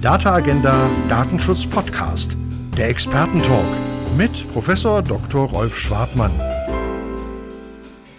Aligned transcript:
Data 0.00 0.34
Agenda 0.34 0.90
Datenschutz 1.08 1.66
Podcast, 1.66 2.36
der 2.76 2.88
Expertentalk 2.88 3.64
mit 4.16 4.52
Professor 4.52 5.00
Dr. 5.00 5.48
Rolf 5.48 5.78
Schwartmann. 5.78 6.32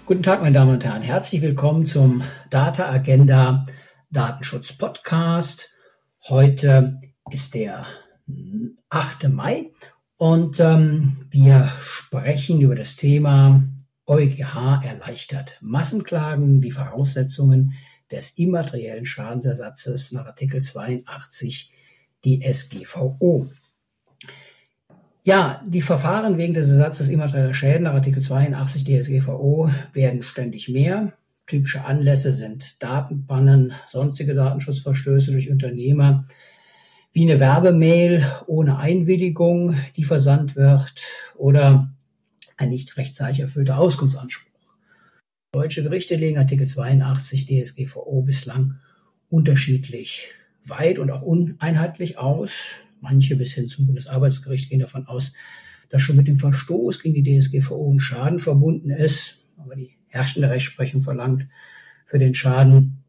Guten 0.06 0.24
Tag, 0.24 0.42
meine 0.42 0.54
Damen 0.54 0.74
und 0.74 0.86
Herren. 0.86 1.02
Herzlich 1.02 1.42
willkommen 1.42 1.86
zum 1.86 2.24
Data 2.50 2.90
Agenda 2.90 3.66
Datenschutz 4.10 4.74
Podcast. 4.74 5.76
Heute 6.28 7.02
ist 7.30 7.54
der 7.54 7.86
8. 8.90 9.30
Mai 9.30 9.72
und 10.18 10.60
ähm, 10.60 11.28
wir 11.30 11.70
sprechen 11.82 12.62
über 12.62 12.76
das 12.76 12.96
Thema 12.96 13.64
EuGH 14.08 14.82
erleichtert 14.84 15.58
Massenklagen, 15.62 16.62
die 16.62 16.72
Voraussetzungen 16.72 17.74
des 18.14 18.38
immateriellen 18.38 19.06
Schadensersatzes 19.06 20.12
nach 20.12 20.28
Artikel 20.28 20.62
82 20.62 21.74
DSGVO. 22.24 23.48
Ja, 25.24 25.62
die 25.66 25.82
Verfahren 25.82 26.38
wegen 26.38 26.54
des 26.54 26.70
Ersatzes 26.70 27.10
immaterieller 27.10 27.54
Schäden 27.54 27.84
nach 27.84 27.94
Artikel 27.94 28.22
82 28.22 28.84
DSGVO 28.84 29.72
werden 29.94 30.22
ständig 30.22 30.70
mehr. 30.70 31.14
Typische 31.48 31.86
Anlässe 31.86 32.34
sind 32.34 32.82
Datenbannen, 32.84 33.74
sonstige 33.88 34.36
Datenschutzverstöße 34.36 35.32
durch 35.32 35.50
Unternehmer, 35.50 36.26
wie 37.12 37.30
eine 37.30 37.40
Werbemail 37.40 38.26
ohne 38.48 38.78
Einwilligung, 38.78 39.76
die 39.98 40.04
versandt 40.04 40.56
wird, 40.56 41.04
oder 41.36 41.90
ein 42.58 42.70
nicht 42.70 42.96
rechtzeitig 42.98 43.42
erfüllter 43.42 43.78
Auskunftsanspruch. 43.78 44.53
Deutsche 45.54 45.84
Gerichte 45.84 46.16
legen 46.16 46.40
Artikel 46.40 46.66
82 46.66 47.46
DSGVO 47.46 48.24
bislang 48.24 48.80
unterschiedlich 49.30 50.32
weit 50.66 50.98
und 50.98 51.12
auch 51.12 51.22
uneinheitlich 51.22 52.18
aus. 52.18 52.82
Manche 53.02 53.36
bis 53.36 53.54
hin 53.54 53.68
zum 53.68 53.86
Bundesarbeitsgericht 53.86 54.72
gehen 54.72 54.80
davon 54.80 55.06
aus, 55.06 55.34
dass 55.90 56.02
schon 56.02 56.16
mit 56.16 56.28
dem 56.28 56.40
Verstoß 56.40 57.04
gegen 57.04 57.24
die 57.24 57.40
DSGVO 57.40 57.94
ein 57.94 58.00
Schaden 58.00 58.40
verbunden 58.40 58.90
ist. 58.90 59.46
Aber 59.58 59.76
die 59.76 59.96
herrschende 60.08 60.50
Rechtsprechung 60.50 61.02
verlangt 61.02 61.46
für 62.08 62.18
den 62.18 62.34
Schaden 62.34 63.04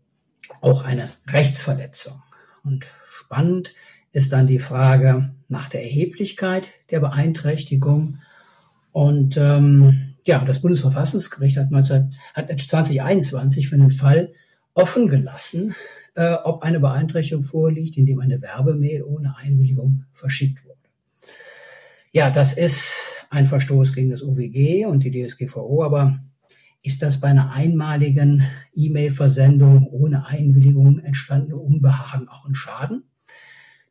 auch 0.60 0.82
eine 0.82 1.08
Rechtsverletzung. 1.26 2.22
Und 2.62 2.84
spannend 3.08 3.74
ist 4.12 4.32
dann 4.32 4.46
die 4.46 4.58
Frage 4.58 5.34
nach 5.48 5.70
der 5.70 5.82
Erheblichkeit 5.82 6.72
der 6.90 7.00
Beeinträchtigung. 7.00 8.18
Und 8.92 9.38
ähm, 9.38 10.13
ja, 10.24 10.44
das 10.44 10.60
Bundesverfassungsgericht 10.60 11.56
hat, 11.58 11.70
19, 11.70 12.10
hat 12.34 12.60
2021 12.60 13.68
für 13.68 13.76
einen 13.76 13.90
Fall 13.90 14.32
offen 14.74 15.08
gelassen, 15.08 15.74
äh, 16.14 16.34
ob 16.44 16.62
eine 16.62 16.80
Beeinträchtigung 16.80 17.44
vorliegt, 17.44 17.96
indem 17.96 18.20
eine 18.20 18.40
Werbemail 18.40 19.02
ohne 19.02 19.36
Einwilligung 19.36 20.04
verschickt 20.12 20.64
wurde. 20.64 20.78
Ja, 22.12 22.30
das 22.30 22.54
ist 22.54 22.94
ein 23.30 23.46
Verstoß 23.46 23.94
gegen 23.94 24.10
das 24.10 24.22
OWG 24.22 24.86
und 24.86 25.04
die 25.04 25.10
DSGVO, 25.10 25.82
aber 25.82 26.20
ist 26.82 27.02
das 27.02 27.20
bei 27.20 27.28
einer 27.28 27.52
einmaligen 27.52 28.46
E-Mail-Versendung 28.74 29.86
ohne 29.88 30.26
Einwilligung 30.26 31.00
entstandene 31.00 31.56
Unbehagen 31.56 32.28
auch 32.28 32.46
ein 32.46 32.54
Schaden? 32.54 33.04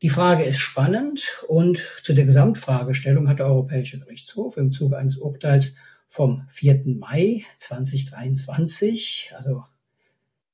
Die 0.01 0.09
Frage 0.09 0.43
ist 0.43 0.59
spannend 0.59 1.43
und 1.47 1.79
zu 2.03 2.13
der 2.13 2.25
Gesamtfragestellung 2.25 3.27
hat 3.27 3.39
der 3.39 3.47
Europäische 3.47 3.99
Gerichtshof 3.99 4.57
im 4.57 4.71
Zuge 4.71 4.97
eines 4.97 5.17
Urteils 5.17 5.75
vom 6.13 6.45
4. 6.47 6.83
Mai 6.85 7.43
2023, 7.57 9.31
also 9.35 9.63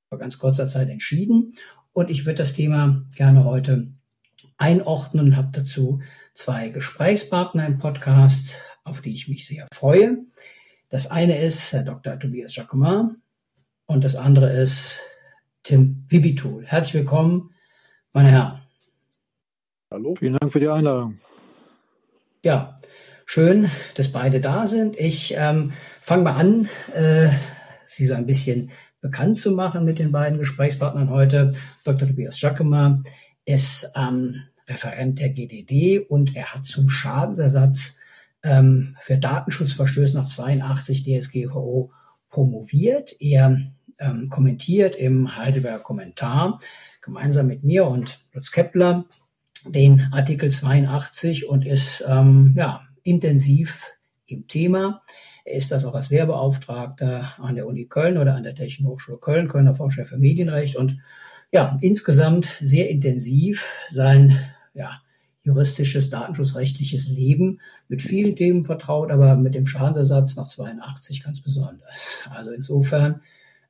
vor 0.07 0.17
ganz 0.17 0.39
kurzer 0.39 0.67
Zeit 0.67 0.87
entschieden. 0.87 1.51
Und 1.91 2.09
ich 2.09 2.25
würde 2.25 2.37
das 2.37 2.53
Thema 2.53 3.03
gerne 3.17 3.43
heute 3.43 3.91
einordnen 4.57 5.25
und 5.25 5.35
habe 5.35 5.49
dazu 5.51 6.01
zwei 6.33 6.69
Gesprächspartner 6.69 7.67
im 7.67 7.77
Podcast, 7.77 8.57
auf 8.85 9.01
die 9.01 9.13
ich 9.13 9.27
mich 9.27 9.47
sehr 9.47 9.67
freue. 9.73 10.19
Das 10.87 11.11
eine 11.11 11.37
ist 11.37 11.73
Herr 11.73 11.83
Dr. 11.83 12.17
Tobias 12.17 12.55
Jacquemin 12.55 13.17
und 13.85 14.05
das 14.05 14.15
andere 14.15 14.53
ist 14.53 15.01
Tim 15.63 16.05
Wibitul. 16.07 16.65
Herzlich 16.67 17.03
willkommen, 17.03 17.53
meine 18.13 18.29
Herren. 18.29 18.61
Hallo. 19.91 20.15
Vielen 20.15 20.37
Dank 20.37 20.53
für 20.53 20.61
die 20.61 20.69
Einladung. 20.69 21.19
Ja, 22.43 22.77
schön, 23.31 23.69
dass 23.93 24.11
beide 24.11 24.41
da 24.41 24.65
sind. 24.65 24.99
Ich 24.99 25.35
ähm, 25.37 25.71
fange 26.01 26.23
mal 26.23 26.35
an, 26.35 26.67
äh, 26.95 27.29
Sie 27.85 28.07
so 28.07 28.15
ein 28.15 28.25
bisschen 28.25 28.71
bekannt 29.01 29.37
zu 29.37 29.51
machen 29.51 29.85
mit 29.85 29.99
den 29.99 30.11
beiden 30.11 30.39
Gesprächspartnern 30.39 31.11
heute. 31.11 31.53
Dr. 31.83 32.07
Tobias 32.07 32.41
Jacquemin 32.41 33.03
ist 33.45 33.93
ähm, 33.95 34.41
Referent 34.67 35.19
der 35.19 35.29
GDD 35.29 35.99
und 35.99 36.35
er 36.35 36.55
hat 36.55 36.65
zum 36.65 36.89
Schadensersatz 36.89 37.99
ähm, 38.41 38.97
für 38.99 39.19
Datenschutzverstöße 39.19 40.17
nach 40.17 40.27
82 40.27 41.03
DSGVO 41.03 41.91
promoviert. 42.31 43.15
Er 43.19 43.61
ähm, 43.99 44.29
kommentiert 44.29 44.95
im 44.95 45.37
Heidelberger 45.37 45.83
Kommentar 45.83 46.59
gemeinsam 47.03 47.45
mit 47.45 47.63
mir 47.63 47.85
und 47.85 48.21
Lutz 48.33 48.51
Kepler 48.51 49.05
den 49.65 50.07
Artikel 50.11 50.49
82 50.49 51.47
und 51.47 51.63
ist 51.63 52.03
ähm, 52.07 52.55
ja, 52.57 52.88
intensiv 53.03 53.87
im 54.25 54.47
Thema. 54.47 55.01
Er 55.45 55.55
ist 55.55 55.71
das 55.71 55.85
auch 55.85 55.95
als 55.95 56.09
Lehrbeauftragter 56.09 57.33
an 57.37 57.55
der 57.55 57.67
Uni 57.67 57.85
Köln 57.85 58.17
oder 58.17 58.35
an 58.35 58.43
der 58.43 58.55
Technischen 58.55 58.87
Hochschule 58.87 59.17
Köln, 59.17 59.47
Kölner 59.47 59.73
Forscher 59.73 60.05
für 60.05 60.17
Medienrecht 60.17 60.75
und 60.75 60.97
ja, 61.51 61.77
insgesamt 61.81 62.47
sehr 62.59 62.89
intensiv 62.89 63.87
sein 63.89 64.37
ja, 64.73 65.01
juristisches, 65.41 66.09
datenschutzrechtliches 66.09 67.09
Leben 67.09 67.59
mit 67.87 68.01
vielen 68.01 68.35
Themen 68.35 68.65
vertraut, 68.65 69.09
aber 69.11 69.35
mit 69.35 69.55
dem 69.55 69.65
Schadensersatz 69.65 70.35
nach 70.35 70.47
82 70.47 71.23
ganz 71.23 71.41
besonders. 71.41 72.29
Also 72.31 72.51
insofern 72.51 73.21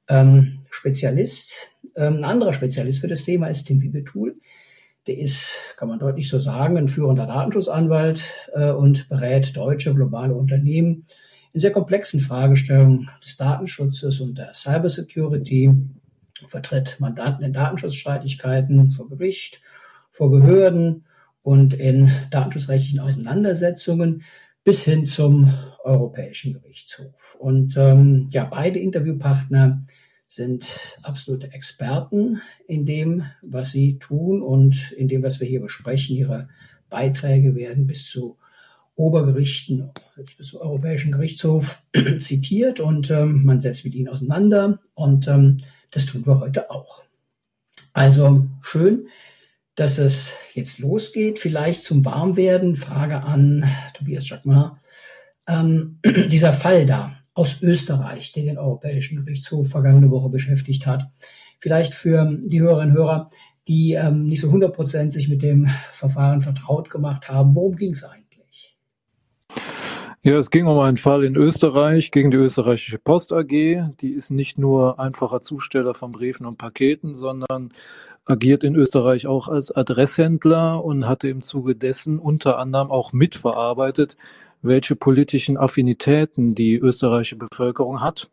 ähm, 0.09 0.59
Spezialist. 0.69 1.77
Ähm, 1.95 2.17
ein 2.17 2.23
anderer 2.25 2.53
Spezialist 2.53 2.99
für 2.99 3.07
das 3.07 3.23
Thema 3.23 3.47
ist 3.47 3.65
Tim 3.65 3.81
Wibetul. 3.81 4.39
Der 5.07 5.17
ist, 5.17 5.75
kann 5.77 5.87
man 5.87 5.99
deutlich 5.99 6.29
so 6.29 6.39
sagen, 6.39 6.77
ein 6.77 6.87
führender 6.87 7.25
Datenschutzanwalt 7.25 8.49
äh, 8.53 8.71
und 8.71 9.09
berät 9.09 9.55
deutsche 9.55 9.93
globale 9.95 10.35
Unternehmen 10.35 11.05
in 11.53 11.59
sehr 11.59 11.71
komplexen 11.71 12.19
Fragestellungen 12.19 13.09
des 13.23 13.37
Datenschutzes 13.37 14.19
und 14.21 14.37
der 14.37 14.53
Cybersecurity, 14.53 15.73
vertritt 16.47 16.97
Mandanten 16.99 17.43
in 17.43 17.53
Datenschutzstreitigkeiten 17.53 18.91
vor 18.91 19.09
Gericht, 19.09 19.61
vor 20.11 20.31
Behörden 20.31 21.05
und 21.41 21.73
in 21.73 22.11
datenschutzrechtlichen 22.31 22.99
Auseinandersetzungen 22.99 24.23
bis 24.63 24.83
hin 24.83 25.05
zum 25.05 25.53
Europäischen 25.83 26.53
Gerichtshof. 26.53 27.35
Und 27.39 27.75
ähm, 27.77 28.27
ja, 28.31 28.45
beide 28.45 28.79
Interviewpartner 28.79 29.83
sind 30.29 30.99
absolute 31.01 31.51
Experten 31.53 32.41
in 32.67 32.85
dem, 32.85 33.23
was 33.41 33.71
sie 33.71 33.97
tun 33.97 34.43
und 34.43 34.91
in 34.91 35.07
dem, 35.07 35.23
was 35.23 35.39
wir 35.39 35.47
hier 35.47 35.59
besprechen. 35.59 36.15
Ihre 36.15 36.47
Beiträge 36.89 37.55
werden 37.55 37.87
bis 37.87 38.07
zu 38.07 38.37
Obergerichten, 38.95 39.89
bis 40.37 40.49
zum 40.49 40.61
Europäischen 40.61 41.11
Gerichtshof 41.11 41.83
zitiert 42.19 42.79
und 42.79 43.09
ähm, 43.09 43.43
man 43.43 43.59
setzt 43.59 43.85
mit 43.85 43.95
ihnen 43.95 44.09
auseinander 44.09 44.79
und 44.93 45.27
ähm, 45.27 45.57
das 45.89 46.05
tun 46.05 46.25
wir 46.27 46.39
heute 46.39 46.69
auch. 46.69 47.03
Also 47.93 48.45
schön, 48.61 49.07
dass 49.75 49.97
es 49.97 50.35
jetzt 50.53 50.77
losgeht. 50.79 51.39
Vielleicht 51.39 51.83
zum 51.83 52.05
Warmwerden, 52.05 52.75
Frage 52.75 53.23
an 53.23 53.67
Tobias 53.95 54.29
Jacquemin. 54.29 54.71
Ähm, 55.47 55.99
dieser 56.29 56.53
Fall 56.53 56.85
da, 56.85 57.18
aus 57.39 57.61
Österreich, 57.61 58.33
der 58.33 58.43
den 58.43 58.57
Europäischen 58.57 59.23
Gerichtshof 59.23 59.69
vergangene 59.69 60.11
Woche 60.11 60.27
beschäftigt 60.27 60.85
hat. 60.85 61.05
Vielleicht 61.57 61.93
für 61.93 62.37
die 62.37 62.59
Hörerinnen 62.59 62.91
und 62.91 62.97
Hörer, 62.97 63.29
die 63.65 63.93
ähm, 63.93 64.25
nicht 64.25 64.41
so 64.41 64.47
100 64.47 64.75
Prozent 64.75 65.13
sich 65.13 65.29
mit 65.29 65.41
dem 65.41 65.69
Verfahren 65.93 66.41
vertraut 66.41 66.89
gemacht 66.89 67.29
haben. 67.29 67.55
Worum 67.55 67.77
ging 67.77 67.93
es 67.93 68.03
eigentlich? 68.03 68.75
Ja, 70.21 70.37
es 70.37 70.51
ging 70.51 70.65
um 70.65 70.79
einen 70.79 70.97
Fall 70.97 71.23
in 71.23 71.37
Österreich 71.37 72.11
gegen 72.11 72.29
die 72.29 72.35
österreichische 72.35 72.97
Post 72.97 73.31
AG. 73.31 73.47
Die 73.47 74.11
ist 74.11 74.31
nicht 74.31 74.57
nur 74.57 74.99
einfacher 74.99 75.39
Zusteller 75.39 75.93
von 75.93 76.11
Briefen 76.11 76.45
und 76.45 76.57
Paketen, 76.57 77.15
sondern 77.15 77.71
agiert 78.25 78.65
in 78.65 78.75
Österreich 78.75 79.27
auch 79.27 79.47
als 79.47 79.71
Adresshändler 79.71 80.83
und 80.83 81.07
hatte 81.07 81.29
im 81.29 81.41
Zuge 81.41 81.73
dessen 81.73 82.19
unter 82.19 82.59
anderem 82.59 82.91
auch 82.91 83.13
mitverarbeitet, 83.13 84.17
welche 84.61 84.95
politischen 84.95 85.57
Affinitäten 85.57 86.55
die 86.55 86.75
österreichische 86.75 87.37
Bevölkerung 87.37 88.01
hat. 88.01 88.29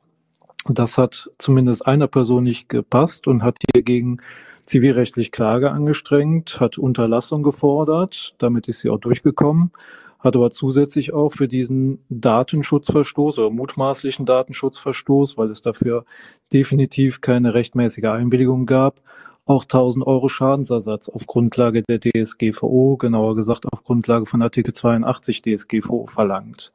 Das 0.69 0.99
hat 0.99 1.31
zumindest 1.39 1.87
einer 1.87 2.09
Person 2.09 2.45
nicht 2.45 2.69
gepasst 2.69 3.27
und 3.27 3.43
hat 3.43 3.59
hier 3.73 3.83
gegen 3.83 4.19
zivilrechtlich 4.65 5.31
Klage 5.31 5.71
angestrengt, 5.71 6.59
hat 6.59 6.77
Unterlassung 6.77 7.43
gefordert, 7.43 8.35
damit 8.39 8.67
ist 8.67 8.81
sie 8.81 8.91
auch 8.91 8.99
durchgekommen, 8.99 9.71
hat 10.19 10.35
aber 10.35 10.51
zusätzlich 10.51 11.13
auch 11.13 11.31
für 11.31 11.47
diesen 11.47 12.01
Datenschutzverstoß 12.09 13.39
oder 13.39 13.51
mutmaßlichen 13.51 14.27
Datenschutzverstoß, 14.27 15.39
weil 15.39 15.51
es 15.51 15.63
dafür 15.63 16.05
definitiv 16.53 17.21
keine 17.21 17.55
rechtmäßige 17.55 18.07
Einwilligung 18.07 18.67
gab, 18.67 19.01
auch 19.47 19.63
1000 19.65 20.07
Euro 20.07 20.29
Schadensersatz 20.29 21.09
auf 21.09 21.27
Grundlage 21.27 21.83
der 21.83 22.01
DSGVO, 22.01 22.97
genauer 22.97 23.37
gesagt 23.37 23.67
auf 23.73 23.85
Grundlage 23.85 24.27
von 24.27 24.43
Artikel 24.43 24.75
82 24.75 25.43
DSGVO 25.43 26.07
verlangt. 26.07 26.73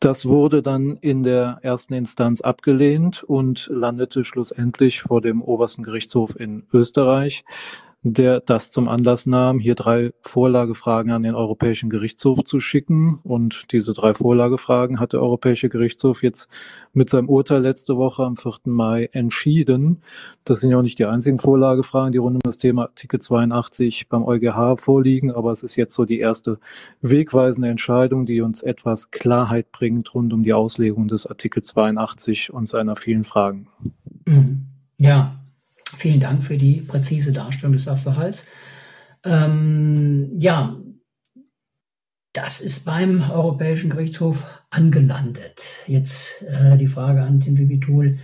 Das 0.00 0.26
wurde 0.26 0.62
dann 0.62 0.98
in 1.00 1.22
der 1.22 1.58
ersten 1.62 1.94
Instanz 1.94 2.40
abgelehnt 2.40 3.22
und 3.22 3.68
landete 3.72 4.24
schlussendlich 4.24 5.02
vor 5.02 5.20
dem 5.20 5.40
obersten 5.40 5.82
Gerichtshof 5.82 6.38
in 6.38 6.64
Österreich 6.72 7.44
der 8.06 8.40
das 8.40 8.70
zum 8.70 8.86
Anlass 8.86 9.24
nahm, 9.24 9.58
hier 9.58 9.74
drei 9.74 10.12
Vorlagefragen 10.20 11.10
an 11.10 11.22
den 11.22 11.34
Europäischen 11.34 11.88
Gerichtshof 11.88 12.44
zu 12.44 12.60
schicken. 12.60 13.18
Und 13.24 13.72
diese 13.72 13.94
drei 13.94 14.12
Vorlagefragen 14.12 15.00
hat 15.00 15.14
der 15.14 15.22
Europäische 15.22 15.70
Gerichtshof 15.70 16.22
jetzt 16.22 16.50
mit 16.92 17.08
seinem 17.08 17.30
Urteil 17.30 17.62
letzte 17.62 17.96
Woche 17.96 18.22
am 18.22 18.36
4. 18.36 18.52
Mai 18.66 19.08
entschieden. 19.12 20.02
Das 20.44 20.60
sind 20.60 20.70
ja 20.70 20.76
auch 20.78 20.82
nicht 20.82 20.98
die 20.98 21.06
einzigen 21.06 21.38
Vorlagefragen, 21.38 22.12
die 22.12 22.18
rund 22.18 22.36
um 22.36 22.42
das 22.44 22.58
Thema 22.58 22.82
Artikel 22.82 23.22
82 23.22 24.10
beim 24.10 24.22
EuGH 24.22 24.76
vorliegen, 24.76 25.30
aber 25.30 25.50
es 25.52 25.62
ist 25.62 25.76
jetzt 25.76 25.94
so 25.94 26.04
die 26.04 26.18
erste 26.18 26.58
wegweisende 27.00 27.68
Entscheidung, 27.68 28.26
die 28.26 28.42
uns 28.42 28.62
etwas 28.62 29.12
Klarheit 29.12 29.72
bringt 29.72 30.14
rund 30.14 30.34
um 30.34 30.42
die 30.42 30.52
Auslegung 30.52 31.08
des 31.08 31.26
Artikel 31.26 31.62
82 31.62 32.52
und 32.52 32.68
seiner 32.68 32.96
vielen 32.96 33.24
Fragen. 33.24 33.68
Ja, 34.98 35.43
Vielen 35.96 36.20
Dank 36.20 36.44
für 36.44 36.58
die 36.58 36.80
präzise 36.80 37.32
Darstellung 37.32 37.72
des 37.72 37.84
Sachverhalts. 37.84 38.44
Ähm, 39.24 40.32
ja, 40.38 40.76
das 42.32 42.60
ist 42.60 42.84
beim 42.84 43.30
Europäischen 43.30 43.90
Gerichtshof 43.90 44.62
angelandet. 44.70 45.84
Jetzt 45.86 46.42
äh, 46.42 46.76
die 46.76 46.88
Frage 46.88 47.22
an 47.22 47.40
Tim 47.40 47.56
Vibitul, 47.56 48.18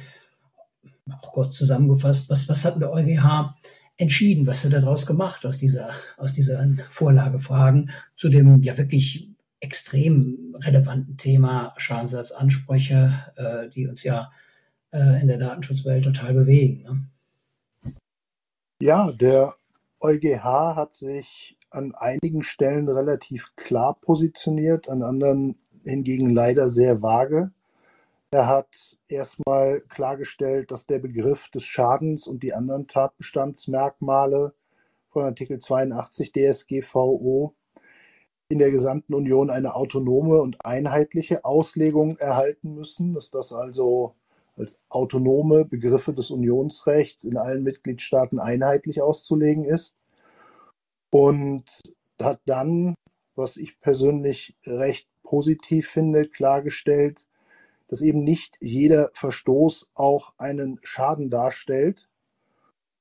auch 1.11 1.32
kurz 1.32 1.56
zusammengefasst, 1.56 2.28
was, 2.28 2.49
was 2.49 2.64
hat 2.64 2.81
der 2.81 2.93
EuGH 2.93 3.55
entschieden? 3.96 4.46
Was 4.46 4.64
hat 4.64 4.73
er 4.73 4.81
daraus 4.81 5.06
gemacht 5.06 5.46
aus 5.46 5.58
dieser, 5.58 5.90
aus 6.16 6.32
diesen 6.32 6.81
Vorlagefragen 6.90 7.90
zu 8.16 8.28
dem 8.28 8.62
ja 8.62 8.76
wirklich 8.76 9.31
extrem 9.61 10.56
relevanten 10.58 11.16
Thema 11.16 11.75
Schadensersatzansprüche, 11.76 13.12
äh, 13.37 13.69
die 13.69 13.87
uns 13.87 14.02
ja 14.02 14.32
äh, 14.93 15.20
in 15.20 15.28
der 15.28 15.38
Datenschutzwelt 15.38 16.05
total 16.05 16.34
bewegen? 16.34 16.82
Ne? 16.82 17.05
Ja, 18.82 19.12
der 19.12 19.56
EuGH 20.00 20.42
hat 20.74 20.94
sich 20.94 21.58
an 21.68 21.94
einigen 21.94 22.42
Stellen 22.42 22.88
relativ 22.88 23.48
klar 23.54 23.98
positioniert, 24.00 24.88
an 24.88 25.02
anderen 25.02 25.58
hingegen 25.84 26.30
leider 26.30 26.70
sehr 26.70 27.02
vage. 27.02 27.50
Er 28.30 28.46
hat 28.46 28.96
erstmal 29.06 29.82
klargestellt, 29.82 30.70
dass 30.70 30.86
der 30.86 30.98
Begriff 30.98 31.50
des 31.50 31.64
Schadens 31.64 32.26
und 32.26 32.42
die 32.42 32.54
anderen 32.54 32.86
Tatbestandsmerkmale 32.86 34.54
von 35.08 35.24
Artikel 35.24 35.58
82 35.58 36.32
DSGVO 36.32 37.54
in 38.48 38.58
der 38.58 38.70
gesamten 38.70 39.12
Union 39.12 39.50
eine 39.50 39.74
autonome 39.74 40.40
und 40.40 40.64
einheitliche 40.64 41.44
Auslegung 41.44 42.16
erhalten 42.16 42.72
müssen, 42.72 43.12
dass 43.12 43.30
das 43.30 43.52
also 43.52 44.14
als 44.60 44.78
autonome 44.88 45.64
Begriffe 45.64 46.12
des 46.12 46.30
Unionsrechts 46.30 47.24
in 47.24 47.36
allen 47.36 47.62
Mitgliedstaaten 47.62 48.38
einheitlich 48.38 49.02
auszulegen 49.02 49.64
ist. 49.64 49.96
Und 51.10 51.64
hat 52.22 52.40
dann, 52.46 52.94
was 53.34 53.56
ich 53.56 53.80
persönlich 53.80 54.56
recht 54.64 55.08
positiv 55.22 55.88
finde, 55.88 56.28
klargestellt, 56.28 57.26
dass 57.88 58.02
eben 58.02 58.22
nicht 58.22 58.56
jeder 58.60 59.10
Verstoß 59.14 59.90
auch 59.94 60.32
einen 60.38 60.78
Schaden 60.82 61.30
darstellt 61.30 62.08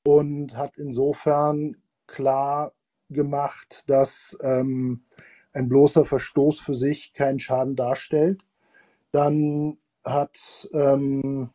und 0.04 0.58
hat 0.58 0.78
insofern 0.78 1.78
klar 2.08 2.74
gemacht, 3.10 3.84
dass 3.88 4.38
ähm, 4.42 5.04
ein 5.54 5.68
bloßer 5.68 6.06
Verstoß 6.06 6.60
für 6.60 6.74
sich 6.74 7.14
keinen 7.14 7.40
Schaden 7.40 7.76
darstellt. 7.76 8.42
Dann 9.12 9.78
hat 10.04 10.70
ähm, 10.74 11.52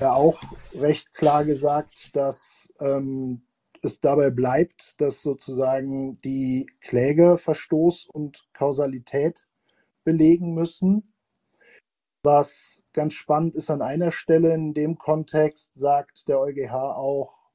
er 0.00 0.14
auch 0.14 0.40
recht 0.74 1.12
klar 1.12 1.44
gesagt, 1.44 2.14
dass 2.14 2.72
ähm, 2.80 3.42
es 3.82 4.00
dabei 4.00 4.30
bleibt, 4.30 5.00
dass 5.00 5.22
sozusagen 5.22 6.18
die 6.18 6.66
Kläger 6.80 7.38
Verstoß 7.38 8.06
und 8.06 8.46
Kausalität 8.52 9.46
belegen 10.04 10.54
müssen. 10.54 11.12
Was 12.22 12.82
ganz 12.92 13.14
spannend 13.14 13.54
ist 13.54 13.70
an 13.70 13.82
einer 13.82 14.10
Stelle 14.10 14.52
in 14.52 14.74
dem 14.74 14.98
Kontext, 14.98 15.76
sagt 15.76 16.28
der 16.28 16.40
EuGH 16.40 16.74
auch, 16.74 17.48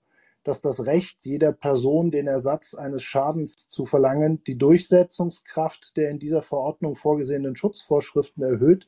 dass 0.43 0.61
das 0.61 0.85
Recht 0.85 1.25
jeder 1.25 1.53
Person, 1.53 2.11
den 2.11 2.27
Ersatz 2.27 2.73
eines 2.73 3.03
Schadens 3.03 3.55
zu 3.69 3.85
verlangen, 3.85 4.43
die 4.43 4.57
Durchsetzungskraft 4.57 5.95
der 5.95 6.09
in 6.09 6.19
dieser 6.19 6.41
Verordnung 6.41 6.95
vorgesehenen 6.95 7.55
Schutzvorschriften 7.55 8.43
erhöht 8.43 8.87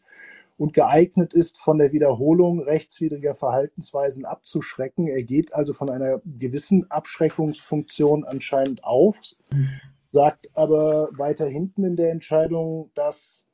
und 0.57 0.73
geeignet 0.73 1.33
ist, 1.33 1.57
von 1.57 1.77
der 1.77 1.91
Wiederholung 1.91 2.61
rechtswidriger 2.61 3.35
Verhaltensweisen 3.35 4.25
abzuschrecken. 4.25 5.07
Er 5.07 5.23
geht 5.23 5.53
also 5.53 5.73
von 5.73 5.89
einer 5.89 6.21
gewissen 6.25 6.89
Abschreckungsfunktion 6.89 8.23
anscheinend 8.23 8.83
auf, 8.83 9.19
sagt 10.11 10.49
aber 10.53 11.09
weiter 11.11 11.45
hinten 11.45 11.83
in 11.83 11.95
der 11.95 12.11
Entscheidung, 12.11 12.91
dass 12.95 13.45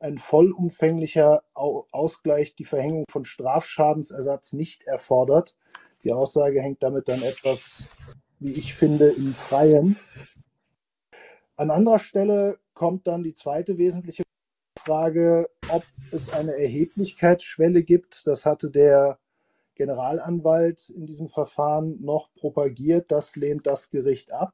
ein 0.00 0.18
vollumfänglicher 0.18 1.42
Ausgleich 1.54 2.54
die 2.54 2.64
Verhängung 2.64 3.04
von 3.08 3.24
Strafschadensersatz 3.24 4.52
nicht 4.52 4.82
erfordert. 4.82 5.54
Die 6.04 6.12
Aussage 6.12 6.60
hängt 6.60 6.82
damit 6.82 7.08
dann 7.08 7.22
etwas, 7.22 7.86
wie 8.40 8.52
ich 8.52 8.74
finde, 8.74 9.10
im 9.10 9.32
Freien. 9.32 9.96
An 11.56 11.70
anderer 11.70 12.00
Stelle 12.00 12.58
kommt 12.74 13.06
dann 13.06 13.22
die 13.22 13.34
zweite 13.34 13.78
wesentliche 13.78 14.24
Frage, 14.84 15.48
ob 15.68 15.84
es 16.10 16.32
eine 16.32 16.52
Erheblichkeitsschwelle 16.52 17.82
gibt. 17.82 18.26
Das 18.26 18.44
hatte 18.44 18.70
der 18.70 19.18
Generalanwalt 19.74 20.90
in 20.90 21.06
diesem 21.06 21.28
Verfahren 21.28 22.02
noch 22.02 22.32
propagiert. 22.34 23.10
Das 23.10 23.36
lehnt 23.36 23.66
das 23.66 23.90
Gericht 23.90 24.32
ab 24.32 24.52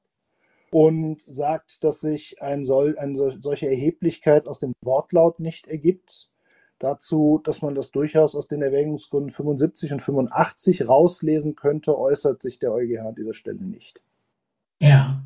und 0.71 1.23
sagt, 1.27 1.83
dass 1.83 2.01
sich 2.01 2.43
ein 2.43 2.65
Soll, 2.65 2.99
eine 2.99 3.39
solche 3.41 3.69
Erheblichkeit 3.69 4.47
aus 4.47 4.59
dem 4.59 4.73
Wortlaut 4.85 5.41
nicht 5.41 5.67
ergibt. 5.67 6.31
Dazu, 6.79 7.41
dass 7.43 7.63
man 7.63 7.75
das 7.75 7.91
durchaus 7.91 8.37
aus 8.37 8.47
den 8.47 8.63
Erwägungsgründen 8.63 9.31
75 9.31 9.93
und 9.93 10.01
85 10.01 10.89
rauslesen 10.89 11.57
könnte, 11.57 11.99
äußert 11.99 12.41
sich 12.41 12.61
der 12.61 12.73
EuGH 12.73 13.01
an 13.01 13.15
dieser 13.17 13.35
Stelle 13.35 13.63
nicht. 13.65 14.01
Ja, 14.79 15.25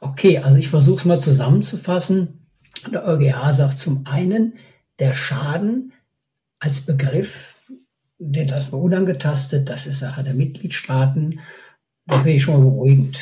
okay, 0.00 0.38
also 0.38 0.56
ich 0.56 0.68
versuche 0.68 1.00
es 1.00 1.04
mal 1.04 1.20
zusammenzufassen. 1.20 2.41
Der 2.90 3.04
EuGH 3.06 3.52
sagt 3.52 3.78
zum 3.78 4.04
einen, 4.06 4.54
der 4.98 5.14
Schaden 5.14 5.92
als 6.58 6.82
Begriff, 6.82 7.54
den 8.18 8.48
lassen 8.48 8.72
wir 8.72 8.78
unangetastet, 8.78 9.68
das 9.68 9.86
ist 9.86 10.00
Sache 10.00 10.22
der 10.22 10.34
Mitgliedstaaten. 10.34 11.40
Da 12.06 12.16
finde 12.16 12.32
ich 12.32 12.42
schon 12.42 12.54
mal 12.54 12.70
beruhigend, 12.70 13.18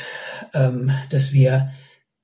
ähm, 0.55 0.91
dass 1.11 1.33
wir 1.33 1.73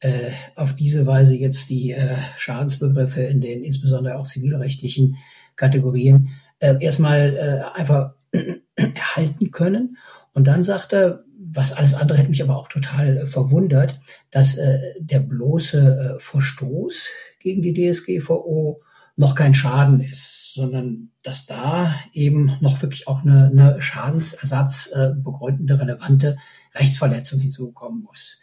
äh, 0.01 0.33
auf 0.55 0.75
diese 0.75 1.07
Weise 1.07 1.37
jetzt 1.37 1.71
die 1.71 1.93
äh, 1.93 2.19
Schadensbegriffe 2.37 3.23
in 3.23 3.41
den 3.41 3.65
insbesondere 3.65 4.17
auch 4.17 4.27
zivilrechtlichen 4.27 5.17
Kategorien 5.57 6.31
äh, 6.59 6.77
erstmal 6.81 7.73
einfach 7.75 8.15
erhalten 8.75 9.51
können. 9.51 9.97
Und 10.33 10.45
dann 10.45 10.63
sagt 10.63 10.93
er, 10.93 11.25
was 11.57 11.73
alles 11.73 11.95
andere 11.95 12.19
hätte 12.19 12.29
mich 12.29 12.43
aber 12.43 12.57
auch 12.57 12.69
total 12.69 13.19
äh, 13.19 13.27
verwundert, 13.27 13.99
dass 14.31 14.57
äh, 14.57 14.95
der 14.99 15.21
bloße 15.21 16.17
äh, 16.17 16.21
Verstoß 16.21 17.09
gegen 17.41 17.63
die 17.63 17.75
DSGVO 17.75 18.79
noch 19.17 19.35
kein 19.35 19.55
Schaden 19.55 20.01
ist, 20.01 20.53
sondern 20.55 21.11
dass 21.23 21.47
da 21.47 21.95
eben 22.13 22.57
noch 22.61 22.83
wirklich 22.83 23.09
auch 23.09 23.23
eine, 23.23 23.47
eine 23.47 23.81
Schadensersatz 23.81 24.93
äh, 24.93 25.13
begründende, 25.17 25.81
relevante 25.81 26.37
Rechtsverletzung 26.75 27.41
hinzukommen 27.41 28.03
muss. 28.03 28.41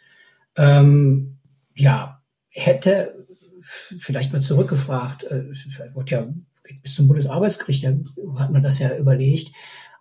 Ähm, 0.56 1.38
ja, 1.74 2.22
hätte 2.48 3.26
vielleicht 3.62 4.32
mal 4.32 4.42
zurückgefragt, 4.42 5.24
äh, 5.24 5.44
wird 5.94 6.10
ja 6.10 6.26
bis 6.82 6.94
zum 6.94 7.08
Bundesarbeitsgericht, 7.08 7.84
da 7.84 7.94
hat 8.38 8.50
man 8.50 8.62
das 8.62 8.78
ja 8.78 8.96
überlegt, 8.96 9.52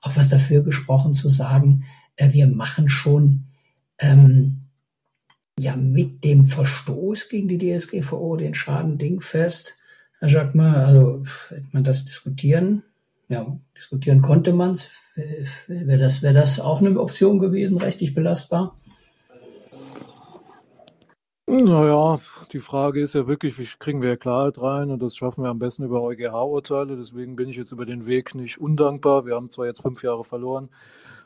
auch 0.01 0.15
was 0.15 0.29
dafür 0.29 0.63
gesprochen 0.63 1.13
zu 1.13 1.29
sagen, 1.29 1.86
wir 2.17 2.48
machen 2.48 2.89
schon 2.89 3.46
ähm, 4.00 4.62
ja 5.60 5.75
mit 5.75 6.24
dem 6.24 6.48
Verstoß 6.48 7.29
gegen 7.29 7.48
die 7.48 7.58
DSGVO 7.58 8.38
den 8.38 8.53
Schaden 8.53 8.98
dingfest. 8.98 9.77
Herr 10.20 10.29
Jacquemin, 10.29 10.65
also 10.65 11.24
hätte 11.50 11.67
man 11.72 11.84
das 11.84 12.05
diskutieren, 12.05 12.84
ja, 13.29 13.58
diskutieren 13.75 14.22
konnte 14.22 14.53
man 14.53 14.72
es. 14.72 14.91
Wäre 15.67 16.00
das, 16.00 16.24
wäre 16.24 16.34
das 16.34 16.60
auch 16.60 16.82
eine 16.82 17.00
Option 17.00 17.39
gewesen, 17.39 17.77
rechtlich 17.77 18.15
belastbar? 18.15 18.77
Naja, 21.46 22.20
die 22.51 22.60
Frage 22.60 23.01
ist 23.01 23.13
ja 23.13 23.27
wirklich, 23.27 23.60
wie 23.60 23.67
kriegen 23.77 24.01
wir 24.01 24.17
Klarheit 24.17 24.60
rein? 24.60 24.89
Und 24.89 25.03
das 25.03 25.15
schaffen 25.15 25.43
wir 25.43 25.50
am 25.50 25.60
besten 25.60 25.84
über 25.84 26.01
EuGH-Urteile. 26.01 26.96
Deswegen 26.96 27.36
bin 27.36 27.50
ich 27.50 27.58
jetzt 27.58 27.72
über 27.72 27.86
den 27.86 28.05
Weg 28.05 28.34
nicht 28.34 28.60
undankbar. 28.60 29.25
Wir 29.25 29.36
haben 29.36 29.50
zwar 29.50 29.67
jetzt 29.67 29.82
fünf 29.82 30.01
Jahre 30.03 30.24
verloren, 30.24 30.70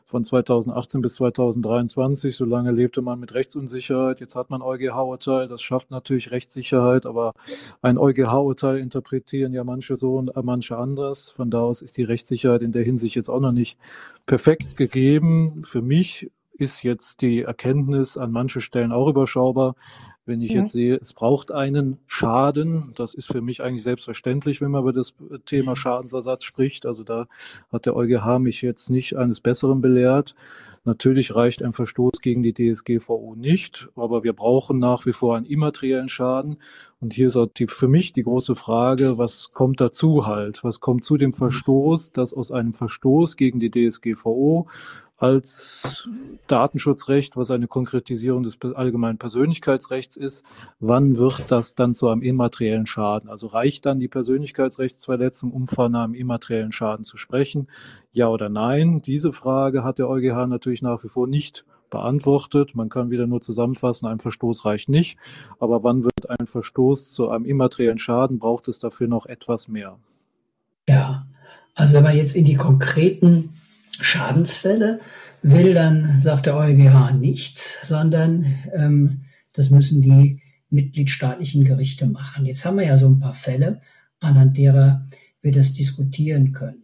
von 0.07 0.23
2018 0.23 1.01
bis 1.01 1.15
2023. 1.15 2.35
So 2.35 2.45
lange 2.45 2.71
lebte 2.71 3.01
man 3.01 3.19
mit 3.19 3.33
Rechtsunsicherheit. 3.33 4.21
Jetzt 4.21 4.35
hat 4.35 4.49
man 4.49 4.61
EuGH-Urteil. 4.61 5.47
Das 5.49 5.61
schafft 5.61 5.91
natürlich 5.91 6.31
Rechtssicherheit, 6.31 7.05
aber 7.05 7.33
ein 7.81 7.97
EuGH-Urteil 7.97 8.77
interpretieren 8.77 9.53
ja 9.53 9.65
manche 9.65 9.97
so 9.97 10.15
und 10.15 10.31
manche 10.43 10.77
anders. 10.77 11.31
Von 11.31 11.51
da 11.51 11.59
aus 11.59 11.81
ist 11.81 11.97
die 11.97 12.03
Rechtssicherheit 12.03 12.61
in 12.61 12.71
der 12.71 12.83
Hinsicht 12.83 13.15
jetzt 13.15 13.29
auch 13.29 13.41
noch 13.41 13.51
nicht 13.51 13.77
perfekt 14.25 14.77
gegeben. 14.77 15.63
Für 15.63 15.81
mich 15.81 16.31
ist 16.53 16.83
jetzt 16.83 17.21
die 17.21 17.41
Erkenntnis 17.41 18.17
an 18.17 18.31
manchen 18.31 18.61
Stellen 18.61 18.91
auch 18.91 19.09
überschaubar. 19.09 19.75
Wenn 20.27 20.41
ich 20.41 20.51
ja. 20.51 20.61
jetzt 20.61 20.73
sehe, 20.73 20.97
es 20.97 21.13
braucht 21.13 21.51
einen 21.51 21.99
Schaden, 22.05 22.91
das 22.95 23.13
ist 23.13 23.31
für 23.31 23.41
mich 23.41 23.63
eigentlich 23.63 23.83
selbstverständlich, 23.83 24.59
wenn 24.59 24.71
man 24.71 24.81
über 24.81 24.91
das 24.91 25.15
Thema 25.45 25.77
Schadensersatz 25.77 26.43
spricht. 26.43 26.85
Also 26.85 27.05
da 27.05 27.27
hat 27.71 27.85
der 27.85 27.95
EuGH 27.95 28.39
mich 28.39 28.61
jetzt 28.61 28.89
nicht 28.89 29.15
eines 29.15 29.39
Besseren 29.39 29.79
belehrt. 29.79 30.35
Natürlich 30.83 31.33
reicht 31.33 31.63
ein 31.63 31.73
Verstoß 31.73 32.21
gegen 32.21 32.43
die 32.43 32.53
DSGVO 32.53 33.35
nicht, 33.35 33.87
aber 33.95 34.23
wir 34.23 34.33
brauchen 34.33 34.79
nach 34.79 35.05
wie 35.05 35.13
vor 35.13 35.37
einen 35.37 35.45
immateriellen 35.45 36.09
Schaden. 36.09 36.57
Und 36.99 37.13
hier 37.13 37.27
ist 37.27 37.35
auch 37.35 37.47
die, 37.47 37.67
für 37.67 37.87
mich 37.87 38.11
die 38.11 38.23
große 38.23 38.55
Frage, 38.55 39.17
was 39.17 39.51
kommt 39.53 39.79
dazu 39.79 40.25
halt? 40.25 40.63
Was 40.63 40.79
kommt 40.79 41.03
zu 41.03 41.17
dem 41.17 41.33
Verstoß, 41.33 42.11
dass 42.11 42.33
aus 42.33 42.51
einem 42.51 42.73
Verstoß 42.73 43.37
gegen 43.37 43.59
die 43.59 43.71
DSGVO 43.71 44.67
als 45.17 46.07
Datenschutzrecht, 46.45 47.35
was 47.35 47.49
eine 47.49 47.67
Konkretisierung 47.67 48.43
des 48.43 48.57
allgemeinen 48.61 49.17
Persönlichkeitsrechts 49.17 50.15
ist. 50.15 50.45
Wann 50.79 51.17
wird 51.17 51.45
das 51.49 51.73
dann 51.73 51.95
zu 51.95 52.07
einem 52.07 52.21
immateriellen 52.21 52.85
Schaden? 52.85 53.29
Also 53.29 53.47
reicht 53.47 53.87
dann 53.87 53.99
die 53.99 54.07
Persönlichkeitsrechtsverletzung, 54.07 55.51
um 55.51 55.65
von 55.65 55.95
einem 55.95 56.13
immateriellen 56.13 56.71
Schaden 56.71 57.03
zu 57.03 57.17
sprechen? 57.17 57.67
Ja 58.11 58.27
oder 58.27 58.49
nein? 58.49 59.01
Diese 59.01 59.33
Frage 59.33 59.83
hat 59.83 59.97
der 59.97 60.07
EuGH 60.07 60.45
natürlich 60.47 60.83
nach 60.83 61.03
wie 61.03 61.09
vor 61.09 61.27
nicht 61.27 61.65
beantwortet. 61.89 62.75
Man 62.75 62.89
kann 62.89 63.09
wieder 63.09 63.25
nur 63.25 63.41
zusammenfassen, 63.41 64.07
ein 64.07 64.19
Verstoß 64.19 64.65
reicht 64.65 64.87
nicht. 64.87 65.17
Aber 65.59 65.83
wann 65.83 66.03
wird 66.03 66.29
ein 66.29 66.45
Verstoß 66.45 67.11
zu 67.11 67.29
einem 67.29 67.45
immateriellen 67.45 67.97
Schaden? 67.97 68.37
Braucht 68.37 68.67
es 68.67 68.77
dafür 68.79 69.07
noch 69.07 69.25
etwas 69.25 69.67
mehr? 69.67 69.97
Ja, 70.87 71.25
also 71.73 71.95
wenn 71.95 72.03
man 72.03 72.15
jetzt 72.15 72.35
in 72.35 72.45
die 72.45 72.55
konkreten 72.55 73.53
Schadensfälle 74.01 74.99
will, 75.41 75.73
dann 75.73 76.19
sagt 76.19 76.45
der 76.45 76.55
EuGH 76.55 77.13
nichts, 77.13 77.87
sondern 77.87 78.55
ähm, 78.73 79.25
das 79.53 79.69
müssen 79.69 80.01
die 80.01 80.41
mitgliedstaatlichen 80.69 81.63
Gerichte 81.63 82.05
machen. 82.05 82.45
Jetzt 82.45 82.65
haben 82.65 82.77
wir 82.77 82.85
ja 82.85 82.97
so 82.97 83.09
ein 83.09 83.19
paar 83.19 83.35
Fälle, 83.35 83.81
anhand 84.19 84.57
derer 84.57 85.05
wir 85.41 85.51
das 85.51 85.73
diskutieren 85.73 86.51
können. 86.51 86.83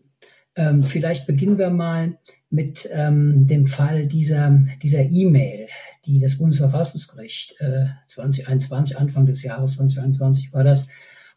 Ähm, 0.56 0.84
vielleicht 0.84 1.26
beginnen 1.26 1.58
wir 1.58 1.70
mal 1.70 2.20
mit 2.50 2.88
ähm, 2.92 3.48
dem 3.48 3.66
Fall 3.66 4.08
dieser 4.08 4.64
dieser 4.82 5.04
E-Mail, 5.04 5.68
die 6.06 6.20
das 6.20 6.38
Bundesverfassungsgericht 6.38 7.60
äh, 7.60 7.86
2021, 8.06 8.98
Anfang 8.98 9.26
des 9.26 9.42
Jahres 9.42 9.76
2021 9.76 10.54
war 10.54 10.64
das, 10.64 10.88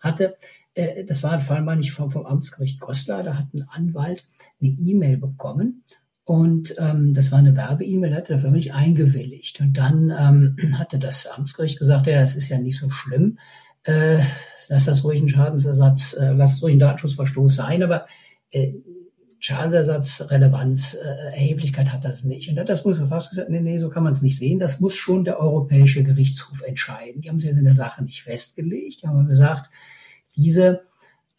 hatte. 0.00 0.36
Äh, 0.76 1.04
das 1.04 1.24
war 1.24 1.32
ein 1.32 1.40
Fall, 1.40 1.62
meine 1.62 1.80
ich, 1.80 1.90
vom, 1.90 2.10
vom 2.10 2.26
Amtsgericht 2.26 2.78
Goslar. 2.78 3.24
Da 3.24 3.36
hat 3.36 3.52
ein 3.52 3.66
Anwalt 3.68 4.24
eine 4.60 4.70
E-Mail 4.70 5.16
bekommen 5.16 5.82
und 6.24 6.74
ähm, 6.78 7.12
das 7.14 7.30
war 7.32 7.38
eine 7.38 7.56
Werbe-E-Mail, 7.56 8.14
hat 8.14 8.30
er 8.30 8.36
dafür 8.36 8.50
nicht 8.50 8.74
eingewilligt. 8.74 9.60
Und 9.60 9.74
dann 9.74 10.12
ähm, 10.16 10.56
hatte 10.78 10.98
das 10.98 11.26
Amtsgericht 11.26 11.78
gesagt, 11.78 12.06
ja, 12.06 12.20
es 12.20 12.36
ist 12.36 12.48
ja 12.48 12.58
nicht 12.58 12.78
so 12.78 12.90
schlimm, 12.90 13.38
äh, 13.84 14.18
lass 14.68 14.84
das 14.84 15.04
ruhig 15.04 15.20
ein 15.20 15.28
Schadensersatz, 15.28 16.14
äh, 16.14 16.32
lass 16.32 16.54
es 16.54 16.62
ruhig 16.62 16.74
ein 16.74 16.80
Datenschutzverstoß 16.80 17.54
sein, 17.54 17.82
aber 17.82 18.06
äh, 18.50 18.72
Schadensersatz, 19.38 20.26
Relevanz, 20.30 20.94
äh, 20.94 21.06
Erheblichkeit 21.32 21.92
hat 21.92 22.04
das 22.04 22.24
nicht. 22.24 22.48
Und 22.48 22.56
da 22.56 22.62
hat 22.62 22.68
das 22.68 22.82
Bundesverfassungsgericht 22.82 23.48
gesagt, 23.48 23.64
nee, 23.64 23.70
nee, 23.70 23.78
so 23.78 23.88
kann 23.88 24.02
man 24.02 24.10
es 24.10 24.22
nicht 24.22 24.36
sehen. 24.36 24.58
Das 24.58 24.80
muss 24.80 24.96
schon 24.96 25.24
der 25.24 25.38
Europäische 25.38 26.02
Gerichtshof 26.02 26.62
entscheiden. 26.62 27.20
Die 27.20 27.28
haben 27.28 27.38
sich 27.38 27.50
jetzt 27.50 27.58
in 27.58 27.66
der 27.66 27.74
Sache 27.74 28.02
nicht 28.02 28.22
festgelegt. 28.22 29.02
Die 29.02 29.06
haben 29.06 29.28
gesagt, 29.28 29.70
diese 30.36 30.82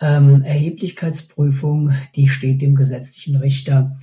ähm, 0.02 0.44
Erheblichkeitsprüfung, 0.44 1.94
die 2.16 2.28
steht 2.28 2.62
dem 2.62 2.76
gesetzlichen 2.76 3.36
Richter 3.38 3.98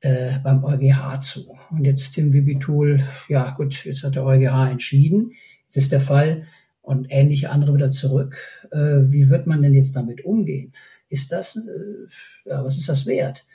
äh, 0.00 0.38
beim 0.42 0.64
EuGH 0.64 1.20
zu. 1.22 1.56
Und 1.70 1.84
jetzt 1.84 2.12
Tim 2.12 2.32
Wibitul, 2.32 3.02
ja 3.28 3.50
gut, 3.50 3.84
jetzt 3.84 4.04
hat 4.04 4.16
der 4.16 4.24
EuGH 4.24 4.70
entschieden. 4.70 5.32
Jetzt 5.66 5.76
ist 5.76 5.92
der 5.92 6.00
Fall 6.00 6.46
und 6.82 7.06
ähnliche 7.10 7.50
andere 7.50 7.74
wieder 7.74 7.90
zurück. 7.90 8.36
Äh, 8.72 9.10
wie 9.12 9.28
wird 9.30 9.46
man 9.46 9.62
denn 9.62 9.74
jetzt 9.74 9.94
damit 9.94 10.24
umgehen? 10.24 10.72
Ist 11.08 11.32
das, 11.32 11.56
äh, 11.56 12.48
ja, 12.48 12.64
was 12.64 12.76
ist 12.76 12.88
das 12.88 13.06
wert? 13.06 13.46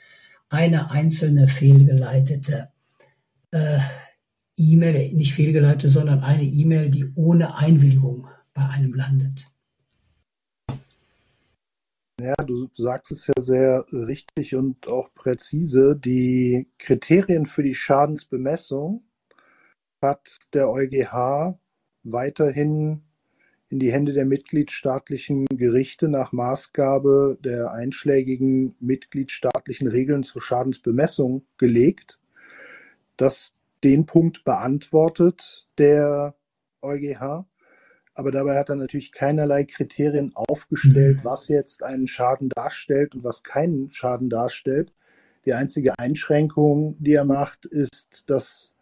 Eine 0.48 0.90
einzelne 0.90 1.48
fehlgeleitete 1.48 2.68
äh, 3.50 3.78
E-Mail, 4.56 5.12
nicht 5.12 5.34
fehlgeleitete, 5.34 5.88
sondern 5.88 6.20
eine 6.20 6.44
E-Mail, 6.44 6.90
die 6.90 7.12
ohne 7.14 7.56
Einwilligung 7.56 8.26
bei 8.54 8.66
einem 8.66 8.94
landet. 8.94 9.46
Ja, 12.18 12.34
du 12.36 12.70
sagst 12.74 13.12
es 13.12 13.26
ja 13.26 13.34
sehr 13.38 13.84
richtig 13.92 14.54
und 14.54 14.88
auch 14.88 15.12
präzise. 15.14 15.94
Die 15.96 16.66
Kriterien 16.78 17.44
für 17.44 17.62
die 17.62 17.74
Schadensbemessung 17.74 19.04
hat 20.00 20.36
der 20.54 20.70
EuGH 20.70 21.58
weiterhin 22.04 23.02
in 23.68 23.80
die 23.80 23.92
Hände 23.92 24.14
der 24.14 24.24
mitgliedstaatlichen 24.24 25.44
Gerichte 25.46 26.08
nach 26.08 26.32
Maßgabe 26.32 27.36
der 27.44 27.72
einschlägigen 27.72 28.76
mitgliedstaatlichen 28.80 29.88
Regeln 29.88 30.22
zur 30.22 30.40
Schadensbemessung 30.40 31.44
gelegt. 31.58 32.18
Das 33.18 33.52
den 33.84 34.06
Punkt 34.06 34.44
beantwortet 34.44 35.66
der 35.76 36.34
EuGH 36.80 37.44
aber 38.16 38.30
dabei 38.30 38.56
hat 38.58 38.70
er 38.70 38.76
natürlich 38.76 39.12
keinerlei 39.12 39.64
Kriterien 39.64 40.32
aufgestellt, 40.34 41.18
mhm. 41.18 41.24
was 41.24 41.48
jetzt 41.48 41.82
einen 41.82 42.06
Schaden 42.06 42.48
darstellt 42.48 43.14
und 43.14 43.24
was 43.24 43.42
keinen 43.42 43.90
Schaden 43.90 44.30
darstellt. 44.30 44.92
Die 45.44 45.52
einzige 45.52 45.98
Einschränkung, 45.98 46.96
die 46.98 47.12
er 47.12 47.26
macht, 47.26 47.66
ist, 47.66 48.28
dass 48.30 48.72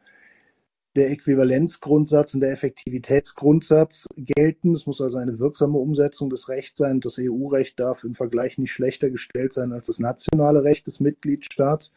der 0.94 1.10
Äquivalenzgrundsatz 1.10 2.34
und 2.34 2.40
der 2.40 2.52
Effektivitätsgrundsatz 2.52 4.06
gelten. 4.16 4.72
Es 4.72 4.86
muss 4.86 5.00
also 5.00 5.18
eine 5.18 5.40
wirksame 5.40 5.78
Umsetzung 5.78 6.30
des 6.30 6.48
Rechts 6.48 6.78
sein. 6.78 7.00
Das 7.00 7.18
EU-Recht 7.18 7.80
darf 7.80 8.04
im 8.04 8.14
Vergleich 8.14 8.58
nicht 8.58 8.70
schlechter 8.70 9.10
gestellt 9.10 9.52
sein 9.52 9.72
als 9.72 9.88
das 9.88 9.98
nationale 9.98 10.62
Recht 10.62 10.86
des 10.86 11.00
Mitgliedstaats. 11.00 11.92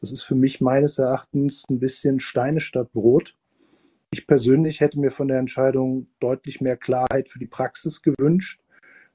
Das 0.00 0.10
ist 0.10 0.22
für 0.22 0.34
mich 0.34 0.60
meines 0.60 0.98
Erachtens 0.98 1.64
ein 1.70 1.78
bisschen 1.78 2.18
Steine 2.18 2.58
statt 2.58 2.92
Brot. 2.92 3.36
Ich 4.16 4.26
persönlich 4.26 4.80
hätte 4.80 4.98
mir 4.98 5.10
von 5.10 5.28
der 5.28 5.38
Entscheidung 5.38 6.06
deutlich 6.20 6.62
mehr 6.62 6.78
Klarheit 6.78 7.28
für 7.28 7.38
die 7.38 7.46
Praxis 7.46 8.00
gewünscht. 8.00 8.62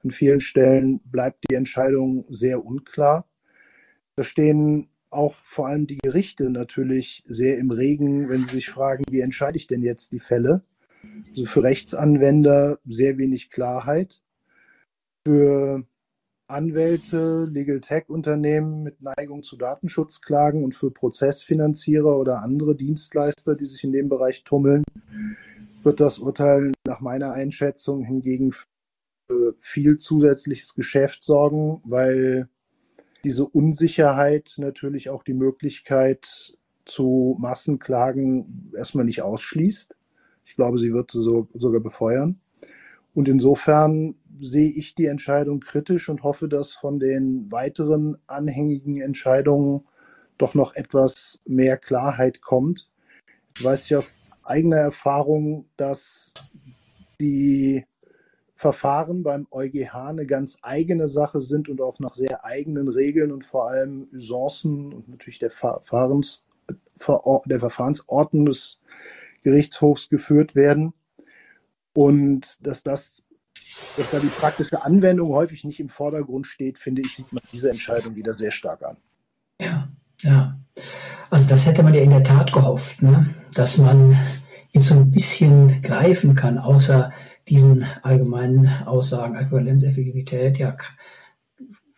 An 0.04 0.12
vielen 0.12 0.40
Stellen 0.40 1.02
bleibt 1.06 1.44
die 1.50 1.56
Entscheidung 1.56 2.26
sehr 2.30 2.64
unklar. 2.64 3.28
Da 4.16 4.24
stehen 4.24 4.90
auch 5.10 5.34
vor 5.34 5.68
allem 5.68 5.88
die 5.88 5.98
Gerichte 5.98 6.52
natürlich 6.52 7.24
sehr 7.26 7.58
im 7.58 7.72
Regen, 7.72 8.30
wenn 8.30 8.46
sie 8.46 8.52
sich 8.52 8.70
fragen, 8.70 9.04
wie 9.10 9.22
entscheide 9.22 9.58
ich 9.58 9.66
denn 9.66 9.82
jetzt 9.82 10.12
die 10.12 10.20
Fälle? 10.20 10.62
Also 11.32 11.46
für 11.46 11.64
Rechtsanwender 11.64 12.78
sehr 12.86 13.18
wenig 13.18 13.50
Klarheit. 13.50 14.22
Für 15.26 15.84
Anwälte, 16.52 17.46
Legal 17.52 17.82
Tech 17.82 18.10
Unternehmen 18.10 18.84
mit 18.84 19.02
Neigung 19.02 19.44
zu 19.44 19.58
Datenschutzklagen 19.58 20.64
und 20.64 20.76
für 20.76 20.92
Prozessfinanzierer 20.92 22.18
oder 22.18 22.44
andere 22.44 22.76
Dienstleister, 22.76 23.56
die 23.56 23.66
sich 23.66 23.84
in 23.84 23.92
dem 23.92 24.10
Bereich 24.10 24.44
tummeln, 24.44 24.84
wird 25.82 26.00
das 26.00 26.20
Urteil 26.20 26.74
nach 26.86 27.02
meiner 27.02 27.32
Einschätzung 27.32 28.04
hingegen 28.04 28.52
für 28.52 29.56
viel 29.60 29.98
zusätzliches 29.98 30.76
Geschäft 30.76 31.24
sorgen, 31.24 31.82
weil 31.84 32.50
diese 33.24 33.46
Unsicherheit 33.46 34.56
natürlich 34.58 35.10
auch 35.10 35.24
die 35.24 35.34
Möglichkeit 35.34 36.58
zu 36.86 37.38
Massenklagen 37.40 38.72
erstmal 38.76 39.06
nicht 39.06 39.22
ausschließt. 39.22 39.96
Ich 40.46 40.56
glaube, 40.56 40.80
sie 40.80 40.94
wird 40.94 41.12
so, 41.12 41.48
sogar 41.54 41.82
befeuern. 41.82 42.40
Und 43.14 43.28
insofern 43.28 44.16
sehe 44.42 44.72
ich 44.72 44.96
die 44.96 45.06
Entscheidung 45.06 45.60
kritisch 45.60 46.10
und 46.10 46.24
hoffe, 46.24 46.50
dass 46.50 46.74
von 46.74 47.00
den 47.00 47.52
weiteren 47.52 48.18
anhängigen 48.28 49.00
Entscheidungen 49.00 49.84
doch 50.38 50.56
noch 50.56 50.74
etwas 50.76 51.40
mehr 51.46 51.78
Klarheit 51.78 52.42
kommt. 52.42 52.90
Ich 53.56 53.64
weiß 53.64 53.90
ja 53.90 54.00
aus 54.00 54.12
eigener 54.44 54.78
Erfahrung, 54.78 55.66
dass 55.78 56.34
die 57.20 57.86
Verfahren 58.56 59.24
beim 59.24 59.48
EuGH 59.52 59.96
eine 59.96 60.26
ganz 60.26 60.58
eigene 60.62 61.08
Sache 61.08 61.42
sind 61.42 61.70
und 61.70 61.82
auch 61.82 62.00
nach 62.00 62.14
sehr 62.14 62.46
eigenen 62.46 62.88
Regeln 62.88 63.32
und 63.32 63.44
vor 63.44 63.70
allem 63.70 64.06
Usancen 64.14 64.94
und 64.94 65.10
natürlich 65.10 65.40
der, 65.40 65.50
Verfahrens, 65.50 66.44
der 67.46 67.60
Verfahrensordnung 67.60 68.46
des 68.46 68.80
Gerichtshofs 69.44 70.10
geführt 70.10 70.56
werden. 70.56 70.94
Und 71.94 72.66
dass 72.66 72.84
das, 72.84 73.24
dass 73.98 74.10
da 74.10 74.20
die 74.20 74.28
praktische 74.28 74.84
Anwendung 74.84 75.32
häufig 75.34 75.64
nicht 75.64 75.80
im 75.80 75.90
Vordergrund 75.90 76.48
steht, 76.48 76.78
finde 76.78 77.02
ich, 77.02 77.16
sieht 77.16 77.32
man 77.32 77.44
diese 77.52 77.70
Entscheidung 77.70 78.16
wieder 78.16 78.34
sehr 78.34 78.52
stark 78.52 78.84
an. 78.84 78.98
Ja, 79.60 79.90
ja. 80.22 80.60
Also 81.30 81.50
das 81.50 81.66
hätte 81.66 81.84
man 81.84 81.94
ja 81.94 82.02
in 82.02 82.10
der 82.10 82.24
Tat 82.24 82.52
gehofft, 82.52 83.02
ne? 83.02 83.34
dass 83.54 83.78
man 83.78 84.18
jetzt 84.72 84.88
so 84.88 84.96
ein 84.96 85.12
bisschen 85.12 85.82
greifen 85.82 86.36
kann, 86.36 86.58
außer 86.58 87.12
diesen 87.48 87.86
allgemeinen 88.04 88.68
Aussagen, 88.86 89.36
Äquivalenz, 89.36 89.84
Effektivität, 89.84 90.58
ja, 90.58 90.76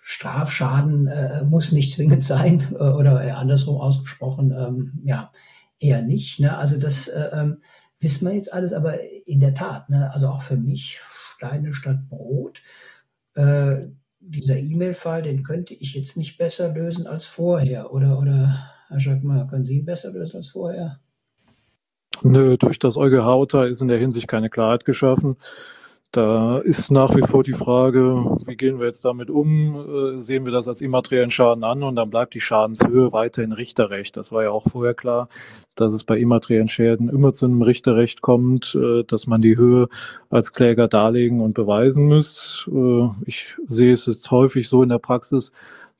Strafschaden 0.06 1.08
äh, 1.08 1.44
muss 1.46 1.72
nicht 1.72 1.94
zwingend 1.94 2.24
sein 2.24 2.68
äh, 2.74 2.84
oder 2.84 3.24
eher 3.24 3.38
andersrum 3.38 3.80
ausgesprochen, 3.80 4.52
ähm, 4.52 5.00
ja, 5.06 5.32
eher 5.80 6.02
nicht. 6.02 6.42
Ne? 6.42 6.58
Also 6.58 6.78
das 6.78 7.08
äh, 7.08 7.30
ähm, 7.34 7.62
wissen 8.00 8.28
wir 8.28 8.34
jetzt 8.34 8.52
alles, 8.52 8.74
aber 8.74 8.98
in 9.26 9.40
der 9.40 9.54
Tat, 9.54 9.90
ne? 9.90 10.12
also 10.14 10.28
auch 10.28 10.42
für 10.42 10.58
mich 10.58 11.00
Steine 11.44 11.74
statt 11.74 12.10
Brot. 12.10 12.62
Äh, 13.36 13.88
dieser 14.20 14.58
E-Mail-Fall, 14.58 15.24
den 15.24 15.44
könnte 15.44 15.74
ich 15.74 15.94
jetzt 15.96 16.16
nicht 16.16 16.38
besser 16.38 16.74
lösen 16.74 17.08
als 17.08 17.26
vorher. 17.26 17.94
Oder, 17.94 18.18
oder 18.20 18.72
Herr 18.88 19.00
Jacquemart, 19.00 19.50
können 19.50 19.66
Sie 19.66 19.80
ihn 19.80 19.86
besser 19.86 20.12
lösen 20.12 20.38
als 20.38 20.50
vorher? 20.50 21.00
Nö, 22.22 22.56
durch 22.58 22.80
das 22.80 22.96
EuGH-Urteil 22.96 23.70
ist 23.70 23.82
in 23.82 23.90
der 23.90 23.98
Hinsicht 23.98 24.28
keine 24.28 24.50
Klarheit 24.50 24.86
geschaffen. 24.86 25.36
Da 26.14 26.60
ist 26.60 26.92
nach 26.92 27.16
wie 27.16 27.24
vor 27.24 27.44
die 27.44 27.54
Frage, 27.54 28.38
wie 28.46 28.56
gehen 28.56 28.78
wir 28.78 28.86
jetzt 28.86 29.04
damit 29.04 29.32
um? 29.32 30.18
Äh, 30.18 30.22
sehen 30.22 30.46
wir 30.46 30.54
das 30.54 30.68
als 30.68 30.82
immateriellen 30.82 31.32
Schaden 31.32 31.64
an 31.64 31.82
und 31.82 31.96
dann 31.96 32.12
bleibt 32.12 32.36
die 32.36 32.40
Schadenshöhe 32.40 33.12
weiterhin 33.12 33.52
Richterrecht. 33.52 34.16
Das 34.16 34.32
war 34.32 34.44
ja 34.44 34.52
auch 34.52 34.70
vorher 34.70 34.94
klar, 34.94 35.28
dass 35.74 35.92
es 35.92 36.04
bei 36.04 36.20
immateriellen 36.20 36.70
Schäden 36.70 37.10
immer 37.10 37.34
zu 37.34 37.48
einem 37.48 37.64
Richterrecht 37.64 38.22
kommt, 38.22 38.78
äh, 38.80 39.04
dass 39.06 39.26
man 39.26 39.42
die 39.42 39.58
Höhe 39.58 39.90
als 40.30 40.54
Kläger 40.54 40.88
darlegen 40.88 41.42
und 41.42 41.56
beweisen 41.56 42.06
muss. 42.06 42.70
Äh, 42.72 43.10
ich 43.26 43.56
sehe 43.68 43.94
es 43.94 44.06
jetzt 44.06 44.30
häufig 44.30 44.70
so 44.70 44.84
in 44.84 44.90
der 44.90 45.00
Praxis, 45.00 45.52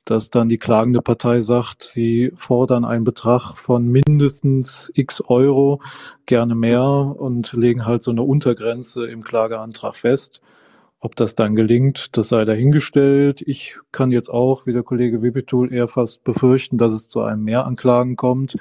dass 0.04 0.30
dann 0.30 0.48
die 0.48 0.58
klagende 0.58 1.00
Partei 1.00 1.40
sagt, 1.40 1.82
sie 1.82 2.32
fordern 2.34 2.84
einen 2.84 3.04
Betrag 3.04 3.54
von 3.56 3.86
mindestens 3.86 4.90
x 4.94 5.22
Euro, 5.26 5.80
gerne 6.26 6.54
mehr 6.54 6.82
und 6.82 7.52
legen 7.52 7.86
halt 7.86 8.02
so 8.02 8.10
eine 8.10 8.22
Untergrenze 8.22 9.06
im 9.06 9.22
Klageantrag 9.22 9.96
fest. 9.96 10.40
Ob 11.00 11.16
das 11.16 11.34
dann 11.34 11.54
gelingt, 11.54 12.16
das 12.16 12.30
sei 12.30 12.44
dahingestellt. 12.44 13.42
Ich 13.42 13.76
kann 13.92 14.10
jetzt 14.10 14.30
auch, 14.30 14.66
wie 14.66 14.72
der 14.72 14.82
Kollege 14.82 15.22
Wibitul, 15.22 15.72
eher 15.72 15.88
fast 15.88 16.24
befürchten, 16.24 16.78
dass 16.78 16.92
es 16.92 17.08
zu 17.08 17.20
einem 17.20 17.44
Mehranklagen 17.44 18.16
kommt. 18.16 18.56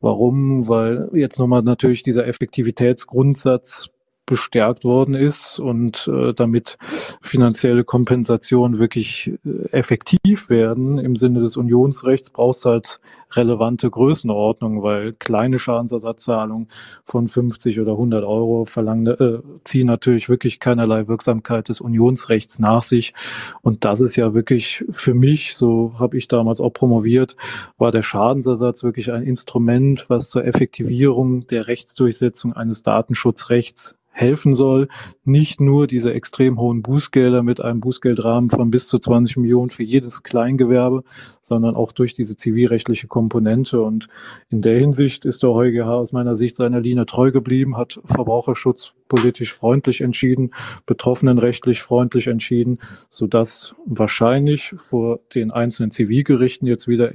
Warum? 0.00 0.68
Weil 0.68 1.08
jetzt 1.12 1.38
nochmal 1.38 1.62
natürlich 1.62 2.02
dieser 2.02 2.26
Effektivitätsgrundsatz 2.26 3.90
bestärkt 4.26 4.84
worden 4.84 5.14
ist 5.14 5.58
und 5.58 6.08
äh, 6.08 6.32
damit 6.32 6.78
finanzielle 7.20 7.84
Kompensationen 7.84 8.78
wirklich 8.78 9.32
äh, 9.44 9.68
effektiv 9.70 10.48
werden 10.48 10.98
im 10.98 11.16
Sinne 11.16 11.40
des 11.40 11.56
Unionsrechts, 11.56 12.30
brauchst 12.30 12.64
halt 12.64 13.00
relevante 13.32 13.90
Größenordnung, 13.90 14.82
weil 14.82 15.12
kleine 15.12 15.58
Schadensersatzzahlungen 15.58 16.68
von 17.04 17.28
50 17.28 17.80
oder 17.80 17.92
100 17.92 18.24
Euro 18.24 18.64
verlangen, 18.64 19.06
äh, 19.06 19.40
ziehen 19.64 19.86
natürlich 19.86 20.28
wirklich 20.28 20.58
keinerlei 20.58 21.06
Wirksamkeit 21.06 21.68
des 21.68 21.80
Unionsrechts 21.80 22.58
nach 22.58 22.82
sich. 22.82 23.12
Und 23.60 23.84
das 23.84 24.00
ist 24.00 24.16
ja 24.16 24.32
wirklich 24.32 24.84
für 24.90 25.14
mich, 25.14 25.54
so 25.54 25.94
habe 25.98 26.16
ich 26.16 26.28
damals 26.28 26.60
auch 26.60 26.72
promoviert, 26.72 27.36
war 27.76 27.92
der 27.92 28.02
Schadensersatz 28.02 28.82
wirklich 28.82 29.12
ein 29.12 29.22
Instrument, 29.22 30.08
was 30.08 30.30
zur 30.30 30.44
Effektivierung 30.46 31.46
der 31.46 31.66
Rechtsdurchsetzung 31.66 32.54
eines 32.54 32.82
Datenschutzrechts 32.82 33.96
helfen 34.14 34.54
soll, 34.54 34.88
nicht 35.24 35.60
nur 35.60 35.88
diese 35.88 36.14
extrem 36.14 36.58
hohen 36.60 36.82
Bußgelder 36.82 37.42
mit 37.42 37.60
einem 37.60 37.80
Bußgeldrahmen 37.80 38.48
von 38.48 38.70
bis 38.70 38.86
zu 38.86 39.00
20 39.00 39.38
Millionen 39.38 39.70
für 39.70 39.82
jedes 39.82 40.22
Kleingewerbe, 40.22 41.02
sondern 41.42 41.74
auch 41.74 41.90
durch 41.90 42.14
diese 42.14 42.36
zivilrechtliche 42.36 43.08
Komponente. 43.08 43.82
Und 43.82 44.06
in 44.50 44.62
der 44.62 44.78
Hinsicht 44.78 45.24
ist 45.24 45.42
der 45.42 45.50
EuGH 45.50 45.88
aus 45.88 46.12
meiner 46.12 46.36
Sicht 46.36 46.54
seiner 46.54 46.80
Linie 46.80 47.06
treu 47.06 47.32
geblieben, 47.32 47.76
hat 47.76 48.00
Verbraucherschutz 48.04 48.92
politisch 49.08 49.52
freundlich 49.52 50.00
entschieden, 50.00 50.52
betroffenenrechtlich 50.86 51.82
freundlich 51.82 52.28
entschieden, 52.28 52.78
sodass 53.10 53.74
wahrscheinlich 53.84 54.74
vor 54.76 55.18
den 55.34 55.50
einzelnen 55.50 55.90
Zivilgerichten 55.90 56.68
jetzt 56.68 56.86
wieder 56.86 57.12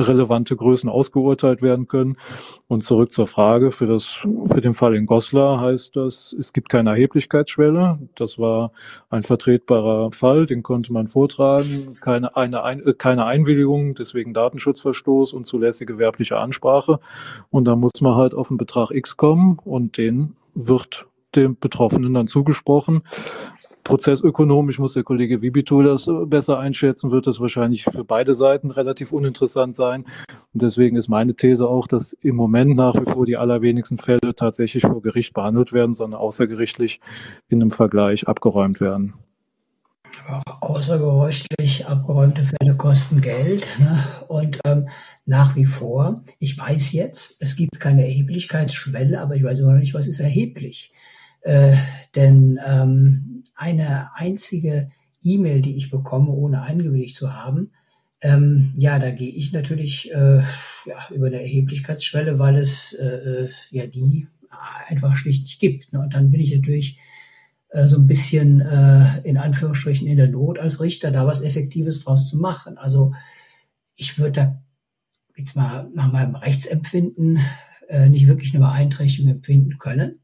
relevante 0.00 0.56
Größen 0.56 0.88
ausgeurteilt 0.88 1.62
werden 1.62 1.88
können. 1.88 2.16
Und 2.68 2.82
zurück 2.84 3.12
zur 3.12 3.26
Frage, 3.26 3.72
für, 3.72 3.86
das, 3.86 4.20
für 4.52 4.60
den 4.60 4.74
Fall 4.74 4.94
in 4.94 5.06
Goslar 5.06 5.60
heißt 5.60 5.96
das, 5.96 6.34
es 6.38 6.52
gibt 6.52 6.68
keine 6.68 6.90
Erheblichkeitsschwelle. 6.90 7.98
Das 8.16 8.38
war 8.38 8.72
ein 9.10 9.22
vertretbarer 9.22 10.12
Fall, 10.12 10.46
den 10.46 10.62
konnte 10.62 10.92
man 10.92 11.08
vortragen. 11.08 11.96
Keine, 12.00 12.36
eine, 12.36 12.62
ein, 12.64 12.86
äh, 12.86 12.94
keine 12.94 13.24
Einwilligung, 13.24 13.94
deswegen 13.94 14.34
Datenschutzverstoß 14.34 15.32
und 15.32 15.46
zulässige 15.46 15.94
gewerbliche 15.94 16.38
Ansprache. 16.38 17.00
Und 17.50 17.64
da 17.64 17.76
muss 17.76 18.00
man 18.00 18.14
halt 18.14 18.34
auf 18.34 18.48
den 18.48 18.56
Betrag 18.56 18.90
X 18.90 19.16
kommen 19.16 19.58
und 19.64 19.96
den 19.98 20.36
wird 20.54 21.06
dem 21.34 21.56
Betroffenen 21.58 22.14
dann 22.14 22.26
zugesprochen 22.26 23.02
prozessökonomisch 23.84 24.78
muss 24.78 24.94
der 24.94 25.04
Kollege 25.04 25.40
Wibitul 25.40 25.84
das 25.84 26.08
besser 26.26 26.58
einschätzen, 26.58 27.10
wird 27.10 27.26
das 27.26 27.40
wahrscheinlich 27.40 27.84
für 27.84 28.04
beide 28.04 28.34
Seiten 28.34 28.70
relativ 28.70 29.12
uninteressant 29.12 29.76
sein. 29.76 30.04
Und 30.52 30.62
deswegen 30.62 30.96
ist 30.96 31.08
meine 31.08 31.34
These 31.34 31.66
auch, 31.68 31.86
dass 31.86 32.12
im 32.14 32.36
Moment 32.36 32.76
nach 32.76 32.94
wie 32.94 33.10
vor 33.10 33.26
die 33.26 33.36
allerwenigsten 33.36 33.98
Fälle 33.98 34.34
tatsächlich 34.34 34.82
vor 34.82 35.02
Gericht 35.02 35.34
behandelt 35.34 35.72
werden, 35.72 35.94
sondern 35.94 36.20
außergerichtlich 36.20 37.00
in 37.48 37.60
einem 37.60 37.70
Vergleich 37.70 38.28
abgeräumt 38.28 38.80
werden. 38.80 39.14
Auch 40.28 40.62
außergerichtlich 40.62 41.86
abgeräumte 41.86 42.44
Fälle 42.44 42.76
kosten 42.76 43.20
Geld. 43.20 43.66
Ne? 43.78 44.04
Und 44.28 44.58
ähm, 44.64 44.88
nach 45.24 45.56
wie 45.56 45.66
vor, 45.66 46.22
ich 46.38 46.58
weiß 46.58 46.92
jetzt, 46.92 47.40
es 47.40 47.56
gibt 47.56 47.80
keine 47.80 48.04
Erheblichkeitsschwelle, 48.04 49.20
aber 49.20 49.36
ich 49.36 49.44
weiß 49.44 49.60
immer 49.60 49.72
noch 49.72 49.80
nicht, 49.80 49.94
was 49.94 50.06
ist 50.06 50.20
erheblich. 50.20 50.92
Äh, 51.42 51.76
denn 52.14 52.58
ähm, 52.64 53.42
eine 53.54 54.14
einzige 54.14 54.88
E-Mail, 55.22 55.62
die 55.62 55.76
ich 55.76 55.90
bekomme, 55.90 56.30
ohne 56.30 56.62
eingewilligt 56.62 57.16
zu 57.16 57.34
haben, 57.34 57.72
ähm, 58.22 58.72
ja, 58.76 58.98
da 58.98 59.10
gehe 59.10 59.30
ich 59.30 59.52
natürlich 59.52 60.12
äh, 60.12 60.42
ja, 60.86 61.08
über 61.10 61.28
eine 61.28 61.40
Erheblichkeitsschwelle, 61.40 62.38
weil 62.38 62.56
es 62.56 62.92
äh, 62.92 63.06
äh, 63.06 63.50
ja 63.70 63.86
die 63.86 64.28
einfach 64.88 65.16
schlicht 65.16 65.42
nicht 65.42 65.60
gibt. 65.60 65.92
Ne? 65.92 66.00
Und 66.00 66.14
dann 66.14 66.30
bin 66.30 66.40
ich 66.40 66.54
natürlich 66.54 67.00
äh, 67.70 67.86
so 67.86 67.96
ein 67.96 68.06
bisschen 68.06 68.60
äh, 68.60 69.20
in 69.22 69.38
Anführungsstrichen 69.38 70.06
in 70.06 70.18
der 70.18 70.28
Not 70.28 70.58
als 70.58 70.80
Richter, 70.80 71.10
da 71.10 71.26
was 71.26 71.42
Effektives 71.42 72.04
draus 72.04 72.28
zu 72.28 72.36
machen. 72.36 72.76
Also 72.76 73.12
ich 73.96 74.18
würde 74.18 74.32
da 74.32 74.62
jetzt 75.36 75.56
mal 75.56 75.88
nach 75.94 76.12
meinem 76.12 76.34
Rechtsempfinden 76.34 77.38
äh, 77.88 78.08
nicht 78.08 78.26
wirklich 78.26 78.54
eine 78.54 78.64
Beeinträchtigung 78.64 79.30
empfinden 79.30 79.78
können. 79.78 80.19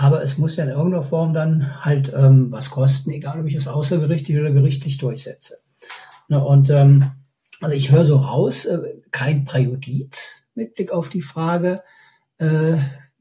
Aber 0.00 0.22
es 0.22 0.38
muss 0.38 0.56
ja 0.56 0.64
in 0.64 0.70
irgendeiner 0.70 1.02
Form 1.02 1.34
dann 1.34 1.84
halt 1.84 2.10
ähm, 2.16 2.50
was 2.50 2.70
kosten, 2.70 3.10
egal 3.10 3.38
ob 3.38 3.46
ich 3.46 3.54
es 3.54 3.68
außergerichtlich 3.68 4.38
oder 4.38 4.50
gerichtlich 4.50 4.96
durchsetze. 4.96 5.58
Ne, 6.28 6.42
und 6.42 6.70
ähm, 6.70 7.10
also 7.60 7.74
ich 7.74 7.92
höre 7.92 8.06
so 8.06 8.16
raus, 8.16 8.64
äh, 8.64 8.78
kein 9.10 9.44
Präjudiz 9.44 10.44
mit 10.54 10.74
Blick 10.74 10.90
auf 10.90 11.10
die 11.10 11.20
Frage, 11.20 11.82
äh, 12.38 12.78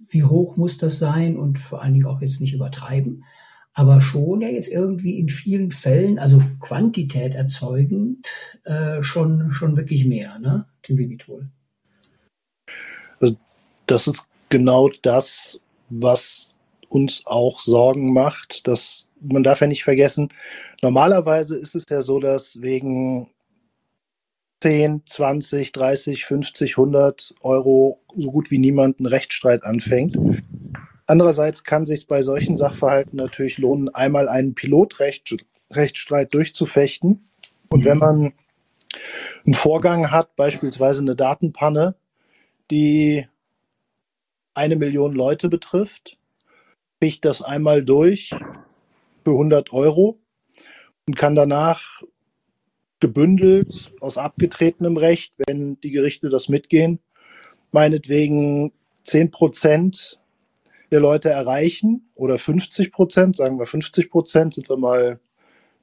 wie 0.07 0.23
hoch 0.23 0.55
muss 0.55 0.77
das 0.77 0.99
sein 0.99 1.37
und 1.37 1.59
vor 1.59 1.81
allen 1.81 1.95
Dingen 1.95 2.05
auch 2.05 2.21
jetzt 2.21 2.39
nicht 2.39 2.53
übertreiben, 2.53 3.25
aber 3.73 3.99
schon 3.99 4.39
ja 4.39 4.47
jetzt 4.47 4.71
irgendwie 4.71 5.19
in 5.19 5.27
vielen 5.27 5.71
Fällen, 5.71 6.17
also 6.17 6.41
Quantität 6.61 7.35
erzeugend, 7.35 8.25
äh, 8.63 9.03
schon, 9.03 9.51
schon 9.51 9.75
wirklich 9.75 10.05
mehr, 10.05 10.39
ne, 10.39 10.65
Tim 10.83 10.97
Vivitol. 10.97 11.49
Also 13.19 13.35
das 13.85 14.07
ist 14.07 14.25
genau 14.47 14.89
das, 15.01 15.59
was 15.89 16.55
uns 16.89 17.23
auch 17.25 17.59
Sorgen 17.59 18.11
macht. 18.13 18.67
dass 18.67 19.07
man 19.21 19.43
darf 19.43 19.61
ja 19.61 19.67
nicht 19.67 19.83
vergessen, 19.83 20.29
normalerweise 20.81 21.57
ist 21.57 21.75
es 21.75 21.85
ja 21.89 22.01
so, 22.01 22.19
dass 22.19 22.61
wegen 22.61 23.29
10, 24.61 25.03
20, 25.05 25.71
30, 25.71 26.25
50, 26.25 26.71
100 26.77 27.35
Euro 27.41 27.99
so 28.15 28.31
gut 28.31 28.51
wie 28.51 28.59
niemand 28.59 28.99
einen 28.99 29.05
Rechtsstreit 29.05 29.63
anfängt. 29.63 30.17
Andererseits 31.05 31.63
kann 31.63 31.85
sich 31.85 32.07
bei 32.07 32.21
solchen 32.21 32.55
Sachverhalten 32.55 33.17
natürlich 33.17 33.57
lohnen, 33.57 33.89
einmal 33.89 34.27
einen 34.27 34.53
Pilotrechtsstreit 34.53 36.33
durchzufechten. 36.33 37.29
Und 37.69 37.85
wenn 37.85 37.97
man 37.97 38.33
einen 39.45 39.53
Vorgang 39.53 40.11
hat, 40.11 40.35
beispielsweise 40.35 41.01
eine 41.01 41.15
Datenpanne, 41.15 41.95
die 42.69 43.25
eine 44.53 44.75
Million 44.75 45.15
Leute 45.15 45.49
betrifft, 45.49 46.18
ich 46.99 47.21
das 47.21 47.41
einmal 47.41 47.83
durch 47.83 48.31
für 49.23 49.31
100 49.31 49.71
Euro 49.73 50.19
und 51.07 51.15
kann 51.15 51.35
danach 51.35 52.01
gebündelt 52.99 53.93
aus 54.01 54.17
abgetretenem 54.17 54.97
Recht, 54.97 55.35
wenn 55.47 55.79
die 55.81 55.91
Gerichte 55.91 56.29
das 56.29 56.49
mitgehen, 56.49 56.99
meinetwegen 57.71 58.73
10 59.05 59.31
Prozent 59.31 60.19
der 60.91 60.99
Leute 60.99 61.29
erreichen 61.29 62.09
oder 62.15 62.37
50 62.37 62.91
Prozent, 62.91 63.35
sagen 63.35 63.59
wir 63.59 63.65
50 63.65 64.09
Prozent, 64.09 64.55
sind 64.55 64.69
wir 64.69 64.77
mal, 64.77 65.19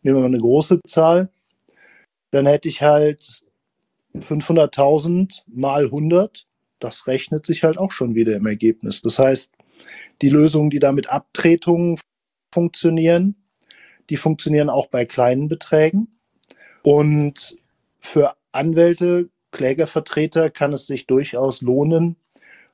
nehmen 0.03 0.17
wir 0.17 0.21
mal 0.21 0.27
eine 0.27 0.41
große 0.41 0.81
Zahl, 0.87 1.31
dann 2.31 2.47
hätte 2.47 2.69
ich 2.69 2.83
halt 2.83 3.45
500.000 4.15 5.43
mal 5.47 5.85
100. 5.85 6.47
Das 6.79 7.07
rechnet 7.07 7.47
sich 7.47 7.65
halt 7.65 7.79
auch 7.79 7.93
schon 7.93 8.15
wieder 8.15 8.37
im 8.37 8.47
Ergebnis. 8.47 9.01
Das 9.01 9.19
heißt, 9.19 9.53
die 10.23 10.31
Lösungen, 10.31 10.71
die 10.71 10.79
da 10.79 10.93
mit 10.93 11.09
Abtretungen 11.09 11.99
funktionieren, 12.53 13.37
die 14.11 14.17
funktionieren 14.17 14.71
auch 14.71 14.87
bei 14.87 15.05
kleinen 15.05 15.49
Beträgen. 15.49 16.19
Und 16.83 17.57
für 17.99 18.35
Anwälte, 18.53 19.29
Klägervertreter 19.51 20.51
kann 20.51 20.73
es 20.73 20.87
sich 20.87 21.07
durchaus 21.07 21.61
lohnen, 21.61 22.17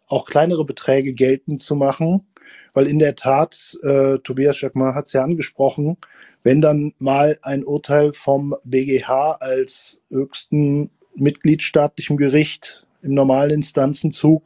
auch 0.06 0.26
kleinere 0.26 0.64
Beträge 0.64 1.14
geltend 1.14 1.60
zu 1.60 1.74
machen, 1.74 2.26
weil 2.74 2.86
in 2.86 2.98
der 2.98 3.16
Tat, 3.16 3.78
äh, 3.82 4.18
Tobias 4.18 4.60
Jacquemart 4.60 4.94
hat 4.94 5.06
es 5.06 5.12
ja 5.12 5.22
angesprochen, 5.22 5.96
wenn 6.42 6.60
dann 6.60 6.92
mal 6.98 7.38
ein 7.42 7.64
Urteil 7.64 8.12
vom 8.12 8.54
BGH 8.64 9.32
als 9.40 10.00
höchsten 10.10 10.90
mitgliedstaatlichem 11.14 12.16
Gericht 12.16 12.84
im 13.02 13.14
normalen 13.14 13.50
Instanzenzug 13.50 14.44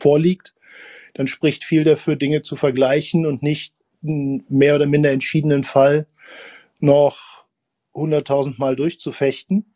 vorliegt, 0.00 0.51
dann 1.14 1.26
spricht 1.26 1.64
viel 1.64 1.84
dafür, 1.84 2.16
Dinge 2.16 2.42
zu 2.42 2.56
vergleichen 2.56 3.26
und 3.26 3.42
nicht 3.42 3.74
einen 4.02 4.44
mehr 4.48 4.74
oder 4.74 4.86
minder 4.86 5.10
entschiedenen 5.10 5.64
Fall 5.64 6.06
noch 6.80 7.46
hunderttausend 7.94 8.58
Mal 8.58 8.76
durchzufechten. 8.76 9.74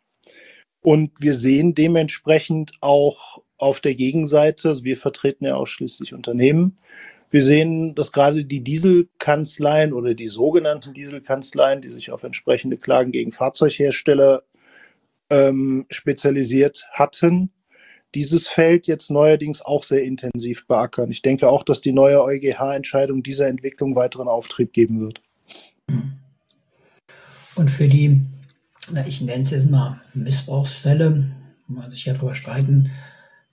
Und 0.80 1.12
wir 1.18 1.34
sehen 1.34 1.74
dementsprechend 1.74 2.72
auch 2.80 3.42
auf 3.58 3.80
der 3.80 3.94
Gegenseite, 3.94 4.68
also 4.68 4.84
wir 4.84 4.96
vertreten 4.96 5.44
ja 5.44 5.56
ausschließlich 5.56 6.14
Unternehmen, 6.14 6.78
wir 7.30 7.42
sehen, 7.42 7.94
dass 7.94 8.12
gerade 8.12 8.44
die 8.44 8.60
Dieselkanzleien 8.60 9.92
oder 9.92 10.14
die 10.14 10.28
sogenannten 10.28 10.94
Dieselkanzleien, 10.94 11.82
die 11.82 11.92
sich 11.92 12.12
auf 12.12 12.22
entsprechende 12.22 12.76
Klagen 12.76 13.10
gegen 13.10 13.32
Fahrzeughersteller 13.32 14.44
ähm, 15.28 15.86
spezialisiert 15.90 16.86
hatten, 16.92 17.50
dieses 18.14 18.46
Feld 18.46 18.86
jetzt 18.86 19.10
neuerdings 19.10 19.62
auch 19.62 19.84
sehr 19.84 20.02
intensiv 20.02 20.66
beackern. 20.66 21.10
Ich 21.10 21.22
denke 21.22 21.48
auch, 21.48 21.62
dass 21.62 21.80
die 21.80 21.92
neue 21.92 22.22
EuGH-Entscheidung 22.22 23.22
dieser 23.22 23.46
Entwicklung 23.48 23.94
weiteren 23.94 24.28
Auftrieb 24.28 24.72
geben 24.72 25.00
wird. 25.00 25.20
Und 27.54 27.70
für 27.70 27.88
die, 27.88 28.20
na, 28.92 29.06
ich 29.06 29.20
nenne 29.20 29.42
es 29.42 29.50
jetzt 29.50 29.70
mal 29.70 30.00
Missbrauchsfälle, 30.14 31.24
man 31.68 31.90
sich 31.90 32.04
ja 32.04 32.14
darüber 32.14 32.34
streiten 32.34 32.90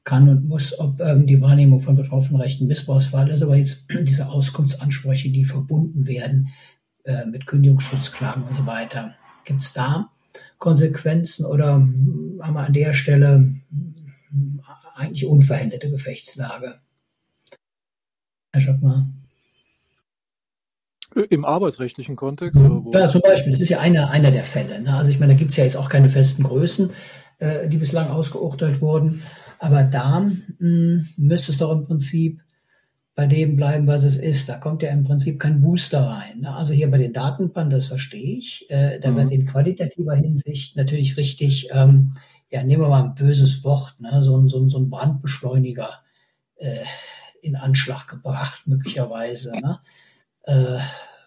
kann 0.04 0.28
und 0.28 0.48
muss, 0.48 0.78
ob 0.80 1.00
ähm, 1.00 1.26
die 1.28 1.42
Wahrnehmung 1.42 1.80
von 1.80 1.96
Betroffenenrechten 1.96 2.68
Missbrauchsfall 2.68 3.30
ist, 3.30 3.42
aber 3.42 3.56
jetzt 3.56 3.88
diese 4.02 4.28
Auskunftsansprüche, 4.28 5.30
die 5.30 5.46
verbunden 5.46 6.08
werden 6.08 6.50
äh, 7.06 7.26
mit 7.26 7.46
Kündigungsschutzklagen 7.46 8.44
und 8.44 8.54
so 8.54 8.66
weiter. 8.66 9.16
Gibt 9.46 9.62
es 9.62 9.74
da 9.74 10.10
Konsequenzen 10.58 11.46
oder 11.46 11.74
haben 11.74 12.40
wir 12.40 12.66
an 12.66 12.74
der 12.74 12.94
Stelle 12.94 13.54
eigentlich 14.96 15.26
unveränderte 15.26 15.90
Gefechtslage? 15.90 16.80
Herr 18.52 18.62
Schockmar. 18.62 19.10
Im 21.30 21.46
arbeitsrechtlichen 21.46 22.16
Kontext? 22.16 22.60
Ja, 22.92 23.08
zum 23.08 23.22
Beispiel. 23.22 23.52
Das 23.52 23.62
ist 23.62 23.70
ja 23.70 23.80
einer, 23.80 24.10
einer 24.10 24.32
der 24.32 24.44
Fälle. 24.44 24.82
Ne? 24.82 24.94
Also 24.96 25.12
ich 25.12 25.20
meine, 25.20 25.34
da 25.34 25.38
gibt 25.38 25.52
es 25.52 25.58
ja 25.58 25.64
jetzt 25.64 25.78
auch 25.78 25.90
keine 25.90 26.10
festen 26.10 26.44
Größen, 26.44 26.90
äh, 27.40 27.68
die 27.68 27.78
bislang 27.78 28.10
ausgeurteilt 28.10 28.82
wurden. 28.82 29.22
Aber 29.60 29.84
da 29.84 30.20
mh, 30.20 30.36
hm, 30.60 31.08
müsste 31.18 31.52
es 31.52 31.60
doch 31.60 31.72
im 31.72 31.86
Prinzip 31.86 32.42
bei 33.16 33.28
dem 33.28 33.56
bleiben, 33.56 33.86
was 33.86 34.04
es 34.04 34.18
ist. 34.18 34.50
Da 34.50 34.58
kommt 34.58 34.82
ja 34.82 34.90
im 34.90 35.04
Prinzip 35.04 35.40
kein 35.40 35.62
Booster 35.62 36.02
rein. 36.02 36.42
Ne? 36.42 36.54
Also 36.54 36.74
hier 36.74 36.90
bei 36.90 36.98
den 36.98 37.14
Datenpannen, 37.14 37.70
das 37.70 37.88
verstehe 37.88 38.38
ich. 38.38 38.66
Äh, 38.70 39.00
da 39.00 39.12
mhm. 39.12 39.16
wird 39.18 39.32
in 39.32 39.46
qualitativer 39.46 40.16
Hinsicht 40.16 40.76
natürlich 40.78 41.16
richtig, 41.16 41.70
ähm, 41.72 42.14
ja, 42.54 42.62
nehmen 42.64 42.84
wir 42.84 42.90
mal 42.90 43.04
ein 43.04 43.16
böses 43.16 43.64
Wort, 43.64 43.96
ne? 44.00 44.24
so, 44.24 44.38
ein, 44.38 44.48
so, 44.48 44.60
ein, 44.60 44.70
so 44.70 44.78
ein 44.78 44.92
Brandbeschleuniger 44.92 45.90
äh, 46.58 46.84
in 47.42 47.56
Anschlag 47.56 48.08
gebracht, 48.08 48.68
möglicherweise. 48.68 49.54
Ne? 49.54 49.80
Äh, 50.44 50.78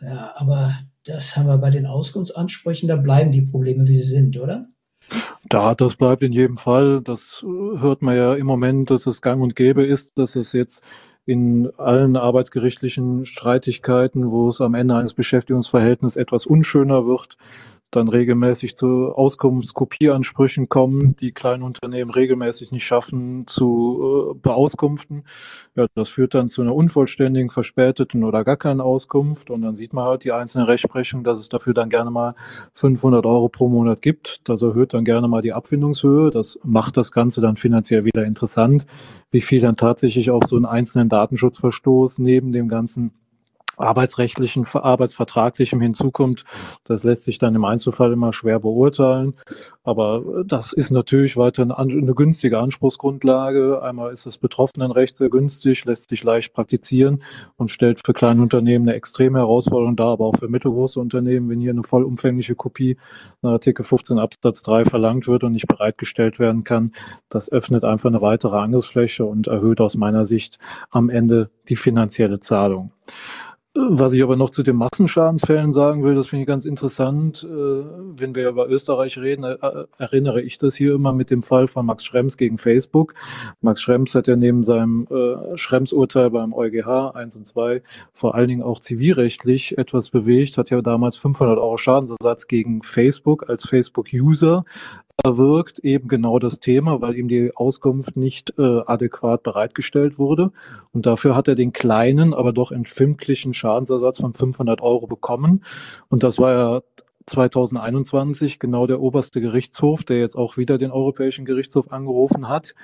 ja, 0.02 0.34
aber 0.36 0.78
das 1.04 1.36
haben 1.36 1.48
wir 1.48 1.58
bei 1.58 1.70
den 1.70 1.84
Auskunftsansprüchen, 1.84 2.88
da 2.88 2.94
bleiben 2.94 3.32
die 3.32 3.42
Probleme, 3.42 3.88
wie 3.88 3.94
sie 3.96 4.04
sind, 4.04 4.38
oder? 4.38 4.68
Da, 5.48 5.74
das 5.74 5.96
bleibt 5.96 6.22
in 6.22 6.32
jedem 6.32 6.58
Fall. 6.58 7.02
Das 7.02 7.42
hört 7.42 8.02
man 8.02 8.16
ja 8.16 8.34
im 8.36 8.46
Moment, 8.46 8.90
dass 8.90 9.06
es 9.06 9.20
gang 9.20 9.42
und 9.42 9.56
gäbe 9.56 9.84
ist, 9.84 10.16
dass 10.18 10.36
es 10.36 10.52
jetzt 10.52 10.84
in 11.24 11.72
allen 11.76 12.16
arbeitsgerichtlichen 12.16 13.26
Streitigkeiten, 13.26 14.30
wo 14.30 14.48
es 14.48 14.60
am 14.60 14.74
Ende 14.74 14.94
eines 14.94 15.12
Beschäftigungsverhältnisses 15.12 16.16
etwas 16.16 16.46
unschöner 16.46 17.04
wird, 17.04 17.36
dann 17.96 18.08
regelmäßig 18.08 18.76
zu 18.76 19.12
Auskunftskopieansprüchen 19.12 20.68
kommen, 20.68 21.16
die 21.16 21.32
kleine 21.32 21.64
Unternehmen 21.64 22.10
regelmäßig 22.10 22.70
nicht 22.70 22.84
schaffen 22.84 23.46
zu 23.46 24.34
äh, 24.34 24.38
beauskunften. 24.38 25.24
Ja, 25.74 25.86
das 25.94 26.08
führt 26.08 26.34
dann 26.34 26.48
zu 26.48 26.62
einer 26.62 26.74
unvollständigen, 26.74 27.50
verspäteten 27.50 28.24
oder 28.24 28.44
gar 28.44 28.56
keinen 28.56 28.80
Auskunft. 28.80 29.50
Und 29.50 29.62
dann 29.62 29.74
sieht 29.74 29.92
man 29.92 30.04
halt 30.04 30.24
die 30.24 30.32
einzelne 30.32 30.68
Rechtsprechung, 30.68 31.24
dass 31.24 31.38
es 31.38 31.48
dafür 31.48 31.74
dann 31.74 31.90
gerne 31.90 32.10
mal 32.10 32.34
500 32.74 33.26
Euro 33.26 33.48
pro 33.48 33.68
Monat 33.68 34.00
gibt. 34.02 34.40
Das 34.44 34.62
erhöht 34.62 34.94
dann 34.94 35.04
gerne 35.04 35.28
mal 35.28 35.42
die 35.42 35.52
Abfindungshöhe. 35.52 36.30
Das 36.30 36.58
macht 36.62 36.96
das 36.96 37.12
Ganze 37.12 37.40
dann 37.40 37.56
finanziell 37.56 38.04
wieder 38.04 38.24
interessant, 38.24 38.86
wie 39.30 39.40
viel 39.40 39.60
dann 39.60 39.76
tatsächlich 39.76 40.30
auf 40.30 40.44
so 40.46 40.56
einen 40.56 40.66
einzelnen 40.66 41.08
Datenschutzverstoß 41.08 42.18
neben 42.18 42.52
dem 42.52 42.68
ganzen 42.68 43.12
arbeitsrechtlichen, 43.76 44.66
arbeitsvertraglichem 44.72 45.80
hinzukommt. 45.80 46.44
Das 46.84 47.04
lässt 47.04 47.24
sich 47.24 47.38
dann 47.38 47.54
im 47.54 47.64
Einzelfall 47.64 48.12
immer 48.12 48.32
schwer 48.32 48.58
beurteilen. 48.60 49.34
Aber 49.84 50.42
das 50.44 50.72
ist 50.72 50.90
natürlich 50.90 51.36
weiter 51.36 51.62
eine, 51.62 52.14
günstige 52.14 52.58
Anspruchsgrundlage. 52.58 53.82
Einmal 53.82 54.12
ist 54.12 54.26
das 54.26 54.38
Betroffenenrecht 54.38 55.16
sehr 55.16 55.28
günstig, 55.28 55.84
lässt 55.84 56.08
sich 56.08 56.24
leicht 56.24 56.52
praktizieren 56.52 57.22
und 57.56 57.70
stellt 57.70 58.04
für 58.04 58.12
kleine 58.12 58.42
Unternehmen 58.42 58.88
eine 58.88 58.96
extreme 58.96 59.38
Herausforderung 59.38 59.94
dar, 59.94 60.12
aber 60.12 60.26
auch 60.26 60.36
für 60.36 60.48
mittelgroße 60.48 60.98
Unternehmen, 60.98 61.48
wenn 61.48 61.60
hier 61.60 61.70
eine 61.70 61.82
vollumfängliche 61.82 62.54
Kopie 62.54 62.96
nach 63.42 63.52
Artikel 63.52 63.84
15 63.84 64.18
Absatz 64.18 64.62
3 64.62 64.86
verlangt 64.86 65.28
wird 65.28 65.44
und 65.44 65.52
nicht 65.52 65.68
bereitgestellt 65.68 66.38
werden 66.38 66.64
kann. 66.64 66.92
Das 67.28 67.50
öffnet 67.52 67.84
einfach 67.84 68.08
eine 68.08 68.22
weitere 68.22 68.56
Angriffsfläche 68.56 69.24
und 69.24 69.46
erhöht 69.46 69.80
aus 69.80 69.96
meiner 69.96 70.26
Sicht 70.26 70.58
am 70.90 71.10
Ende 71.10 71.50
die 71.68 71.76
finanzielle 71.76 72.40
Zahlung. 72.40 72.92
Was 73.78 74.14
ich 74.14 74.22
aber 74.22 74.36
noch 74.36 74.48
zu 74.48 74.62
den 74.62 74.76
Massenschadensfällen 74.76 75.70
sagen 75.70 76.02
will, 76.02 76.14
das 76.14 76.28
finde 76.28 76.42
ich 76.42 76.46
ganz 76.46 76.64
interessant. 76.64 77.44
Äh, 77.44 77.48
wenn 77.50 78.34
wir 78.34 78.48
über 78.48 78.70
Österreich 78.70 79.18
reden, 79.18 79.44
äh, 79.44 79.58
erinnere 79.98 80.40
ich 80.40 80.56
das 80.56 80.74
hier 80.74 80.94
immer 80.94 81.12
mit 81.12 81.30
dem 81.30 81.42
Fall 81.42 81.66
von 81.66 81.84
Max 81.84 82.02
Schrems 82.02 82.38
gegen 82.38 82.56
Facebook. 82.56 83.12
Max 83.60 83.82
Schrems 83.82 84.14
hat 84.14 84.28
ja 84.28 84.36
neben 84.36 84.64
seinem 84.64 85.06
äh, 85.10 85.58
Schrems-Urteil 85.58 86.30
beim 86.30 86.54
EuGH 86.54 87.14
1 87.14 87.36
und 87.36 87.46
2 87.46 87.82
vor 88.14 88.34
allen 88.34 88.48
Dingen 88.48 88.62
auch 88.62 88.80
zivilrechtlich 88.80 89.76
etwas 89.76 90.08
bewegt, 90.08 90.56
hat 90.56 90.70
ja 90.70 90.80
damals 90.80 91.18
500 91.18 91.58
Euro 91.58 91.76
Schadensersatz 91.76 92.46
gegen 92.46 92.82
Facebook 92.82 93.50
als 93.50 93.68
Facebook-User 93.68 94.64
erwirkt, 95.24 95.78
eben 95.80 96.08
genau 96.08 96.38
das 96.38 96.60
Thema, 96.60 97.00
weil 97.00 97.16
ihm 97.16 97.28
die 97.28 97.52
Auskunft 97.54 98.16
nicht 98.16 98.54
äh, 98.58 98.80
adäquat 98.86 99.42
bereitgestellt 99.42 100.18
wurde. 100.18 100.52
Und 100.92 101.06
dafür 101.06 101.34
hat 101.34 101.48
er 101.48 101.54
den 101.54 101.72
kleinen, 101.72 102.34
aber 102.34 102.52
doch 102.52 102.70
empfindlichen 102.70 103.54
Schadensersatz 103.54 104.20
von 104.20 104.34
500 104.34 104.80
Euro 104.82 105.06
bekommen. 105.06 105.64
Und 106.08 106.22
das 106.22 106.38
war 106.38 106.52
ja 106.52 106.82
2021 107.26 108.58
genau 108.58 108.86
der 108.86 109.00
oberste 109.00 109.40
Gerichtshof, 109.40 110.04
der 110.04 110.20
jetzt 110.20 110.36
auch 110.36 110.56
wieder 110.56 110.78
den 110.78 110.92
Europäischen 110.92 111.44
Gerichtshof 111.44 111.90
angerufen 111.90 112.48
hat. 112.48 112.74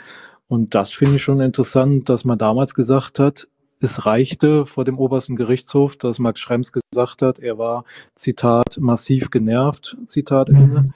Und 0.48 0.74
das 0.74 0.92
finde 0.92 1.16
ich 1.16 1.22
schon 1.22 1.40
interessant, 1.40 2.08
dass 2.08 2.24
man 2.24 2.38
damals 2.38 2.74
gesagt 2.74 3.18
hat, 3.18 3.48
es 3.80 4.06
reichte 4.06 4.64
vor 4.64 4.84
dem 4.84 4.98
obersten 4.98 5.34
Gerichtshof, 5.34 5.96
dass 5.96 6.18
Max 6.18 6.38
Schrems 6.38 6.72
gesagt 6.72 7.22
hat, 7.22 7.40
er 7.40 7.58
war, 7.58 7.84
Zitat, 8.14 8.78
massiv 8.78 9.30
genervt, 9.30 9.96
Zitat 10.06 10.50
Ende. 10.50 10.82
Mhm. 10.82 10.92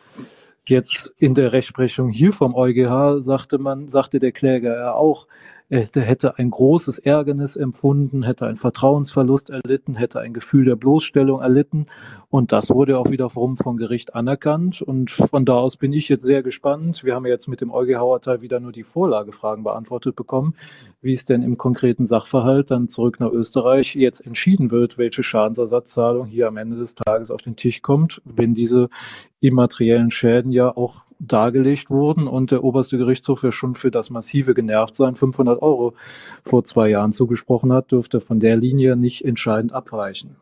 Jetzt 0.68 1.14
in 1.18 1.35
der 1.35 1.52
Rechtsprechung 1.52 2.11
hier 2.11 2.33
vom 2.33 2.55
EuGH 2.55 3.22
sagte 3.22 3.59
man, 3.59 3.88
sagte 3.88 4.18
der 4.18 4.33
Kläger 4.33 4.76
ja 4.76 4.92
auch, 4.92 5.29
er 5.68 5.88
hätte 5.94 6.38
ein 6.38 6.50
großes 6.50 6.98
Ärgernis 6.98 7.57
empfunden, 7.57 8.22
hätte 8.22 8.46
einen 8.46 8.57
Vertrauensverlust 8.57 9.50
erlitten, 9.50 9.96
hätte 9.96 10.20
ein 10.20 10.33
Gefühl 10.33 10.64
der 10.64 10.76
Bloßstellung 10.76 11.40
erlitten. 11.40 11.87
Und 12.29 12.52
das 12.52 12.70
wurde 12.70 12.98
auch 12.98 13.11
wiederum 13.11 13.57
vom 13.57 13.76
Gericht 13.76 14.14
anerkannt. 14.14 14.81
Und 14.81 15.11
von 15.11 15.44
da 15.44 15.55
aus 15.55 15.76
bin 15.76 15.92
ich 15.92 16.09
jetzt 16.09 16.22
sehr 16.22 16.44
gespannt. 16.44 17.02
Wir 17.02 17.16
haben 17.16 17.26
jetzt 17.26 17.48
mit 17.48 17.61
dem 17.61 17.72
EuGH-Urteil 17.72 18.42
wieder 18.42 18.61
nur 18.61 18.70
die 18.70 18.85
Vorlagefragen 18.85 19.64
beantwortet 19.64 20.14
bekommen, 20.14 20.55
wie 21.02 21.14
es 21.14 21.24
denn 21.24 21.42
im 21.42 21.59
konkreten 21.59 22.07
Sachverhalt 22.07 22.70
dann 22.70 22.88
zurück 22.88 23.18
nach 23.18 23.33
Österreich 23.33 23.96
jetzt 23.96 24.24
entschieden 24.24 24.70
wird, 24.70 24.98
welche 24.98 25.24
Schadensersatzzahlung 25.24 26.26
hier 26.26 26.46
am 26.46 26.59
Ende 26.59 26.76
des 26.76 26.94
Tages 26.94 27.33
auf 27.33 27.42
den 27.42 27.57
Tisch 27.57 27.83
kommt, 27.83 28.22
wenn 28.24 28.55
diese 28.55 28.88
immateriellen 29.40 30.12
Schäden 30.12 30.52
ja 30.52 30.76
auch 30.76 31.06
dargelegt 31.18 31.90
wurden 31.90 32.26
und 32.26 32.50
der 32.50 32.64
oberste 32.64 32.98
Gerichtshof 32.98 33.42
ja 33.42 33.52
schon 33.52 33.74
für 33.74 33.90
das 33.90 34.11
massive 34.11 34.55
Genervtsein 34.55 35.14
500 35.16 35.62
Euro 35.62 35.94
vor 36.44 36.64
zwei 36.64 36.88
Jahren 36.88 37.12
zugesprochen 37.12 37.72
hat, 37.72 37.90
dürfte 37.90 38.20
von 38.20 38.40
der 38.40 38.57
Linie 38.57 38.96
nicht 38.96 39.24
entscheidend 39.24 39.72
abweichen. 39.72 40.37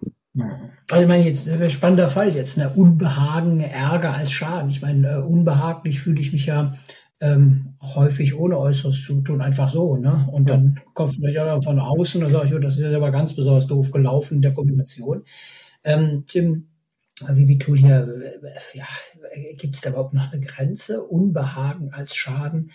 Also 0.90 1.02
ich 1.02 1.08
meine, 1.08 1.24
jetzt 1.24 1.48
ein 1.48 1.60
äh, 1.60 1.70
spannender 1.70 2.08
Fall 2.08 2.34
jetzt, 2.34 2.58
ne? 2.58 2.68
Unbehagen, 2.74 3.60
Ärger 3.60 4.14
als 4.14 4.32
Schaden. 4.32 4.68
Ich 4.68 4.82
meine, 4.82 5.08
äh, 5.08 5.16
unbehaglich 5.18 6.00
fühle 6.00 6.20
ich 6.20 6.32
mich 6.32 6.46
ja 6.46 6.74
ähm, 7.20 7.76
häufig 7.80 8.36
ohne 8.36 8.58
äußeres 8.58 9.04
Zutun 9.04 9.40
einfach 9.40 9.68
so, 9.68 9.96
ne? 9.96 10.28
Und 10.32 10.50
dann 10.50 10.80
kommt 10.92 11.14
vielleicht 11.14 11.38
auch 11.38 11.62
von 11.62 11.78
außen 11.78 12.24
und 12.24 12.30
sage 12.30 12.46
ich, 12.46 12.54
oh, 12.54 12.58
das 12.58 12.78
ist 12.78 12.94
aber 12.94 13.12
ganz 13.12 13.34
besonders 13.34 13.68
doof 13.68 13.92
gelaufen 13.92 14.34
in 14.34 14.42
der 14.42 14.54
Kombination. 14.54 15.22
Ähm, 15.84 16.24
Tim, 16.26 16.66
wie 17.30 17.44
Bitul 17.46 17.78
hier, 17.78 18.32
äh, 18.42 18.78
ja, 18.78 18.86
gibt 19.56 19.76
es 19.76 19.82
da 19.82 19.90
überhaupt 19.90 20.14
noch 20.14 20.32
eine 20.32 20.44
Grenze? 20.44 21.02
Unbehagen 21.02 21.92
als 21.92 22.14
Schaden, 22.14 22.72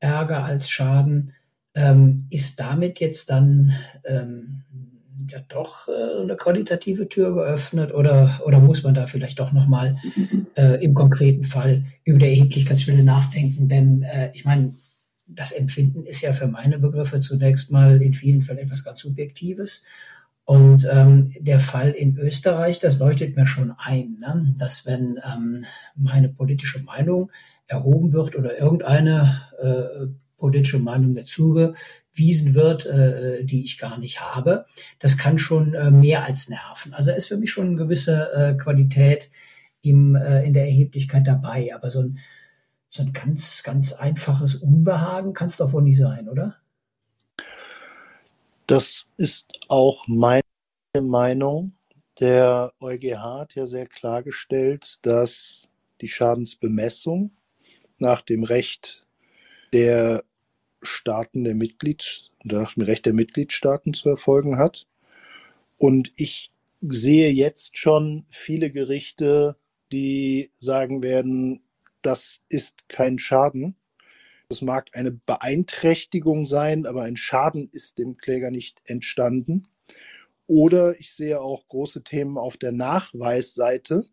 Ärger 0.00 0.44
als 0.44 0.68
Schaden. 0.68 1.32
Ähm, 1.74 2.26
ist 2.30 2.58
damit 2.58 3.00
jetzt 3.00 3.28
dann 3.28 3.74
ähm, 4.04 4.62
ja 5.28 5.40
doch 5.48 5.88
äh, 5.88 6.22
eine 6.22 6.36
qualitative 6.36 7.08
Tür 7.08 7.34
geöffnet 7.34 7.92
oder, 7.92 8.40
oder 8.46 8.60
muss 8.60 8.82
man 8.82 8.94
da 8.94 9.06
vielleicht 9.06 9.38
doch 9.38 9.52
nochmal 9.52 9.98
äh, 10.56 10.82
im 10.82 10.94
konkreten 10.94 11.44
Fall 11.44 11.84
über 12.04 12.18
die 12.18 12.28
Erheblichkeitsschwelle 12.28 13.02
nachdenken? 13.02 13.68
Denn 13.68 14.02
äh, 14.02 14.30
ich 14.32 14.44
meine, 14.44 14.72
das 15.26 15.52
Empfinden 15.52 16.04
ist 16.04 16.22
ja 16.22 16.32
für 16.32 16.46
meine 16.46 16.78
Begriffe 16.78 17.20
zunächst 17.20 17.70
mal 17.70 18.00
in 18.00 18.14
vielen 18.14 18.42
Fällen 18.42 18.60
etwas 18.60 18.84
ganz 18.84 19.00
Subjektives. 19.00 19.84
Und 20.46 20.88
ähm, 20.88 21.34
der 21.40 21.58
Fall 21.58 21.90
in 21.90 22.16
Österreich, 22.16 22.78
das 22.78 23.00
leuchtet 23.00 23.34
mir 23.34 23.48
schon 23.48 23.74
ein, 23.76 24.18
ne? 24.20 24.54
dass 24.56 24.86
wenn 24.86 25.18
ähm, 25.26 25.64
meine 25.96 26.28
politische 26.28 26.80
Meinung 26.84 27.32
erhoben 27.66 28.12
wird 28.12 28.36
oder 28.36 28.56
irgendeine 28.56 29.42
äh, 29.60 30.06
politische 30.36 30.78
Meinung 30.78 31.14
mir 31.14 31.24
zugewiesen 31.24 32.54
wird, 32.54 32.86
äh, 32.86 33.44
die 33.44 33.64
ich 33.64 33.76
gar 33.76 33.98
nicht 33.98 34.20
habe, 34.20 34.66
das 35.00 35.18
kann 35.18 35.40
schon 35.40 35.74
äh, 35.74 35.90
mehr 35.90 36.24
als 36.24 36.48
nerven. 36.48 36.94
Also 36.94 37.10
ist 37.10 37.26
für 37.26 37.38
mich 37.38 37.50
schon 37.50 37.66
eine 37.66 37.76
gewisse 37.76 38.32
äh, 38.32 38.54
Qualität 38.54 39.32
im, 39.82 40.14
äh, 40.14 40.44
in 40.44 40.54
der 40.54 40.66
Erheblichkeit 40.66 41.26
dabei. 41.26 41.74
Aber 41.74 41.90
so 41.90 42.02
ein, 42.02 42.18
so 42.88 43.02
ein 43.02 43.12
ganz, 43.12 43.64
ganz 43.64 43.92
einfaches 43.92 44.54
Unbehagen 44.54 45.32
kann 45.32 45.48
es 45.48 45.56
doch 45.56 45.72
wohl 45.72 45.82
nicht 45.82 45.98
sein, 45.98 46.28
oder? 46.28 46.54
Das 48.66 49.06
ist 49.16 49.46
auch 49.68 50.08
meine 50.08 50.42
Meinung. 51.00 51.76
Der 52.18 52.72
EuGH 52.80 53.18
hat 53.18 53.54
ja 53.54 53.68
sehr 53.68 53.86
klargestellt, 53.86 54.98
dass 55.02 55.68
die 56.00 56.08
Schadensbemessung 56.08 57.30
nach 57.98 58.22
dem 58.22 58.42
Recht 58.42 59.06
der 59.72 60.24
Staaten 60.82 61.44
der 61.44 61.54
Mitglieds, 61.54 62.32
nach 62.42 62.74
dem 62.74 62.82
Recht 62.82 63.06
der 63.06 63.12
Mitgliedstaaten 63.12 63.94
zu 63.94 64.08
erfolgen 64.08 64.58
hat. 64.58 64.88
Und 65.78 66.12
ich 66.16 66.50
sehe 66.80 67.30
jetzt 67.30 67.78
schon 67.78 68.26
viele 68.30 68.72
Gerichte, 68.72 69.56
die 69.92 70.50
sagen 70.58 71.04
werden, 71.04 71.62
das 72.02 72.40
ist 72.48 72.88
kein 72.88 73.20
Schaden, 73.20 73.76
das 74.48 74.62
mag 74.62 74.90
eine 74.92 75.10
Beeinträchtigung 75.10 76.44
sein, 76.44 76.86
aber 76.86 77.02
ein 77.02 77.16
Schaden 77.16 77.68
ist 77.70 77.98
dem 77.98 78.16
Kläger 78.16 78.50
nicht 78.50 78.80
entstanden. 78.84 79.68
Oder 80.46 80.98
ich 81.00 81.12
sehe 81.12 81.40
auch 81.40 81.66
große 81.66 82.04
Themen 82.04 82.38
auf 82.38 82.56
der 82.56 82.72
Nachweisseite, 82.72 84.06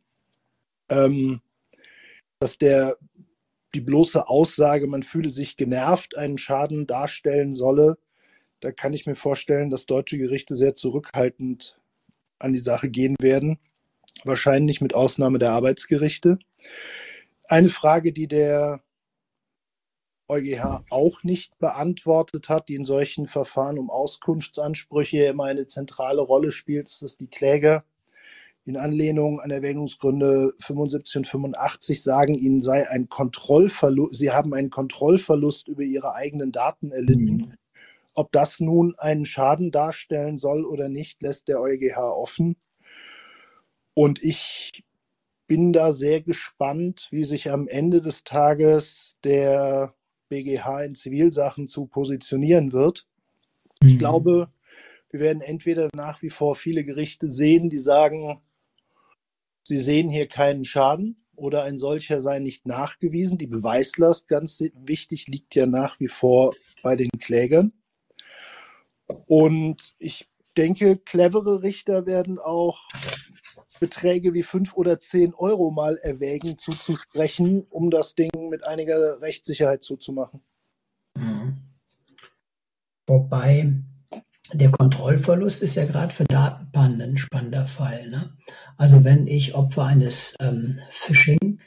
ähm, 0.90 1.42
dass 2.40 2.58
der 2.58 2.98
die 3.76 3.82
bloße 3.82 4.28
Aussage, 4.28 4.88
man 4.88 5.04
fühle 5.04 5.30
sich 5.30 5.58
genervt, 5.58 6.18
einen 6.18 6.38
Schaden 6.38 6.88
darstellen 6.88 7.54
solle. 7.54 7.98
Da 8.60 8.72
kann 8.72 8.94
ich 8.94 9.06
mir 9.06 9.16
vorstellen, 9.16 9.70
dass 9.70 9.86
deutsche 9.86 10.18
Gerichte 10.18 10.56
sehr 10.56 10.76
zurückhaltend 10.76 11.80
an 12.40 12.54
die 12.54 12.60
Sache 12.60 12.90
gehen 12.90 13.16
werden. 13.20 13.60
Wahrscheinlich 14.24 14.80
mit 14.80 14.94
Ausnahme 14.94 15.40
der 15.40 15.52
Arbeitsgerichte. 15.52 16.40
Eine 17.48 17.70
Frage, 17.70 18.14
die 18.14 18.28
der 18.28 18.84
EuGH 20.30 20.84
auch 20.90 21.24
nicht 21.24 21.58
beantwortet 21.60 22.50
hat, 22.50 22.70
die 22.70 22.76
in 22.76 22.86
solchen 22.86 23.28
Verfahren 23.28 23.78
um 23.78 23.90
Auskunftsansprüche 23.90 25.26
immer 25.26 25.46
eine 25.46 25.68
zentrale 25.68 26.22
Rolle 26.22 26.52
spielt, 26.52 26.90
ist, 26.90 27.02
dass 27.02 27.18
die 27.18 27.28
Kläger 27.28 27.84
in 28.66 28.78
Anlehnung 28.78 29.42
an 29.42 29.52
Erwägungsgründe 29.52 30.54
75 30.60 31.18
und 31.18 31.28
85 31.28 32.02
sagen, 32.02 32.36
ihnen 32.36 32.62
sei 32.62 32.90
ein 32.90 33.10
Kontrollverlust, 33.10 34.16
sie 34.16 34.32
haben 34.32 34.54
einen 34.54 34.70
Kontrollverlust 34.70 35.68
über 35.68 35.84
ihre 35.84 36.14
eigenen 36.14 36.52
Daten 36.52 36.92
erlitten. 36.92 37.36
Mhm. 37.36 37.54
Ob 38.14 38.32
das 38.32 38.60
nun 38.60 38.96
einen 38.98 39.26
Schaden 39.26 39.72
darstellen 39.72 40.38
soll 40.38 40.66
oder 40.66 40.88
nicht, 40.88 41.22
lässt 41.22 41.48
der 41.48 41.60
EuGH 41.60 41.98
offen. 41.98 42.56
Und 43.96 44.24
ich 44.24 44.84
bin 45.48 45.74
da 45.74 45.94
sehr 45.94 46.22
gespannt, 46.22 47.08
wie 47.12 47.26
sich 47.26 47.52
am 47.52 47.68
Ende 47.68 48.02
des 48.02 48.24
Tages 48.24 49.18
der 49.24 49.94
BGH 50.34 50.84
in 50.84 50.96
Zivilsachen 50.96 51.68
zu 51.68 51.86
positionieren 51.86 52.72
wird. 52.72 53.06
Mhm. 53.82 53.90
Ich 53.90 54.00
glaube, 54.00 54.50
wir 55.12 55.20
werden 55.20 55.44
entweder 55.44 55.90
nach 55.94 56.24
wie 56.24 56.32
vor 56.32 56.56
viele 56.56 56.84
Gerichte 56.84 57.30
sehen, 57.30 57.70
die 57.70 57.78
sagen, 57.78 58.42
sie 59.64 59.78
sehen 59.78 60.10
hier 60.10 60.28
keinen 60.28 60.66
Schaden 60.66 61.24
oder 61.36 61.64
ein 61.64 61.78
solcher 61.78 62.20
sei 62.20 62.40
nicht 62.40 62.66
nachgewiesen. 62.66 63.38
Die 63.38 63.48
Beweislast, 63.48 64.28
ganz 64.28 64.64
wichtig, 64.74 65.28
liegt 65.28 65.54
ja 65.54 65.68
nach 65.68 66.00
wie 66.00 66.08
vor 66.08 66.56
bei 66.82 66.96
den 66.96 67.10
Klägern. 67.20 67.74
Und 69.28 69.94
ich 70.00 70.28
denke, 70.58 70.98
clevere 70.98 71.62
Richter 71.62 72.08
werden 72.08 72.40
auch 72.40 72.82
Beträge 73.84 74.34
wie 74.34 74.44
fünf 74.44 74.76
oder 74.76 75.02
zehn 75.02 75.34
Euro 75.34 75.70
mal 75.70 75.98
erwägen 75.98 76.58
zuzusprechen, 76.58 77.66
um 77.70 77.92
das 77.92 78.16
Ding 78.16 78.32
mit 78.50 78.64
einiger 78.64 79.20
Rechtssicherheit 79.20 79.84
zuzumachen. 79.84 80.40
Mhm. 81.18 81.58
Wobei 83.06 83.74
der 84.54 84.72
Kontrollverlust 84.72 85.64
ist 85.64 85.76
ja 85.76 85.84
gerade 85.86 86.14
für 86.14 86.24
Datenpannen 86.24 87.02
ein 87.02 87.18
spannender 87.18 87.66
Fall. 87.66 88.10
Ne? 88.10 88.38
Also 88.78 89.04
wenn 89.04 89.28
ich 89.28 89.54
Opfer 89.54 89.84
eines 89.84 90.34
ähm, 90.40 90.80
Phishing 90.90 91.60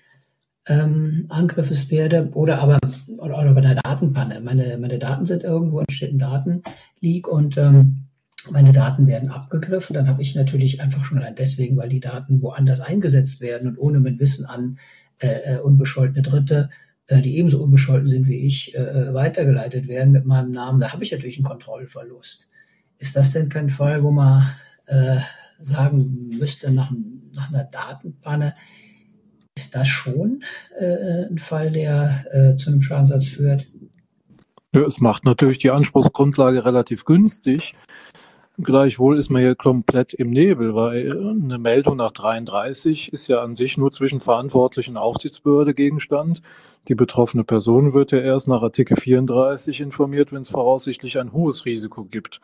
ähm, 0.67 1.27
Angriffes 1.29 1.91
werde 1.91 2.31
oder 2.33 2.61
aber 2.61 2.79
oder, 3.19 3.39
oder 3.39 3.53
bei 3.53 3.61
einer 3.61 3.75
Datenpanne. 3.75 4.41
Meine, 4.41 4.79
meine 4.79 4.99
Daten 4.99 5.27
sind 5.27 5.45
irgendwo, 5.45 5.81
entsteht 5.81 6.15
ein 6.15 6.19
Datenleak 6.19 7.29
und 7.29 7.59
ähm, 7.59 8.07
meine 8.51 8.73
Daten 8.73 9.07
werden 9.07 9.31
abgegriffen, 9.31 9.95
dann 9.95 10.09
habe 10.09 10.23
ich 10.23 10.35
natürlich 10.35 10.81
einfach 10.81 11.05
schon 11.05 11.19
allein 11.19 11.37
deswegen, 11.37 11.77
weil 11.77 11.89
die 11.89 12.01
Daten 12.01 12.43
woanders 12.43 12.81
eingesetzt 12.81 13.41
werden 13.41 13.69
und 13.69 13.79
ohne 13.79 14.01
mein 14.01 14.19
Wissen 14.19 14.47
an 14.47 14.79
äh, 15.19 15.55
äh, 15.55 15.59
unbescholtene 15.59 16.23
Dritte, 16.23 16.71
äh, 17.07 17.23
die 17.23 17.37
ebenso 17.37 17.63
unbescholten 17.63 18.09
sind 18.09 18.27
wie 18.27 18.47
ich, 18.47 18.75
äh, 18.75 18.81
äh, 18.81 19.15
weitergeleitet 19.15 19.89
werden 19.89 20.13
mit 20.13 20.27
meinem 20.27 20.51
Namen, 20.51 20.81
da 20.81 20.93
habe 20.93 21.05
ich 21.05 21.13
natürlich 21.13 21.39
einen 21.39 21.47
Kontrollverlust. 21.47 22.49
Ist 22.99 23.17
das 23.17 23.33
denn 23.33 23.49
kein 23.49 23.69
Fall, 23.69 24.03
wo 24.03 24.11
man 24.11 24.49
äh, 24.87 25.19
sagen 25.61 26.31
müsste, 26.39 26.71
nach, 26.71 26.93
nach 27.33 27.49
einer 27.49 27.65
Datenpanne, 27.65 28.55
ist 29.57 29.75
das 29.75 29.89
schon 29.89 30.45
äh, 30.79 31.25
ein 31.31 31.39
Fall, 31.39 31.73
der 31.73 32.27
äh, 32.31 32.57
zu 32.57 32.71
einem 32.71 32.83
Schadensersatz 32.83 33.29
führt? 33.29 33.67
Ja, 34.75 34.83
es 34.83 35.01
macht 35.01 35.25
natürlich 35.25 35.59
die 35.59 35.71
Anspruchsgrundlage 35.71 36.65
relativ 36.65 37.07
günstig. 37.07 37.75
Gleichwohl 38.59 39.19
ist 39.19 39.29
man 39.29 39.43
hier 39.43 39.55
komplett 39.55 40.15
im 40.15 40.31
Nebel, 40.31 40.75
weil 40.75 41.13
eine 41.13 41.59
Meldung 41.59 41.97
nach 41.97 42.13
33 42.13 43.13
ist 43.13 43.29
ja 43.29 43.43
an 43.43 43.55
sich 43.55 43.77
nur 43.77 43.91
zwischen 43.91 44.21
verantwortlichen 44.21 44.97
Aufsichtsbehörde 44.97 45.75
Gegenstand. 45.75 46.41
Die 46.89 46.95
betroffene 46.95 47.45
Person 47.45 47.93
wird 47.93 48.13
ja 48.13 48.19
erst 48.19 48.49
nach 48.49 48.63
Artikel 48.63 48.97
34 48.97 49.81
informiert, 49.81 50.33
wenn 50.33 50.41
es 50.41 50.49
voraussichtlich 50.49 51.19
ein 51.19 51.33
hohes 51.33 51.67
Risiko 51.67 52.05
gibt. 52.05 52.41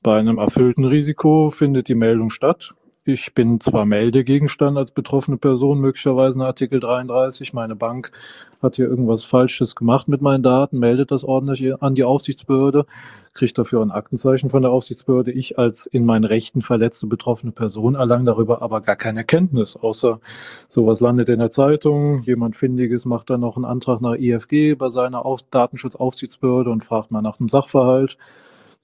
Bei 0.00 0.18
einem 0.18 0.38
erfüllten 0.38 0.84
Risiko 0.84 1.50
findet 1.50 1.88
die 1.88 1.96
Meldung 1.96 2.30
statt. 2.30 2.74
Ich 3.10 3.32
bin 3.32 3.58
zwar 3.58 3.86
Meldegegenstand 3.86 4.76
als 4.76 4.90
betroffene 4.90 5.38
Person, 5.38 5.80
möglicherweise 5.80 6.38
in 6.38 6.44
Artikel 6.44 6.78
33. 6.78 7.54
Meine 7.54 7.74
Bank 7.74 8.12
hat 8.60 8.76
hier 8.76 8.84
irgendwas 8.84 9.24
Falsches 9.24 9.74
gemacht 9.74 10.08
mit 10.08 10.20
meinen 10.20 10.42
Daten, 10.42 10.78
meldet 10.78 11.10
das 11.10 11.24
ordentlich 11.24 11.82
an 11.82 11.94
die 11.94 12.04
Aufsichtsbehörde, 12.04 12.84
kriegt 13.32 13.56
dafür 13.56 13.80
ein 13.80 13.92
Aktenzeichen 13.92 14.50
von 14.50 14.60
der 14.60 14.72
Aufsichtsbehörde. 14.72 15.32
Ich 15.32 15.58
als 15.58 15.86
in 15.86 16.04
meinen 16.04 16.24
Rechten 16.24 16.60
verletzte 16.60 17.06
betroffene 17.06 17.50
Person 17.50 17.94
erlange 17.94 18.26
darüber 18.26 18.60
aber 18.60 18.82
gar 18.82 18.96
keine 18.96 19.24
Kenntnis, 19.24 19.74
außer 19.74 20.20
sowas 20.68 21.00
landet 21.00 21.30
in 21.30 21.38
der 21.38 21.50
Zeitung, 21.50 22.24
jemand 22.24 22.58
Findiges 22.58 23.06
macht 23.06 23.30
dann 23.30 23.40
noch 23.40 23.56
einen 23.56 23.64
Antrag 23.64 24.02
nach 24.02 24.16
IFG 24.16 24.74
bei 24.74 24.90
seiner 24.90 25.24
Auf 25.24 25.40
Datenschutzaufsichtsbehörde 25.50 26.68
und 26.68 26.84
fragt 26.84 27.10
mal 27.10 27.22
nach 27.22 27.40
einem 27.40 27.48
Sachverhalt 27.48 28.18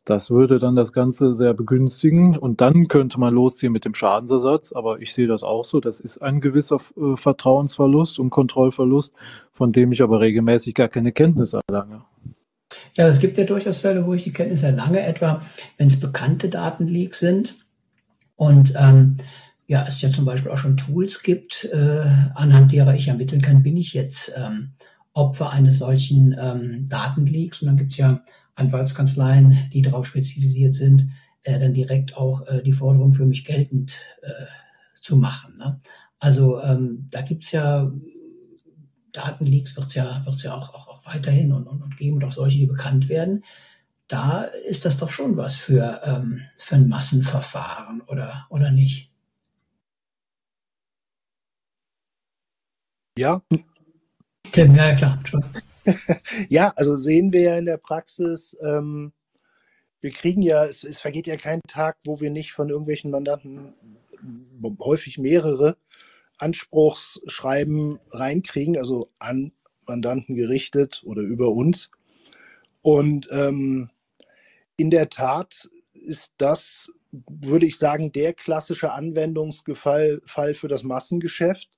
Das 0.04 0.30
würde 0.30 0.58
dann 0.58 0.76
das 0.76 0.92
Ganze 0.92 1.32
sehr 1.32 1.54
begünstigen 1.54 2.36
und 2.36 2.60
dann 2.60 2.88
könnte 2.88 3.18
man 3.18 3.32
losziehen 3.32 3.72
mit 3.72 3.86
dem 3.86 3.94
Schadensersatz. 3.94 4.72
Aber 4.72 5.00
ich 5.00 5.14
sehe 5.14 5.26
das 5.26 5.42
auch 5.42 5.64
so. 5.64 5.80
Das 5.80 6.00
ist 6.00 6.18
ein 6.18 6.40
gewisser 6.40 6.78
äh, 6.96 7.16
Vertrauensverlust 7.16 8.18
und 8.18 8.30
Kontrollverlust, 8.30 9.14
von 9.52 9.72
dem 9.72 9.92
ich 9.92 10.02
aber 10.02 10.20
regelmäßig 10.20 10.74
gar 10.74 10.88
keine 10.88 11.12
Kenntnis 11.12 11.54
erlange. 11.54 12.02
Ja, 12.94 13.08
es 13.08 13.18
gibt 13.18 13.38
ja 13.38 13.44
durchaus 13.44 13.78
Fälle, 13.78 14.06
wo 14.06 14.14
ich 14.14 14.24
die 14.24 14.32
Kenntnis 14.32 14.62
erlange, 14.62 15.00
etwa 15.00 15.40
wenn 15.78 15.86
es 15.86 15.98
bekannte 15.98 16.48
Datenleaks 16.48 17.18
sind 17.18 17.64
und 18.36 18.74
ähm, 18.76 19.16
ja, 19.66 19.86
es 19.88 20.02
ja 20.02 20.10
zum 20.10 20.24
Beispiel 20.24 20.50
auch 20.50 20.58
schon 20.58 20.76
Tools 20.76 21.22
gibt, 21.22 21.64
äh, 21.72 22.04
anhand 22.34 22.72
derer 22.72 22.94
ich 22.94 23.08
ermitteln 23.08 23.40
kann, 23.40 23.62
bin 23.62 23.76
ich 23.76 23.94
jetzt 23.94 24.34
ähm, 24.36 24.72
Opfer 25.12 25.50
eines 25.50 25.78
solchen 25.78 26.36
ähm, 26.38 26.86
Datenleaks. 26.88 27.62
Und 27.62 27.68
dann 27.68 27.76
gibt 27.76 27.92
es 27.92 27.98
ja 27.98 28.22
Anwaltskanzleien, 28.54 29.70
die 29.72 29.82
darauf 29.82 30.06
spezialisiert 30.06 30.74
sind, 30.74 31.06
äh, 31.42 31.58
dann 31.58 31.74
direkt 31.74 32.16
auch 32.16 32.46
äh, 32.46 32.62
die 32.62 32.72
Forderung 32.72 33.12
für 33.12 33.26
mich 33.26 33.44
geltend 33.44 33.96
äh, 34.22 34.30
zu 35.00 35.16
machen. 35.16 35.58
Ne? 35.58 35.80
Also 36.18 36.60
ähm, 36.62 37.08
da 37.10 37.22
gibt's 37.22 37.52
ja 37.52 37.92
Datenleaks, 39.12 39.76
wird's 39.76 39.94
ja, 39.94 40.24
wird's 40.24 40.42
ja 40.42 40.54
auch, 40.54 40.74
auch, 40.74 40.88
auch 40.88 41.06
weiterhin 41.06 41.52
und, 41.52 41.66
und, 41.66 41.82
und 41.82 41.96
geben 41.96 42.16
und 42.16 42.24
auch 42.24 42.32
solche, 42.32 42.58
die 42.58 42.66
bekannt 42.66 43.08
werden. 43.08 43.44
Da 44.08 44.42
ist 44.42 44.84
das 44.84 44.98
doch 44.98 45.08
schon 45.10 45.36
was 45.36 45.56
für, 45.56 46.00
ähm, 46.04 46.42
für 46.56 46.76
ein 46.76 46.88
Massenverfahren, 46.88 48.02
oder, 48.02 48.46
oder 48.50 48.70
nicht? 48.70 49.10
Ja. 53.16 53.42
Tim, 54.52 54.74
ja, 54.74 54.94
klar. 54.94 55.18
ja, 56.48 56.72
also 56.76 56.96
sehen 56.96 57.32
wir 57.32 57.40
ja 57.42 57.58
in 57.58 57.66
der 57.66 57.76
Praxis, 57.76 58.56
ähm, 58.62 59.12
wir 60.00 60.10
kriegen 60.10 60.42
ja, 60.42 60.64
es, 60.64 60.84
es, 60.84 61.00
vergeht 61.00 61.26
ja 61.26 61.36
kein 61.36 61.60
Tag, 61.66 61.96
wo 62.04 62.20
wir 62.20 62.30
nicht 62.30 62.52
von 62.52 62.68
irgendwelchen 62.68 63.10
Mandanten, 63.10 63.74
häufig 64.80 65.18
mehrere, 65.18 65.76
Anspruchsschreiben 66.38 67.98
reinkriegen, 68.10 68.76
also 68.76 69.10
an 69.18 69.52
Mandanten 69.86 70.34
gerichtet 70.34 71.02
oder 71.06 71.22
über 71.22 71.50
uns. 71.50 71.90
Und 72.82 73.28
ähm, 73.30 73.90
in 74.76 74.90
der 74.90 75.08
Tat 75.08 75.70
ist 75.92 76.34
das, 76.38 76.92
würde 77.12 77.66
ich 77.66 77.78
sagen, 77.78 78.12
der 78.12 78.34
klassische 78.34 78.92
Anwendungsfall 78.92 80.20
Fall 80.26 80.54
für 80.54 80.68
das 80.68 80.82
Massengeschäft 80.82 81.70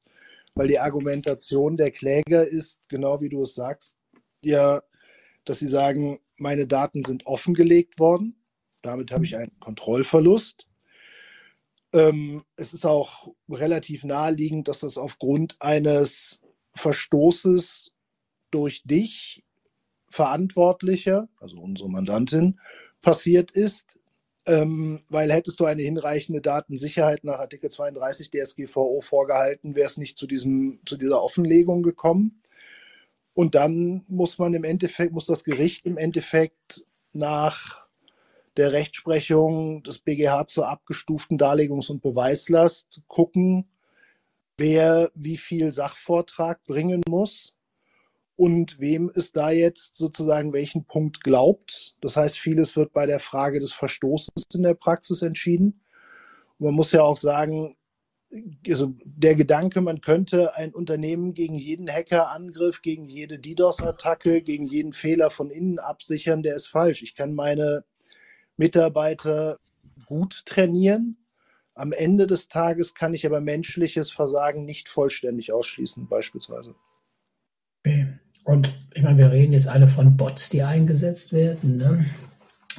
weil 0.57 0.69
die 0.69 0.81
Argumentation 0.81 1.77
der 1.77 1.93
Kläger 1.93 2.45
ist, 2.45 2.81
genau 2.89 3.21
wie 3.21 3.29
du 3.29 3.43
es 3.43 3.55
sagst, 3.55 3.96
ja, 4.47 4.83
dass 5.45 5.59
sie 5.59 5.69
sagen, 5.69 6.21
meine 6.39 6.67
Daten 6.67 7.05
sind 7.05 7.27
offengelegt 7.27 7.99
worden. 7.99 8.37
Damit 8.83 9.11
habe 9.11 9.25
ich 9.25 9.37
einen 9.37 9.59
Kontrollverlust. 9.61 10.67
Ähm, 11.93 12.45
es 12.57 12.75
ist 12.75 12.85
auch 12.85 13.29
relativ 13.49 14.05
naheliegend, 14.05 14.69
dass 14.69 14.81
das 14.81 14.99
aufgrund 14.99 15.57
eines 15.61 16.43
Verstoßes 16.75 17.93
durch 18.51 18.83
dich 18.85 19.45
Verantwortlicher, 20.09 21.29
also 21.39 21.59
unsere 21.59 21.91
Mandantin, 21.91 22.61
passiert 23.03 23.51
ist. 23.51 23.99
Ähm, 24.47 25.03
weil 25.09 25.33
hättest 25.33 25.59
du 25.59 25.65
eine 25.65 25.83
hinreichende 25.83 26.41
Datensicherheit 26.41 27.25
nach 27.25 27.41
Artikel 27.41 27.69
32 27.69 28.31
DSGVO 28.31 29.01
vorgehalten, 29.01 29.75
wäre 29.75 29.89
es 29.89 29.97
nicht 29.97 30.17
zu, 30.17 30.29
diesem, 30.29 30.79
zu 30.87 30.97
dieser 30.97 31.21
Offenlegung 31.21 31.83
gekommen. 31.83 32.43
Und 33.37 33.55
dann 33.55 34.03
muss 34.09 34.39
man 34.39 34.55
im 34.55 34.65
Endeffekt, 34.65 35.13
muss 35.13 35.27
das 35.27 35.45
Gericht 35.45 35.85
im 35.85 35.99
Endeffekt 35.99 36.87
nach 37.13 37.85
der 38.57 38.73
Rechtsprechung 38.73 39.83
des 39.83 39.99
BGH 39.99 40.47
zur 40.47 40.69
abgestuften 40.69 41.37
Darlegungs- 41.37 41.91
und 41.91 42.01
Beweislast 42.01 43.03
gucken, 43.09 43.69
wer 44.57 45.11
wie 45.15 45.37
viel 45.37 45.71
Sachvortrag 45.71 46.65
bringen 46.65 47.03
muss 47.07 47.53
und 48.37 48.81
wem 48.81 49.13
es 49.15 49.33
da 49.33 49.51
jetzt 49.51 49.99
sozusagen 49.99 50.55
welchen 50.55 50.87
Punkt 50.87 51.23
glaubt. 51.23 51.95
Das 52.01 52.17
heißt, 52.17 52.39
vieles 52.39 52.75
wird 52.75 52.95
bei 52.95 53.05
der 53.05 53.21
Frage 53.21 53.61
des 53.61 53.75
Verstoßes 53.75 54.47
in 54.55 54.63
der 54.63 54.73
Praxis 54.73 55.21
entschieden. 55.21 55.83
Und 56.59 56.69
man 56.69 56.75
muss 56.75 56.93
ja 56.93 57.03
auch 57.03 57.19
sagen, 57.19 57.77
also 58.67 58.95
der 59.05 59.35
Gedanke, 59.35 59.81
man 59.81 60.01
könnte 60.01 60.55
ein 60.57 60.75
Unternehmen 60.75 61.35
gegen 61.35 61.57
jeden 61.57 61.89
Hackerangriff, 61.89 62.83
gegen 62.83 63.09
jede 63.09 63.39
DDoS-Attacke, 63.39 64.43
gegen 64.43 64.67
jeden 64.67 64.93
Fehler 64.93 65.31
von 65.31 65.51
innen 65.51 65.79
absichern, 65.79 66.43
der 66.43 66.57
ist 66.57 66.67
falsch. 66.67 67.03
Ich 67.03 67.15
kann 67.15 67.35
meine 67.35 67.85
Mitarbeiter 68.57 69.59
gut 70.07 70.45
trainieren. 70.47 71.19
Am 71.75 71.93
Ende 71.93 72.27
des 72.27 72.49
Tages 72.49 72.95
kann 72.95 73.15
ich 73.15 73.27
aber 73.27 73.41
menschliches 73.41 74.11
Versagen 74.11 74.65
nicht 74.65 74.89
vollständig 74.89 75.53
ausschließen, 75.53 76.09
beispielsweise. 76.09 76.75
Und 78.45 78.75
ich 78.95 79.03
meine, 79.03 79.19
wir 79.19 79.33
reden 79.33 79.53
jetzt 79.53 79.69
alle 79.69 79.89
von 79.89 80.17
Bots, 80.17 80.49
die 80.49 80.63
eingesetzt 80.63 81.33
werden. 81.33 81.77
Ne? 81.77 82.07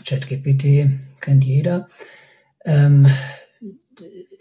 ChatGPT 0.05 0.89
kennt 1.21 1.43
jeder. 1.43 1.89
Ähm, 2.65 3.07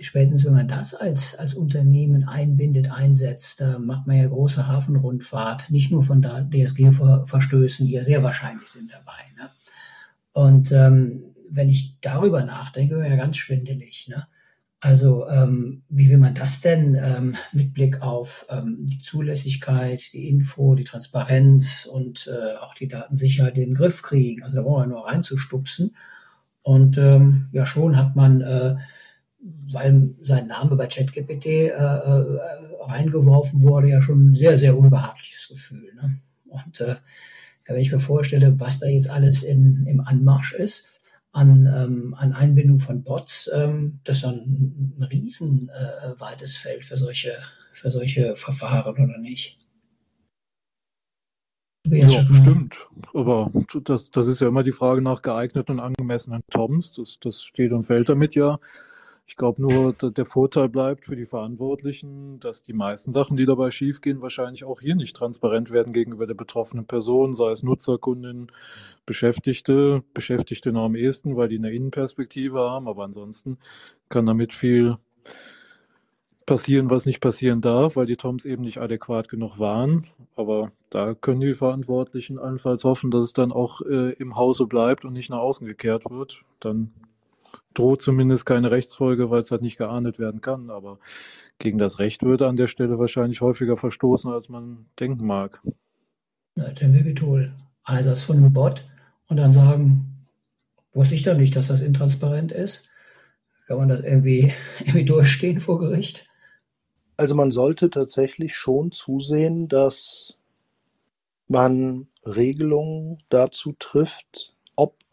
spätestens 0.00 0.44
wenn 0.44 0.54
man 0.54 0.68
das 0.68 0.94
als, 0.94 1.34
als 1.36 1.54
Unternehmen 1.54 2.28
einbindet, 2.28 2.90
einsetzt, 2.90 3.60
da 3.60 3.78
macht 3.78 4.06
man 4.06 4.16
ja 4.16 4.26
große 4.26 4.66
Hafenrundfahrt, 4.66 5.70
nicht 5.70 5.90
nur 5.90 6.02
von 6.02 6.22
DSG-Verstößen, 6.22 7.86
die 7.86 7.92
ja 7.92 8.02
sehr 8.02 8.22
wahrscheinlich 8.22 8.68
sind 8.68 8.92
dabei. 8.92 9.22
Ne? 9.36 9.48
Und 10.32 10.72
ähm, 10.72 11.34
wenn 11.50 11.68
ich 11.68 11.98
darüber 12.00 12.44
nachdenke, 12.44 12.96
wäre 12.96 13.10
ja 13.10 13.16
ganz 13.16 13.36
schwindelig. 13.36 14.08
Ne? 14.08 14.26
Also 14.80 15.26
ähm, 15.28 15.82
wie 15.88 16.10
will 16.10 16.18
man 16.18 16.34
das 16.34 16.60
denn 16.60 16.94
ähm, 16.94 17.36
mit 17.52 17.72
Blick 17.72 18.02
auf 18.02 18.46
ähm, 18.50 18.78
die 18.80 19.00
Zulässigkeit, 19.00 20.12
die 20.12 20.28
Info, 20.28 20.74
die 20.74 20.84
Transparenz 20.84 21.86
und 21.86 22.28
äh, 22.28 22.56
auch 22.56 22.74
die 22.74 22.88
Datensicherheit 22.88 23.56
in 23.56 23.70
den 23.70 23.74
Griff 23.74 24.02
kriegen? 24.02 24.42
Also 24.42 24.56
da 24.56 24.62
brauchen 24.62 24.82
wir 24.82 24.94
nur 24.94 25.06
reinzustupsen. 25.06 25.96
Und 26.62 26.98
ähm, 26.98 27.48
ja, 27.52 27.64
schon 27.64 27.96
hat 27.96 28.16
man, 28.16 28.42
äh, 28.42 28.76
weil 29.72 30.14
sein 30.20 30.46
Name 30.46 30.76
bei 30.76 30.86
ChatGPT 30.86 31.46
äh, 31.46 31.68
äh, 31.68 32.38
reingeworfen 32.80 33.62
wurde, 33.62 33.88
ja 33.88 34.00
schon 34.00 34.30
ein 34.30 34.34
sehr, 34.34 34.58
sehr 34.58 34.76
unbehagliches 34.76 35.48
Gefühl. 35.48 35.94
Ne? 35.94 36.20
Und 36.46 36.80
äh, 36.80 36.96
ja, 37.68 37.74
wenn 37.74 37.80
ich 37.80 37.92
mir 37.92 38.00
vorstelle, 38.00 38.60
was 38.60 38.78
da 38.78 38.86
jetzt 38.86 39.10
alles 39.10 39.42
in, 39.42 39.86
im 39.86 40.00
Anmarsch 40.00 40.54
ist, 40.54 41.00
an, 41.32 41.66
ähm, 41.66 42.14
an 42.14 42.32
Einbindung 42.32 42.80
von 42.80 43.02
Bots, 43.02 43.50
ähm, 43.54 44.00
das 44.04 44.18
ist 44.18 44.24
ein, 44.24 44.94
ein 44.98 45.02
riesen 45.02 45.68
äh, 45.68 46.18
weites 46.18 46.56
Feld 46.56 46.84
für 46.84 46.96
solche, 46.96 47.32
für 47.72 47.90
solche 47.90 48.36
Verfahren, 48.36 48.94
oder 48.94 49.18
nicht? 49.18 49.58
Ja, 51.88 52.08
stimmt. 52.08 52.76
Aber 53.14 53.52
das, 53.84 54.10
das 54.10 54.26
ist 54.26 54.40
ja 54.40 54.48
immer 54.48 54.64
die 54.64 54.72
Frage 54.72 55.02
nach 55.02 55.22
geeigneten 55.22 55.72
und 55.72 55.80
angemessenen 55.80 56.42
Toms. 56.50 56.92
Das, 56.92 57.18
das 57.20 57.42
steht 57.42 57.72
und 57.72 57.84
fällt 57.84 58.08
damit 58.08 58.34
ja. 58.34 58.58
Ich 59.28 59.36
glaube 59.36 59.60
nur, 59.60 59.92
der 59.92 60.24
Vorteil 60.24 60.68
bleibt 60.68 61.06
für 61.06 61.16
die 61.16 61.26
Verantwortlichen, 61.26 62.38
dass 62.38 62.62
die 62.62 62.72
meisten 62.72 63.12
Sachen, 63.12 63.36
die 63.36 63.44
dabei 63.44 63.72
schiefgehen, 63.72 64.22
wahrscheinlich 64.22 64.62
auch 64.64 64.80
hier 64.80 64.94
nicht 64.94 65.16
transparent 65.16 65.72
werden 65.72 65.92
gegenüber 65.92 66.28
der 66.28 66.34
betroffenen 66.34 66.86
Person, 66.86 67.34
sei 67.34 67.50
es 67.50 67.64
Nutzerkunden, 67.64 68.52
Beschäftigte, 69.04 70.04
Beschäftigte 70.14 70.70
noch 70.70 70.84
am 70.84 70.94
ehesten, 70.94 71.36
weil 71.36 71.48
die 71.48 71.58
eine 71.58 71.72
Innenperspektive 71.72 72.60
haben, 72.60 72.86
aber 72.86 73.02
ansonsten 73.04 73.58
kann 74.08 74.26
damit 74.26 74.52
viel 74.52 74.96
passieren, 76.46 76.88
was 76.88 77.04
nicht 77.04 77.20
passieren 77.20 77.60
darf, 77.60 77.96
weil 77.96 78.06
die 78.06 78.16
Toms 78.16 78.44
eben 78.44 78.62
nicht 78.62 78.78
adäquat 78.78 79.28
genug 79.28 79.58
waren. 79.58 80.06
Aber 80.36 80.70
da 80.90 81.14
können 81.14 81.40
die 81.40 81.54
Verantwortlichen 81.54 82.38
allenfalls 82.38 82.84
hoffen, 82.84 83.10
dass 83.10 83.24
es 83.24 83.32
dann 83.32 83.50
auch 83.50 83.80
äh, 83.82 84.12
im 84.12 84.36
Hause 84.36 84.66
bleibt 84.66 85.04
und 85.04 85.12
nicht 85.12 85.30
nach 85.30 85.38
außen 85.38 85.66
gekehrt 85.66 86.08
wird. 86.08 86.42
Dann 86.60 86.92
droht 87.78 88.02
zumindest 88.02 88.46
keine 88.46 88.70
Rechtsfolge, 88.70 89.30
weil 89.30 89.42
es 89.42 89.50
halt 89.50 89.62
nicht 89.62 89.78
geahndet 89.78 90.18
werden 90.18 90.40
kann. 90.40 90.70
Aber 90.70 90.98
gegen 91.58 91.78
das 91.78 91.98
Recht 91.98 92.22
würde 92.22 92.46
an 92.46 92.56
der 92.56 92.66
Stelle 92.66 92.98
wahrscheinlich 92.98 93.40
häufiger 93.40 93.76
verstoßen, 93.76 94.30
als 94.30 94.48
man 94.48 94.86
denken 94.98 95.26
mag. 95.26 95.60
Ja, 96.54 96.70
dann 96.70 96.94
wäre 96.94 97.14
toll. 97.14 97.52
Einsatz 97.84 98.22
von 98.22 98.38
einem 98.38 98.52
Bot 98.52 98.84
und 99.28 99.36
dann 99.36 99.52
sagen, 99.52 100.26
wusste 100.92 101.14
ich 101.14 101.22
doch 101.22 101.36
nicht, 101.36 101.54
dass 101.54 101.68
das 101.68 101.82
intransparent 101.82 102.52
ist. 102.52 102.90
Kann 103.66 103.78
man 103.78 103.88
das 103.88 104.00
irgendwie, 104.00 104.52
irgendwie 104.80 105.04
durchstehen 105.04 105.60
vor 105.60 105.78
Gericht? 105.78 106.28
Also 107.16 107.34
man 107.34 107.50
sollte 107.50 107.90
tatsächlich 107.90 108.54
schon 108.54 108.92
zusehen, 108.92 109.68
dass 109.68 110.36
man 111.48 112.08
Regelungen 112.24 113.18
dazu 113.28 113.74
trifft, 113.78 114.55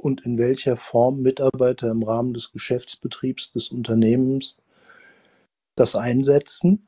und 0.04 0.26
in 0.26 0.38
welcher 0.38 0.76
Form 0.76 1.22
Mitarbeiter 1.22 1.90
im 1.90 2.04
Rahmen 2.04 2.34
des 2.34 2.52
Geschäftsbetriebs 2.52 3.54
des 3.54 3.70
Unternehmens 3.70 4.58
das 5.76 5.96
einsetzen. 5.96 6.88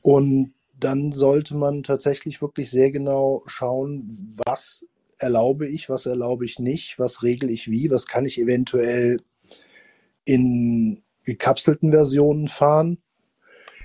Und 0.00 0.54
dann 0.78 1.12
sollte 1.12 1.54
man 1.54 1.82
tatsächlich 1.82 2.40
wirklich 2.40 2.70
sehr 2.70 2.90
genau 2.90 3.42
schauen, 3.46 4.34
was 4.46 4.86
erlaube 5.18 5.68
ich, 5.68 5.90
was 5.90 6.06
erlaube 6.06 6.46
ich 6.46 6.58
nicht, 6.58 6.98
was 6.98 7.22
regle 7.22 7.50
ich 7.50 7.70
wie, 7.70 7.90
was 7.90 8.06
kann 8.06 8.24
ich 8.24 8.40
eventuell 8.40 9.20
in 10.24 11.02
gekapselten 11.24 11.92
Versionen 11.92 12.48
fahren. 12.48 12.98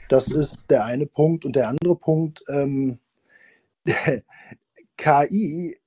Das 0.08 0.30
ist 0.30 0.60
der 0.70 0.86
eine 0.86 1.08
Punkt. 1.08 1.44
Und 1.44 1.58
der 1.58 1.68
andere 1.68 1.98
Punkt, 1.98 2.44
ähm, 2.48 3.00
KI 4.98 5.81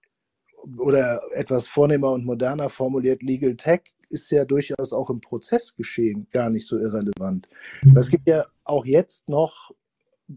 oder 0.79 1.21
etwas 1.33 1.69
vornehmer 1.69 2.13
und 2.13 2.25
moderner 2.25 2.71
formuliert 2.71 3.23
Legal 3.23 3.57
Tech 3.57 3.95
ist 4.09 4.31
ja 4.31 4.45
durchaus 4.45 4.93
auch 4.93 5.11
im 5.11 5.21
Prozessgeschehen 5.21 6.27
gar 6.31 6.51
nicht 6.51 6.67
so 6.67 6.79
irrelevant. 6.79 7.49
Mhm. 7.83 7.97
Es 7.97 8.11
gibt 8.11 8.29
ja 8.29 8.47
auch 8.65 8.87
jetzt 8.87 9.29
noch 9.29 9.73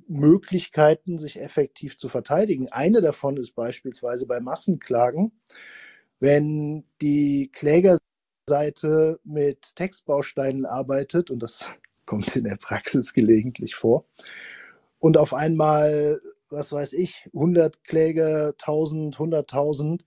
Möglichkeiten, 0.07 1.17
sich 1.17 1.39
effektiv 1.39 1.97
zu 1.97 2.09
verteidigen. 2.09 2.69
Eine 2.69 3.01
davon 3.01 3.37
ist 3.37 3.55
beispielsweise 3.55 4.25
bei 4.25 4.39
Massenklagen, 4.39 5.31
wenn 6.19 6.83
die 7.01 7.49
Klägerseite 7.53 9.19
mit 9.23 9.75
Textbausteinen 9.75 10.65
arbeitet, 10.65 11.31
und 11.31 11.39
das 11.41 11.69
kommt 12.05 12.35
in 12.35 12.45
der 12.45 12.57
Praxis 12.57 13.13
gelegentlich 13.13 13.75
vor, 13.75 14.05
und 14.99 15.17
auf 15.17 15.33
einmal, 15.33 16.19
was 16.49 16.71
weiß 16.71 16.93
ich, 16.93 17.29
100 17.33 17.83
Kläger, 17.83 18.49
1000, 18.49 19.17
100.000, 19.17 20.01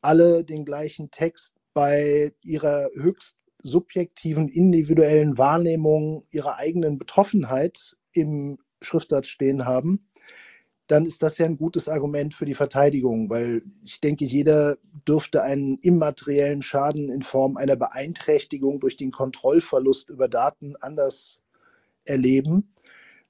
alle 0.00 0.44
den 0.44 0.64
gleichen 0.64 1.10
Text 1.10 1.54
bei 1.74 2.32
ihrer 2.42 2.88
höchst 2.94 3.36
subjektiven, 3.62 4.48
individuellen 4.48 5.38
Wahrnehmung 5.38 6.24
ihrer 6.30 6.56
eigenen 6.56 6.98
Betroffenheit 6.98 7.96
im 8.12 8.58
Schriftsatz 8.80 9.28
stehen 9.28 9.64
haben, 9.64 10.06
dann 10.86 11.04
ist 11.04 11.22
das 11.22 11.38
ja 11.38 11.46
ein 11.46 11.56
gutes 11.56 11.88
Argument 11.88 12.32
für 12.34 12.44
die 12.44 12.54
Verteidigung, 12.54 13.28
weil 13.28 13.62
ich 13.82 14.00
denke, 14.00 14.24
jeder 14.24 14.76
dürfte 15.08 15.42
einen 15.42 15.78
immateriellen 15.82 16.62
Schaden 16.62 17.10
in 17.10 17.22
Form 17.22 17.56
einer 17.56 17.76
Beeinträchtigung 17.76 18.78
durch 18.78 18.96
den 18.96 19.10
Kontrollverlust 19.10 20.08
über 20.10 20.28
Daten 20.28 20.76
anders 20.76 21.42
erleben. 22.04 22.72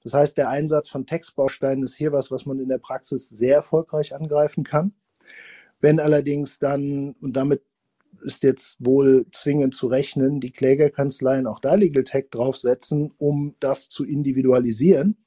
Das 0.07 0.13
heißt, 0.13 0.37
der 0.37 0.47
Einsatz 0.47 0.87
von 0.87 1.05
Textbausteinen 1.05 1.83
ist 1.83 1.95
hier 1.95 2.13
was, 2.13 2.31
was 2.31 2.45
man 2.45 2.61
in 2.61 2.69
der 2.69 2.77
Praxis 2.77 3.27
sehr 3.27 3.57
erfolgreich 3.57 4.15
angreifen 4.15 4.63
kann. 4.63 4.93
Wenn 5.81 5.99
allerdings 5.99 6.59
dann, 6.59 7.13
und 7.19 7.35
damit 7.35 7.61
ist 8.21 8.43
jetzt 8.43 8.77
wohl 8.79 9.25
zwingend 9.33 9.75
zu 9.75 9.87
rechnen, 9.87 10.39
die 10.39 10.51
Klägerkanzleien 10.51 11.45
auch 11.45 11.59
da 11.59 11.75
Legal 11.75 12.05
Tech 12.05 12.27
draufsetzen, 12.31 13.15
um 13.17 13.55
das 13.59 13.89
zu 13.89 14.05
individualisieren, 14.05 15.17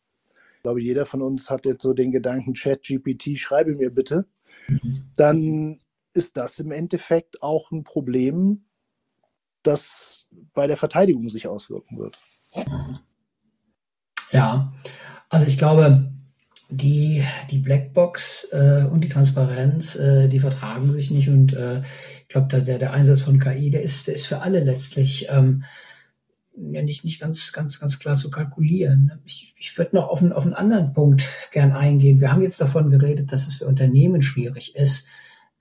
ich 0.56 0.62
glaube, 0.62 0.80
jeder 0.80 1.04
von 1.04 1.20
uns 1.20 1.50
hat 1.50 1.66
jetzt 1.66 1.82
so 1.82 1.92
den 1.92 2.10
Gedanken, 2.10 2.54
Chat 2.54 2.82
GPT, 2.82 3.38
schreibe 3.38 3.74
mir 3.74 3.90
bitte, 3.90 4.24
mhm. 4.66 5.10
dann 5.14 5.80
ist 6.14 6.38
das 6.38 6.58
im 6.58 6.72
Endeffekt 6.72 7.42
auch 7.42 7.70
ein 7.70 7.84
Problem, 7.84 8.64
das 9.62 10.24
bei 10.54 10.66
der 10.66 10.78
Verteidigung 10.78 11.28
sich 11.28 11.48
auswirken 11.48 11.98
wird. 11.98 12.18
Ja, 14.32 14.72
also 15.28 15.46
ich 15.46 15.58
glaube, 15.58 16.10
die, 16.68 17.24
die 17.50 17.58
Blackbox 17.58 18.48
äh, 18.52 18.84
und 18.90 19.02
die 19.02 19.08
Transparenz, 19.08 19.96
äh, 19.96 20.28
die 20.28 20.40
vertragen 20.40 20.92
sich 20.92 21.10
nicht 21.10 21.28
und 21.28 21.52
äh, 21.52 21.80
ich 21.80 22.28
glaube, 22.28 22.62
der, 22.62 22.78
der 22.78 22.92
Einsatz 22.92 23.20
von 23.20 23.40
KI, 23.40 23.70
der 23.70 23.82
ist, 23.82 24.06
der 24.06 24.14
ist 24.14 24.26
für 24.26 24.40
alle 24.40 24.60
letztlich 24.60 25.26
ähm, 25.30 25.64
ja 26.56 26.82
nicht, 26.82 27.04
nicht 27.04 27.20
ganz, 27.20 27.52
ganz, 27.52 27.80
ganz 27.80 27.98
klar 27.98 28.14
zu 28.14 28.30
kalkulieren. 28.30 29.12
Ich, 29.24 29.54
ich 29.58 29.76
würde 29.78 29.96
noch 29.96 30.08
auf 30.08 30.22
einen, 30.22 30.32
auf 30.32 30.44
einen 30.44 30.54
anderen 30.54 30.92
Punkt 30.92 31.28
gern 31.50 31.72
eingehen. 31.72 32.20
Wir 32.20 32.32
haben 32.32 32.42
jetzt 32.42 32.60
davon 32.60 32.90
geredet, 32.90 33.32
dass 33.32 33.46
es 33.46 33.54
für 33.54 33.66
Unternehmen 33.66 34.22
schwierig 34.22 34.76
ist, 34.76 35.08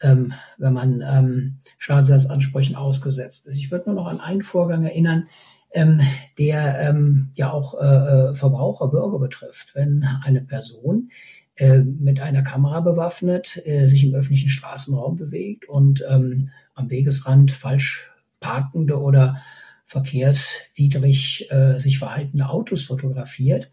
ähm, 0.01 0.34
wenn 0.57 0.74
man 0.74 1.01
ähm, 1.01 1.57
Schadensersatzansprüchen 1.78 2.76
ausgesetzt 2.76 3.47
ist. 3.47 3.57
Ich 3.57 3.72
würde 3.72 3.89
nur 3.89 3.95
noch 3.95 4.07
an 4.07 4.20
einen 4.20 4.43
Vorgang 4.43 4.84
erinnern, 4.84 5.28
ähm, 5.72 6.01
der 6.38 6.80
ähm, 6.80 7.32
ja 7.36 7.51
auch 7.51 7.80
äh, 7.80 7.86
äh 7.86 8.34
Verbraucher, 8.34 8.88
Bürger 8.88 9.20
betrifft. 9.20 9.76
Wenn 9.76 10.05
eine 10.24 10.41
Person 10.41 11.09
äh, 11.55 11.80
mit 11.80 12.20
einer 12.20 12.41
Kamera 12.41 12.80
bewaffnet 12.80 13.61
äh, 13.65 13.88
sich 13.88 14.03
im 14.05 14.15
öffentlichen 14.15 14.49
Straßenraum 14.49 15.15
bewegt 15.15 15.67
und 15.67 16.03
ähm, 16.09 16.49
am 16.74 16.89
Wegesrand 16.89 17.51
falsch 17.51 18.11
parkende 18.39 18.99
oder 18.99 19.41
verkehrswidrig 19.86 21.51
äh, 21.51 21.80
sich 21.80 21.97
verhaltende 21.97 22.47
Autos 22.47 22.84
fotografiert, 22.84 23.70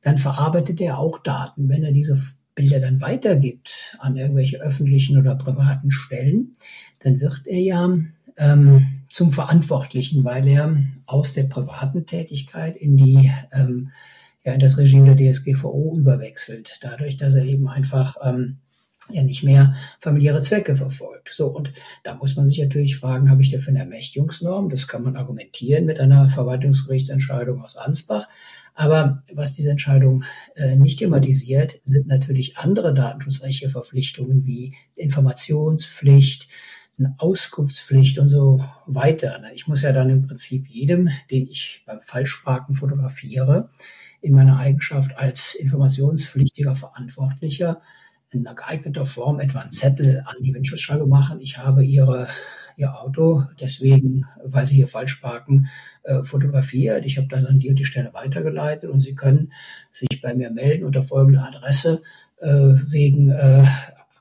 dann 0.00 0.16
verarbeitet 0.16 0.80
er 0.80 0.98
auch 0.98 1.18
Daten. 1.18 1.68
Wenn 1.68 1.82
er 1.82 1.92
diese 1.92 2.18
Bilder 2.54 2.80
dann 2.80 3.00
weitergibt 3.00 3.96
an 3.98 4.16
irgendwelche 4.16 4.60
öffentlichen 4.60 5.18
oder 5.18 5.34
privaten 5.34 5.90
Stellen, 5.90 6.52
dann 7.00 7.20
wird 7.20 7.42
er 7.46 7.60
ja 7.60 7.98
ähm, 8.36 8.99
zum 9.10 9.32
Verantwortlichen, 9.32 10.24
weil 10.24 10.46
er 10.46 10.74
aus 11.06 11.34
der 11.34 11.44
privaten 11.44 12.06
Tätigkeit 12.06 12.76
in 12.76 12.96
die 12.96 13.30
ähm, 13.52 13.90
ja, 14.44 14.54
in 14.54 14.60
das 14.60 14.78
Regime 14.78 15.14
der 15.14 15.32
DSGVO 15.32 15.96
überwechselt, 15.98 16.78
dadurch, 16.80 17.18
dass 17.18 17.34
er 17.34 17.44
eben 17.44 17.68
einfach 17.68 18.16
ähm, 18.22 18.58
ja 19.10 19.22
nicht 19.22 19.42
mehr 19.42 19.74
familiäre 19.98 20.40
Zwecke 20.40 20.76
verfolgt. 20.76 21.30
So, 21.32 21.48
und 21.48 21.72
da 22.04 22.14
muss 22.14 22.36
man 22.36 22.46
sich 22.46 22.58
natürlich 22.58 22.96
fragen, 22.96 23.30
habe 23.30 23.42
ich 23.42 23.50
dafür 23.50 23.70
eine 23.70 23.80
Ermächtigungsnorm? 23.80 24.70
Das 24.70 24.88
kann 24.88 25.02
man 25.02 25.16
argumentieren 25.16 25.84
mit 25.84 26.00
einer 26.00 26.30
Verwaltungsgerichtsentscheidung 26.30 27.62
aus 27.62 27.76
Ansbach. 27.76 28.28
Aber 28.74 29.20
was 29.34 29.52
diese 29.52 29.72
Entscheidung 29.72 30.24
äh, 30.54 30.76
nicht 30.76 31.00
thematisiert, 31.00 31.80
sind 31.84 32.06
natürlich 32.06 32.56
andere 32.56 32.94
datenschutzrechtliche 32.94 33.68
Verpflichtungen 33.68 34.46
wie 34.46 34.74
Informationspflicht, 34.94 36.48
eine 37.00 37.14
Auskunftspflicht 37.18 38.18
und 38.18 38.28
so 38.28 38.62
weiter. 38.86 39.40
Ich 39.54 39.66
muss 39.66 39.82
ja 39.82 39.92
dann 39.92 40.10
im 40.10 40.26
Prinzip 40.26 40.68
jedem, 40.68 41.08
den 41.30 41.48
ich 41.48 41.82
beim 41.86 42.00
Falschparken 42.00 42.74
fotografiere, 42.74 43.70
in 44.20 44.34
meiner 44.34 44.58
Eigenschaft 44.58 45.16
als 45.16 45.54
informationspflichtiger 45.54 46.74
Verantwortlicher 46.74 47.80
in 48.30 48.46
einer 48.46 48.54
geeigneter 48.54 49.06
Form 49.06 49.40
etwa 49.40 49.60
einen 49.60 49.70
Zettel 49.70 50.22
an 50.26 50.36
die 50.42 50.54
Windschutzscheibe 50.54 51.06
machen. 51.06 51.40
Ich 51.40 51.58
habe 51.58 51.84
ihre, 51.84 52.28
ihr 52.76 53.00
Auto 53.00 53.44
deswegen, 53.58 54.26
weil 54.44 54.66
sie 54.66 54.76
hier 54.76 54.88
falsch 54.88 55.16
parken, 55.16 55.68
äh, 56.04 56.22
fotografiert. 56.22 57.04
Ich 57.06 57.16
habe 57.16 57.28
das 57.28 57.44
an 57.44 57.58
die 57.58 57.70
und 57.70 57.78
die 57.78 57.84
Stelle 57.84 58.12
weitergeleitet 58.12 58.90
und 58.90 59.00
Sie 59.00 59.14
können 59.14 59.52
sich 59.90 60.20
bei 60.22 60.34
mir 60.34 60.50
melden 60.50 60.84
unter 60.84 61.02
folgender 61.02 61.46
Adresse 61.46 62.02
äh, 62.40 62.48
wegen 62.48 63.30
äh, 63.30 63.64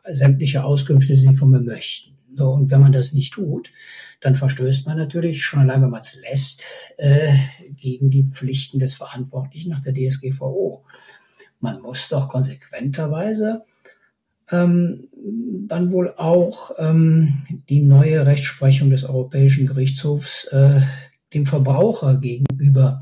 sämtlicher 0.09 0.65
Auskünfte, 0.65 1.13
die 1.13 1.19
Sie 1.19 1.33
von 1.35 1.51
mir 1.51 1.61
möchten. 1.61 2.18
Und 2.37 2.71
wenn 2.71 2.81
man 2.81 2.91
das 2.91 3.13
nicht 3.13 3.33
tut, 3.33 3.71
dann 4.21 4.35
verstößt 4.35 4.87
man 4.87 4.97
natürlich 4.97 5.43
schon 5.43 5.61
allein, 5.61 5.81
wenn 5.81 5.89
man 5.89 6.01
es 6.01 6.19
lässt, 6.21 6.65
äh, 6.97 7.33
gegen 7.75 8.09
die 8.09 8.23
Pflichten 8.23 8.79
des 8.79 8.95
Verantwortlichen 8.95 9.69
nach 9.69 9.81
der 9.81 9.93
DSGVO. 9.93 10.83
Man 11.59 11.81
muss 11.81 12.09
doch 12.09 12.29
konsequenterweise 12.29 13.63
ähm, 14.51 15.07
dann 15.67 15.91
wohl 15.91 16.13
auch 16.15 16.71
ähm, 16.77 17.43
die 17.69 17.81
neue 17.81 18.25
Rechtsprechung 18.25 18.89
des 18.89 19.03
Europäischen 19.03 19.67
Gerichtshofs 19.67 20.45
äh, 20.47 20.81
dem 21.33 21.45
Verbraucher 21.45 22.17
gegenüber 22.17 23.01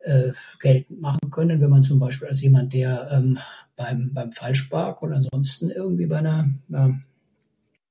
äh, 0.00 0.32
geltend 0.60 1.00
machen 1.00 1.30
können, 1.30 1.60
wenn 1.60 1.70
man 1.70 1.82
zum 1.82 1.98
Beispiel 1.98 2.28
als 2.28 2.42
jemand, 2.42 2.74
der 2.74 3.10
ähm, 3.10 3.38
beim, 3.76 4.12
beim 4.12 4.32
Falschpark 4.32 5.02
oder 5.02 5.16
ansonsten 5.16 5.70
irgendwie 5.70 6.06
bei 6.06 6.18
einer 6.18 6.50
ja, 6.68 6.94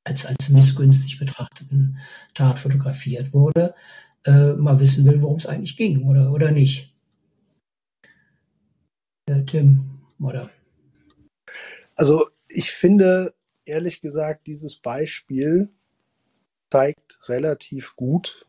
als, 0.05 0.25
als 0.25 0.49
missgünstig 0.49 1.19
betrachteten 1.19 1.97
Tat 2.33 2.59
fotografiert 2.59 3.33
wurde, 3.33 3.75
äh, 4.23 4.53
mal 4.53 4.79
wissen 4.79 5.05
will, 5.05 5.21
worum 5.21 5.37
es 5.37 5.47
eigentlich 5.47 5.75
ging 5.75 6.07
oder, 6.07 6.31
oder 6.31 6.51
nicht. 6.51 6.95
Äh, 9.27 9.43
Tim, 9.45 9.99
oder? 10.19 10.49
Also 11.95 12.29
ich 12.47 12.71
finde, 12.71 13.33
ehrlich 13.65 13.99
gesagt, 14.01 14.47
dieses 14.47 14.75
Beispiel 14.75 15.69
zeigt 16.69 17.19
relativ 17.27 17.95
gut, 17.95 18.45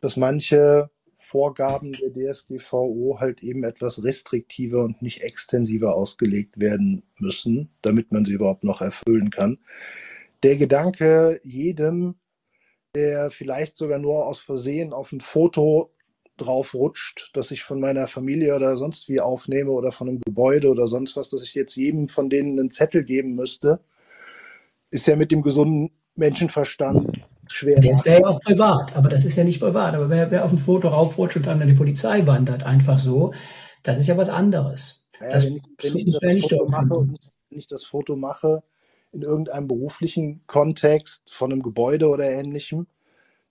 dass 0.00 0.16
manche 0.16 0.90
Vorgaben 1.18 1.92
der 1.92 2.10
DSGVO 2.12 3.16
halt 3.18 3.42
eben 3.42 3.64
etwas 3.64 4.04
restriktiver 4.04 4.84
und 4.84 5.02
nicht 5.02 5.22
extensiver 5.22 5.94
ausgelegt 5.94 6.60
werden 6.60 7.02
müssen, 7.18 7.70
damit 7.82 8.12
man 8.12 8.24
sie 8.24 8.34
überhaupt 8.34 8.62
noch 8.62 8.80
erfüllen 8.80 9.30
kann. 9.30 9.58
Der 10.44 10.56
Gedanke, 10.56 11.40
jedem, 11.42 12.16
der 12.94 13.30
vielleicht 13.30 13.76
sogar 13.78 13.98
nur 13.98 14.26
aus 14.26 14.40
Versehen 14.40 14.92
auf 14.92 15.10
ein 15.10 15.20
Foto 15.20 15.90
drauf 16.36 16.74
rutscht, 16.74 17.30
dass 17.32 17.50
ich 17.50 17.62
von 17.62 17.80
meiner 17.80 18.08
Familie 18.08 18.54
oder 18.54 18.76
sonst 18.76 19.08
wie 19.08 19.20
aufnehme 19.20 19.70
oder 19.70 19.90
von 19.90 20.08
einem 20.08 20.20
Gebäude 20.20 20.68
oder 20.68 20.86
sonst 20.86 21.16
was, 21.16 21.30
dass 21.30 21.42
ich 21.42 21.54
jetzt 21.54 21.76
jedem 21.76 22.08
von 22.08 22.28
denen 22.28 22.58
einen 22.58 22.70
Zettel 22.70 23.04
geben 23.04 23.34
müsste, 23.34 23.80
ist 24.90 25.06
ja 25.06 25.16
mit 25.16 25.32
dem 25.32 25.40
gesunden 25.40 25.92
Menschenverstand 26.14 27.24
schwer. 27.46 27.80
Das 27.80 28.04
wäre 28.04 28.20
ja 28.20 28.26
auch 28.26 28.40
privat, 28.40 28.94
aber 28.94 29.08
das 29.08 29.24
ist 29.24 29.36
ja 29.36 29.44
nicht 29.44 29.60
privat. 29.60 29.94
Aber 29.94 30.10
wer, 30.10 30.30
wer 30.30 30.44
auf 30.44 30.52
ein 30.52 30.58
Foto 30.58 30.88
raufrutscht 30.88 31.38
und 31.38 31.46
dann 31.46 31.62
an 31.62 31.68
die 31.68 31.74
Polizei 31.74 32.26
wandert, 32.26 32.64
einfach 32.64 32.98
so, 32.98 33.32
das 33.82 33.98
ist 33.98 34.08
ja 34.08 34.16
was 34.18 34.28
anderes. 34.28 35.06
Ja, 35.20 35.28
das 35.28 35.46
wenn 35.46 35.56
ich, 35.56 36.18
wenn 36.20 36.36
ich 36.36 36.48
das, 36.48 36.58
Foto 36.58 36.68
mache, 36.68 37.08
wenn 37.48 37.58
ich 37.58 37.66
das 37.66 37.84
Foto 37.84 38.16
mache, 38.16 38.62
in 39.14 39.22
irgendeinem 39.22 39.68
beruflichen 39.68 40.42
Kontext 40.46 41.30
von 41.32 41.52
einem 41.52 41.62
Gebäude 41.62 42.08
oder 42.08 42.30
ähnlichem, 42.30 42.86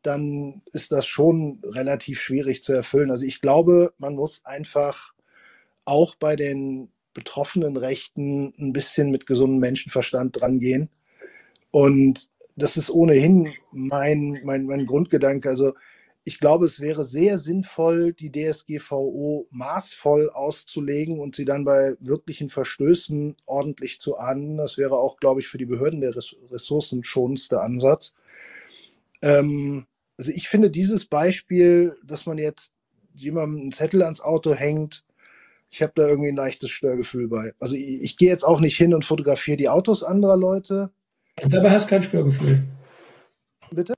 dann 0.01 0.61
ist 0.73 0.91
das 0.91 1.07
schon 1.07 1.61
relativ 1.63 2.19
schwierig 2.19 2.63
zu 2.63 2.73
erfüllen. 2.73 3.09
Also 3.09 3.25
ich 3.25 3.41
glaube, 3.41 3.93
man 3.97 4.15
muss 4.15 4.45
einfach 4.45 5.13
auch 5.85 6.15
bei 6.15 6.35
den 6.35 6.91
betroffenen 7.13 7.77
Rechten 7.77 8.53
ein 8.59 8.73
bisschen 8.73 9.11
mit 9.11 9.25
gesundem 9.25 9.59
Menschenverstand 9.59 10.39
drangehen. 10.39 10.89
Und 11.71 12.29
das 12.55 12.77
ist 12.77 12.89
ohnehin 12.89 13.53
mein, 13.71 14.41
mein, 14.43 14.65
mein 14.65 14.85
Grundgedanke. 14.85 15.49
Also 15.49 15.73
ich 16.25 16.39
glaube, 16.39 16.65
es 16.65 16.79
wäre 16.79 17.03
sehr 17.03 17.37
sinnvoll, 17.37 18.13
die 18.13 18.31
DSGVO 18.31 19.47
maßvoll 19.51 20.29
auszulegen 20.29 21.19
und 21.19 21.35
sie 21.35 21.43
dann 21.43 21.65
bei 21.65 21.95
wirklichen 21.99 22.49
Verstößen 22.49 23.35
ordentlich 23.45 23.99
zu 23.99 24.17
ahnden. 24.17 24.57
Das 24.57 24.77
wäre 24.77 24.97
auch, 24.97 25.17
glaube 25.17 25.41
ich, 25.41 25.47
für 25.47 25.57
die 25.57 25.65
Behörden 25.65 25.99
der 25.99 26.15
ressourcenschonendste 26.15 27.59
Ansatz. 27.59 28.13
Ähm, 29.21 29.85
also 30.17 30.31
ich 30.31 30.47
finde 30.47 30.71
dieses 30.71 31.05
Beispiel, 31.05 31.97
dass 32.05 32.25
man 32.25 32.37
jetzt 32.37 32.71
jemandem 33.13 33.61
einen 33.61 33.71
Zettel 33.73 34.01
ans 34.01 34.21
Auto 34.21 34.53
hängt, 34.53 35.03
ich 35.69 35.81
habe 35.81 35.93
da 35.95 36.07
irgendwie 36.07 36.29
ein 36.29 36.35
leichtes 36.35 36.69
Störgefühl 36.69 37.27
bei. 37.27 37.53
Also 37.59 37.75
ich, 37.75 38.01
ich 38.01 38.17
gehe 38.17 38.29
jetzt 38.29 38.43
auch 38.43 38.59
nicht 38.59 38.77
hin 38.77 38.93
und 38.93 39.05
fotografiere 39.05 39.57
die 39.57 39.69
Autos 39.69 40.03
anderer 40.03 40.37
Leute. 40.37 40.91
Also 41.35 41.49
dabei 41.49 41.71
hast 41.71 41.85
du 41.85 41.89
kein 41.89 42.03
Störgefühl. 42.03 42.63
Bitte? 43.71 43.95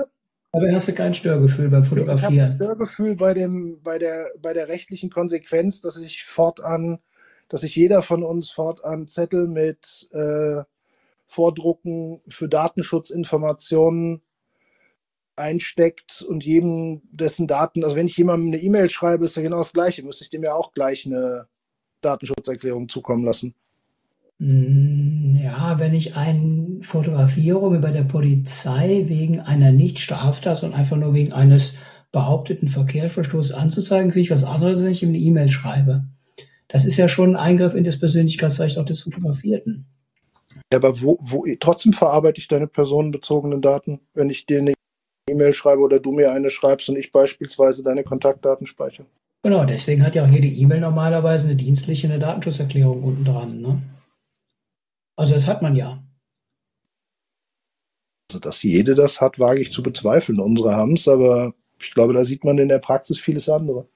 Dabei 0.56 0.74
hast 0.74 0.88
du 0.88 0.94
kein 0.94 1.14
Störgefühl 1.14 1.70
beim 1.70 1.84
Fotografieren. 1.84 2.34
Ich 2.34 2.40
habe 2.40 2.50
ein 2.50 2.56
Störgefühl 2.56 3.16
bei, 3.16 3.34
dem, 3.34 3.82
bei, 3.84 4.00
der, 4.00 4.32
bei 4.42 4.54
der 4.54 4.70
rechtlichen 4.70 5.10
Konsequenz, 5.10 5.82
dass 5.82 5.98
ich 5.98 6.24
fortan, 6.24 7.00
dass 7.50 7.62
sich 7.62 7.76
jeder 7.76 8.02
von 8.02 8.24
uns 8.24 8.50
fortan 8.50 9.08
Zettel 9.08 9.50
mit 9.50 10.08
äh, 10.14 10.64
Vordrucken 11.28 12.22
für 12.30 12.48
Datenschutzinformationen 12.48 14.22
einsteckt 15.36 16.22
und 16.22 16.46
jedem 16.46 17.02
dessen 17.12 17.48
Daten, 17.48 17.84
also 17.84 17.98
wenn 17.98 18.08
ich 18.08 18.16
jemandem 18.16 18.54
eine 18.54 18.62
E-Mail 18.62 18.90
schreibe, 18.90 19.26
ist 19.26 19.36
ja 19.36 19.42
genau 19.42 19.58
das 19.58 19.74
Gleiche, 19.74 20.04
müsste 20.04 20.24
ich 20.24 20.30
dem 20.30 20.44
ja 20.44 20.54
auch 20.54 20.72
gleich 20.72 21.06
eine 21.06 21.50
Datenschutzerklärung 22.00 22.88
zukommen 22.88 23.26
lassen. 23.26 23.54
Hm, 24.40 25.40
ja, 25.42 25.80
wenn 25.80 25.94
ich 25.94 26.16
einen 26.16 26.82
fotografiere, 26.84 27.80
bei 27.80 27.92
der 27.92 28.04
Polizei 28.04 29.04
wegen 29.08 29.40
einer 29.40 29.72
Nicht-Straftat 29.72 30.64
und 30.64 30.74
einfach 30.74 30.98
nur 30.98 31.14
wegen 31.14 31.32
eines 31.32 31.78
behaupteten 32.12 32.68
Verkehrsverstoßes 32.68 33.54
anzuzeigen, 33.54 34.12
kriege 34.12 34.24
ich 34.24 34.32
was 34.32 34.44
anderes, 34.44 34.82
wenn 34.82 34.92
ich 34.92 35.04
ihm 35.04 35.10
eine 35.10 35.18
E-Mail 35.18 35.52
schreibe. 35.52 36.06
Das 36.68 36.86
ist 36.86 36.98
ja 36.98 37.08
schon 37.08 37.32
ein 37.32 37.36
Eingriff 37.36 37.76
in 37.76 37.84
das 37.84 38.00
Persönlichkeitsrecht 38.00 38.78
auch 38.78 38.86
des 38.86 39.02
Fotografierten. 39.02 39.86
Ja, 40.72 40.80
aber 40.80 41.02
wo, 41.02 41.18
wo 41.22 41.46
trotzdem 41.60 41.94
verarbeite 41.94 42.40
ich 42.40 42.48
deine 42.48 42.68
personenbezogenen 42.68 43.62
Daten, 43.62 44.00
wenn 44.14 44.30
ich 44.30 44.46
dir 44.46 44.60
eine 44.60 44.74
E-Mail 45.30 45.54
schreibe 45.54 45.82
oder 45.82 46.00
du 46.00 46.12
mir 46.12 46.32
eine 46.32 46.50
schreibst 46.50 46.90
und 46.90 46.98
ich 46.98 47.12
beispielsweise 47.12 47.84
deine 47.84 48.04
Kontaktdaten 48.04 48.66
speichere? 48.66 49.06
Genau, 49.44 49.64
deswegen 49.64 50.04
hat 50.04 50.16
ja 50.16 50.26
auch 50.26 50.30
jede 50.30 50.48
E-Mail 50.48 50.80
normalerweise 50.80 51.48
eine 51.48 51.56
dienstliche, 51.56 52.08
eine 52.08 52.20
Datenschutzerklärung 52.20 53.04
unten 53.04 53.26
dran. 53.26 53.62
Ne? 53.62 53.82
Also 55.16 55.34
das 55.34 55.48
hat 55.48 55.62
man 55.62 55.76
ja. 55.76 56.04
Also, 58.30 58.40
dass 58.40 58.64
jede 58.64 58.96
das 58.96 59.22
hat, 59.22 59.40
wage 59.40 59.62
ich 59.62 59.72
zu 59.72 59.84
bezweifeln. 59.84 60.40
Unsere 60.40 60.76
haben 60.76 60.94
es, 60.94 61.08
aber 61.08 61.54
ich 61.80 61.92
glaube, 61.92 62.14
da 62.14 62.26
sieht 62.26 62.44
man 62.44 62.58
in 62.58 62.70
der 62.70 62.80
Praxis 62.80 63.20
vieles 63.20 63.50
andere. 63.50 63.88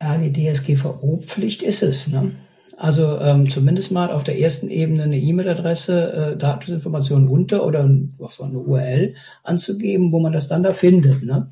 Ja, 0.00 0.18
die 0.18 0.32
DSGVO-Pflicht 0.32 1.62
ist 1.62 1.82
es. 1.82 2.08
Ne? 2.08 2.32
Also 2.76 3.18
ähm, 3.20 3.48
zumindest 3.48 3.92
mal 3.92 4.10
auf 4.10 4.24
der 4.24 4.38
ersten 4.38 4.68
Ebene 4.68 5.04
eine 5.04 5.18
E-Mail-Adresse, 5.18 6.12
äh, 6.12 6.36
Datenschutzinformationen 6.36 7.28
unter 7.28 7.64
oder 7.64 7.88
was 8.18 8.40
eine 8.40 8.58
URL 8.58 9.14
anzugeben, 9.42 10.12
wo 10.12 10.20
man 10.20 10.32
das 10.32 10.48
dann 10.48 10.62
da 10.62 10.74
findet. 10.74 11.22
Ne? 11.22 11.50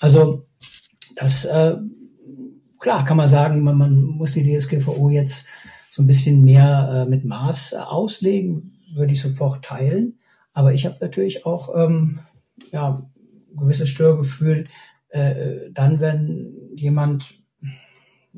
Also 0.00 0.44
das 1.16 1.46
äh, 1.46 1.76
klar 2.78 3.06
kann 3.06 3.16
man 3.16 3.28
sagen, 3.28 3.62
man, 3.62 3.78
man 3.78 4.02
muss 4.02 4.32
die 4.32 4.56
DSGVO 4.56 5.08
jetzt 5.08 5.46
so 5.90 6.02
ein 6.02 6.06
bisschen 6.06 6.42
mehr 6.42 7.04
äh, 7.06 7.10
mit 7.10 7.24
Maß 7.24 7.72
äh, 7.72 7.76
auslegen, 7.78 8.78
würde 8.94 9.12
ich 9.12 9.20
sofort 9.20 9.64
teilen. 9.64 10.20
Aber 10.52 10.72
ich 10.72 10.86
habe 10.86 10.96
natürlich 11.00 11.44
auch 11.44 11.74
ähm, 11.76 12.20
ja, 12.70 13.08
ein 13.50 13.56
gewisses 13.56 13.88
Störgefühl, 13.88 14.68
äh, 15.08 15.70
dann, 15.72 15.98
wenn 15.98 16.54
jemand 16.76 17.34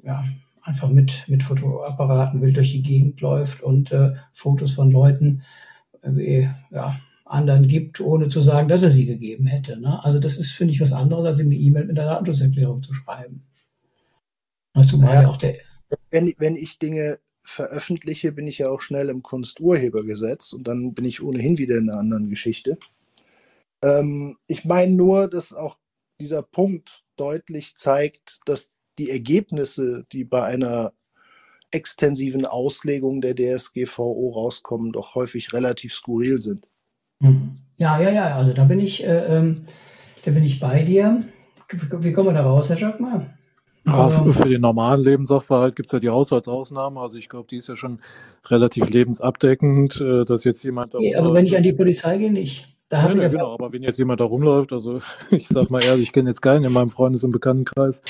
ja, 0.03 0.25
einfach 0.63 0.89
mit, 0.89 1.25
mit 1.29 1.43
Fotoapparaten 1.43 2.41
wild 2.41 2.57
durch 2.57 2.73
die 2.73 2.83
Gegend 2.83 3.21
läuft 3.21 3.63
und 3.63 3.93
äh, 3.93 4.15
Fotos 4.33 4.73
von 4.73 4.91
Leuten 4.91 5.43
äh, 6.03 6.49
ja, 6.71 6.97
anderen 7.27 7.69
gibt, 7.69 8.01
ohne 8.01 8.29
zu 8.29 8.41
sagen, 8.41 8.69
dass 8.69 8.83
er 8.83 8.91
sie 8.91 9.05
gegeben 9.05 9.47
hätte. 9.47 9.79
Ne? 9.79 10.03
Also 10.03 10.19
das 10.19 10.39
ist, 10.39 10.53
finde 10.53 10.73
ich, 10.73 10.81
was 10.81 10.93
anderes, 10.93 11.27
als 11.27 11.41
ihm 11.41 11.47
eine 11.47 11.57
E-Mail 11.57 11.85
mit 11.85 11.99
einer 11.99 12.09
Datenschutzerklärung 12.09 12.83
zu 12.83 12.95
schreiben. 12.95 13.45
Zumal 14.87 15.23
ja, 15.23 15.29
auch 15.29 15.37
der 15.37 15.57
wenn, 16.11 16.33
wenn 16.39 16.57
ich 16.57 16.79
Dinge 16.79 17.19
veröffentliche, 17.43 18.33
bin 18.33 18.47
ich 18.47 18.59
ja 18.59 18.69
auch 18.69 18.81
schnell 18.81 19.09
im 19.09 19.23
Kunsturhebergesetz 19.23 20.53
und 20.53 20.69
dann 20.69 20.95
bin 20.95 21.05
ich 21.05 21.23
ohnehin 21.23 21.59
wieder 21.59 21.77
in 21.77 21.91
einer 21.91 21.99
anderen 21.99 22.31
Geschichte. 22.31 22.79
Ähm, 23.83 24.39
ich 24.47 24.65
meine 24.65 24.93
nur, 24.93 25.29
dass 25.29 25.53
auch 25.53 25.77
dieser 26.21 26.43
Punkt 26.43 27.05
deutlich 27.17 27.77
zeigt, 27.77 28.41
dass 28.47 28.79
die 28.99 29.11
Ergebnisse, 29.11 30.07
die 30.13 30.25
bei 30.25 30.45
einer 30.45 30.93
extensiven 31.73 32.47
Auslegung 32.47 33.21
der 33.21 33.35
DSGVO 33.35 34.31
rauskommen, 34.31 34.93
doch 34.93 35.15
häufig 35.15 35.53
relativ 35.53 35.95
skurril 35.95 36.41
sind. 36.41 36.69
Mhm. 37.21 37.59
Ja, 37.79 38.01
ja, 38.01 38.11
ja, 38.11 38.37
also 38.37 38.53
da 38.53 38.65
bin 38.65 38.79
ich, 38.79 39.05
äh, 39.05 39.37
ähm, 39.37 39.63
da 40.25 40.31
bin 40.31 40.45
ich 40.45 40.61
bei 40.61 40.83
dir. 40.83 41.25
Wie 41.71 42.13
kommen 42.13 42.29
wir 42.29 42.35
da 42.35 42.43
raus, 42.43 42.69
Herr 42.69 42.77
Schockmar? 42.77 43.27
Ja, 43.85 44.09
für 44.09 44.49
den 44.49 44.61
normalen 44.61 45.03
Lebenssachverhalt 45.03 45.75
gibt 45.75 45.89
es 45.89 45.93
ja 45.93 45.99
die 45.99 46.09
Haushaltsausnahme. 46.09 47.01
Also 47.01 47.17
ich 47.17 47.29
glaube, 47.29 47.49
die 47.51 47.57
ist 47.57 47.69
ja 47.69 47.77
schon 47.77 47.99
relativ 48.49 48.89
lebensabdeckend, 48.89 50.01
äh, 50.01 50.25
dass 50.25 50.45
jetzt 50.45 50.63
jemand. 50.63 50.95
Nee, 50.95 51.17
aber 51.17 51.35
wenn 51.35 51.47
ich 51.47 51.57
an 51.57 51.65
die 51.65 51.73
Polizei 51.73 52.19
gehe, 52.19 52.33
nicht. 52.33 52.69
Da 52.93 53.09
ja, 53.09 53.23
ja, 53.23 53.29
genau, 53.29 53.55
aber 53.55 53.73
wenn 53.73 53.83
jetzt 53.83 53.99
jemand 53.99 54.21
da 54.21 54.25
rumläuft, 54.25 54.71
also 54.71 55.01
ich 55.31 55.49
sag 55.49 55.71
mal 55.71 55.83
ehrlich, 55.83 56.09
ich 56.09 56.13
kenne 56.13 56.29
jetzt 56.29 56.43
keinen 56.43 56.65
in 56.65 56.75
meinem 56.75 56.91
Freundes- 56.91 57.25
und 57.25 57.33
Bekanntenkreis, 57.33 58.03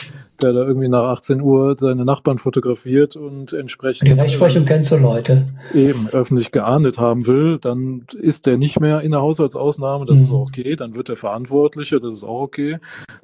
der 0.43 0.53
da 0.53 0.67
irgendwie 0.67 0.89
nach 0.89 1.05
18 1.05 1.41
Uhr 1.41 1.77
seine 1.79 2.05
Nachbarn 2.05 2.39
fotografiert 2.39 3.15
und 3.15 3.53
entsprechend. 3.53 4.09
Die 4.09 4.13
Rechtsprechung 4.13 4.65
kennst 4.65 4.91
du 4.91 4.97
Leute. 4.97 5.47
Eben, 5.73 6.09
öffentlich 6.11 6.51
geahndet 6.51 6.99
haben 6.99 7.29
will, 7.29 7.59
dann 7.61 8.07
ist 8.21 8.47
der 8.47 8.57
nicht 8.57 8.81
mehr 8.81 9.03
in 9.03 9.13
der 9.13 9.21
Haushaltsausnahme, 9.21 10.05
das 10.05 10.17
mhm. 10.17 10.23
ist 10.25 10.31
auch 10.33 10.49
okay, 10.49 10.75
dann 10.75 10.97
wird 10.97 11.09
er 11.09 11.17
Verantwortlicher, 11.17 12.01
das 12.01 12.17
ist 12.17 12.25
auch 12.25 12.43
okay. 12.43 12.79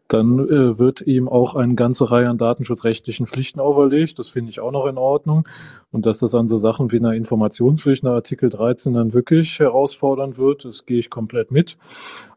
Dann 0.09 0.39
äh, 0.39 0.79
wird 0.79 1.03
ihm 1.03 1.29
auch 1.29 1.55
eine 1.55 1.75
ganze 1.75 2.11
Reihe 2.11 2.29
an 2.29 2.39
datenschutzrechtlichen 2.39 3.27
Pflichten 3.27 3.61
auferlegt, 3.61 4.19
das 4.19 4.29
finde 4.29 4.51
ich 4.51 4.61
auch 4.61 4.73
noch 4.73 4.87
in 4.87 4.99
Ordnung. 4.99 5.47
Und 5.91 6.07
dass 6.07 6.19
das 6.19 6.35
an 6.35 6.49
so 6.49 6.57
Sachen 6.57 6.93
wie 6.93 6.99
einer 6.99 7.15
Informationspflicht 7.15 8.05
nach 8.05 8.13
Artikel 8.13 8.51
13 8.51 8.95
dann 8.95 9.15
wirklich 9.15 9.59
herausfordern 9.59 10.37
wird, 10.37 10.65
das 10.65 10.87
gehe 10.87 10.99
ich 10.99 11.11
komplett 11.11 11.51
mit. 11.51 11.77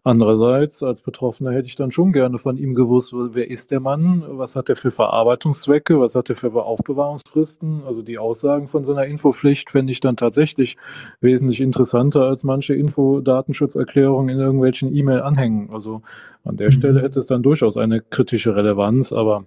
Andererseits, 0.04 0.82
als 0.82 1.02
Betroffener 1.02 1.52
hätte 1.52 1.68
ich 1.68 1.76
dann 1.76 1.92
schon 1.92 2.12
gerne 2.12 2.40
von 2.40 2.58
ihm 2.58 2.74
gewusst, 2.74 3.14
wer 3.14 3.52
ist 3.52 3.70
der 3.70 3.80
Mann, 3.80 4.24
was 4.28 4.56
hat 4.56 4.68
er 4.68 4.76
für 4.76 4.90
Verarbeitungszwecke, 4.90 6.00
was 6.00 6.16
hat 6.16 6.28
er 6.32 6.36
für 6.36 6.52
Aufbewahrungsfristen. 6.56 7.84
Also 7.86 8.02
die 8.02 8.18
Aussagen 8.18 8.68
von 8.68 8.84
so 8.84 8.94
einer 8.94 9.06
Infopflicht 9.06 9.70
fände 9.70 9.92
ich 9.92 10.00
dann 10.00 10.18
tatsächlich 10.18 10.76
wesentlich 11.20 11.62
interessanter 11.62 12.22
als 12.22 12.44
manche 12.44 12.74
Infodatenschutzerklärungen 12.74 14.30
in 14.36 14.42
irgendwelchen 14.42 14.92
E-Mail-Anhängen. 14.92 15.70
Also 15.72 16.02
an 16.44 16.58
der 16.58 16.70
mhm. 16.70 16.74
Stelle 16.74 17.02
hätte 17.04 17.20
es 17.20 17.28
dann 17.28 17.44
durchaus 17.44 17.61
eine 17.70 18.02
kritische 18.02 18.56
Relevanz, 18.56 19.14
aber 19.14 19.46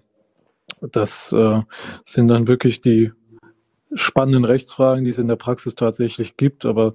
das 0.81 1.33
äh, 1.33 1.61
sind 2.07 2.29
dann 2.29 2.47
wirklich 2.47 2.81
die 2.81 3.13
spannenden 3.95 4.45
Rechtsfragen, 4.45 5.05
die 5.05 5.11
es 5.11 5.19
in 5.19 5.29
der 5.29 5.37
Praxis 5.37 5.75
tatsächlich 5.75 6.37
gibt. 6.37 6.67
Aber 6.67 6.95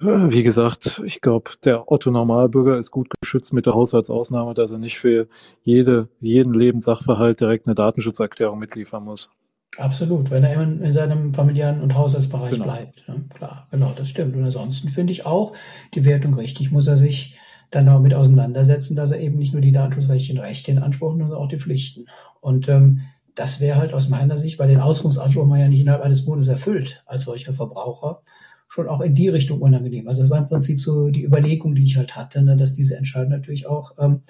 äh, 0.00 0.04
wie 0.04 0.42
gesagt, 0.42 1.00
ich 1.04 1.20
glaube, 1.20 1.52
der 1.64 1.90
Otto 1.90 2.10
Normalbürger 2.10 2.78
ist 2.78 2.90
gut 2.90 3.08
geschützt 3.20 3.52
mit 3.52 3.66
der 3.66 3.74
Haushaltsausnahme, 3.74 4.54
dass 4.54 4.70
er 4.70 4.78
nicht 4.78 4.98
für 4.98 5.28
jede, 5.62 6.08
jeden 6.20 6.52
Lebenssachverhalt 6.52 7.40
direkt 7.40 7.66
eine 7.66 7.74
Datenschutzerklärung 7.74 8.58
mitliefern 8.58 9.04
muss. 9.04 9.30
Absolut, 9.78 10.30
wenn 10.30 10.44
er 10.44 10.62
in, 10.62 10.80
in 10.80 10.92
seinem 10.92 11.34
familiären 11.34 11.82
und 11.82 11.94
Haushaltsbereich 11.94 12.52
genau. 12.52 12.64
bleibt. 12.64 13.06
Ne? 13.08 13.24
Klar, 13.34 13.68
genau, 13.70 13.92
das 13.96 14.08
stimmt. 14.08 14.34
Und 14.34 14.44
ansonsten 14.44 14.88
finde 14.88 15.12
ich 15.12 15.26
auch 15.26 15.54
die 15.94 16.04
Wertung 16.04 16.34
richtig, 16.34 16.70
muss 16.70 16.86
er 16.86 16.96
sich 16.96 17.38
dann 17.70 17.86
damit 17.86 18.14
auseinandersetzen, 18.14 18.96
dass 18.96 19.10
er 19.10 19.20
eben 19.20 19.38
nicht 19.38 19.52
nur 19.52 19.62
die 19.62 19.72
datenschutzrechtlichen 19.72 20.38
Rechte 20.38 20.70
in 20.70 20.78
Anspruch 20.78 21.14
nimmt, 21.14 21.28
sondern 21.28 21.44
auch 21.44 21.48
die 21.48 21.58
Pflichten. 21.58 22.06
Und 22.40 22.68
ähm, 22.68 23.00
das 23.34 23.60
wäre 23.60 23.78
halt 23.78 23.92
aus 23.92 24.08
meiner 24.08 24.38
Sicht, 24.38 24.58
weil 24.58 24.68
den 24.68 24.80
Ausgangsanspruch 24.80 25.46
man 25.46 25.60
ja 25.60 25.68
nicht 25.68 25.80
innerhalb 25.80 26.02
eines 26.02 26.24
Monats 26.26 26.48
erfüllt 26.48 27.02
als 27.06 27.24
solcher 27.24 27.52
Verbraucher, 27.52 28.22
schon 28.68 28.88
auch 28.88 29.00
in 29.00 29.14
die 29.14 29.28
Richtung 29.28 29.60
unangenehm. 29.60 30.08
Also 30.08 30.22
das 30.22 30.30
war 30.30 30.38
im 30.38 30.48
Prinzip 30.48 30.80
so 30.80 31.10
die 31.10 31.24
Überlegung, 31.24 31.74
die 31.74 31.84
ich 31.84 31.96
halt 31.96 32.16
hatte, 32.16 32.42
ne, 32.42 32.56
dass 32.56 32.74
diese 32.74 32.96
Entscheidung 32.96 33.30
natürlich 33.30 33.66
auch 33.66 33.92
ähm, 33.98 34.22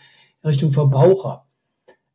in 0.42 0.48
Richtung 0.48 0.72
Verbraucher 0.72 1.46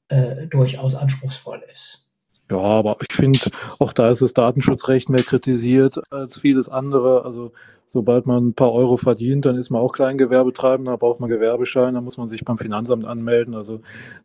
äh, 0.10 0.48
durchaus 0.48 0.96
anspruchsvoll 0.96 1.64
ist. 1.72 2.11
Ja, 2.52 2.58
aber 2.58 2.98
ich 3.00 3.16
finde, 3.16 3.40
auch 3.80 3.94
da 3.94 4.10
ist 4.10 4.22
das 4.22 4.34
Datenschutzrecht 4.34 5.08
mehr 5.08 5.24
kritisiert 5.24 6.02
als 6.12 6.38
vieles 6.38 6.68
andere. 6.68 7.24
Also 7.24 7.54
sobald 7.88 8.26
man 8.26 8.48
ein 8.48 8.54
paar 8.54 8.74
Euro 8.74 8.98
verdient, 8.98 9.46
dann 9.46 9.56
ist 9.56 9.70
man 9.70 9.82
auch 9.82 9.94
Kleingewerbetreibender, 9.94 10.98
braucht 10.98 11.22
man 11.22 11.30
Gewerbeschein, 11.30 11.94
dann 11.94 12.04
muss 12.04 12.18
man 12.18 12.28
sich 12.28 12.44
beim 12.44 12.58
Finanzamt 12.58 13.06
anmelden. 13.06 13.56
Also 13.56 13.80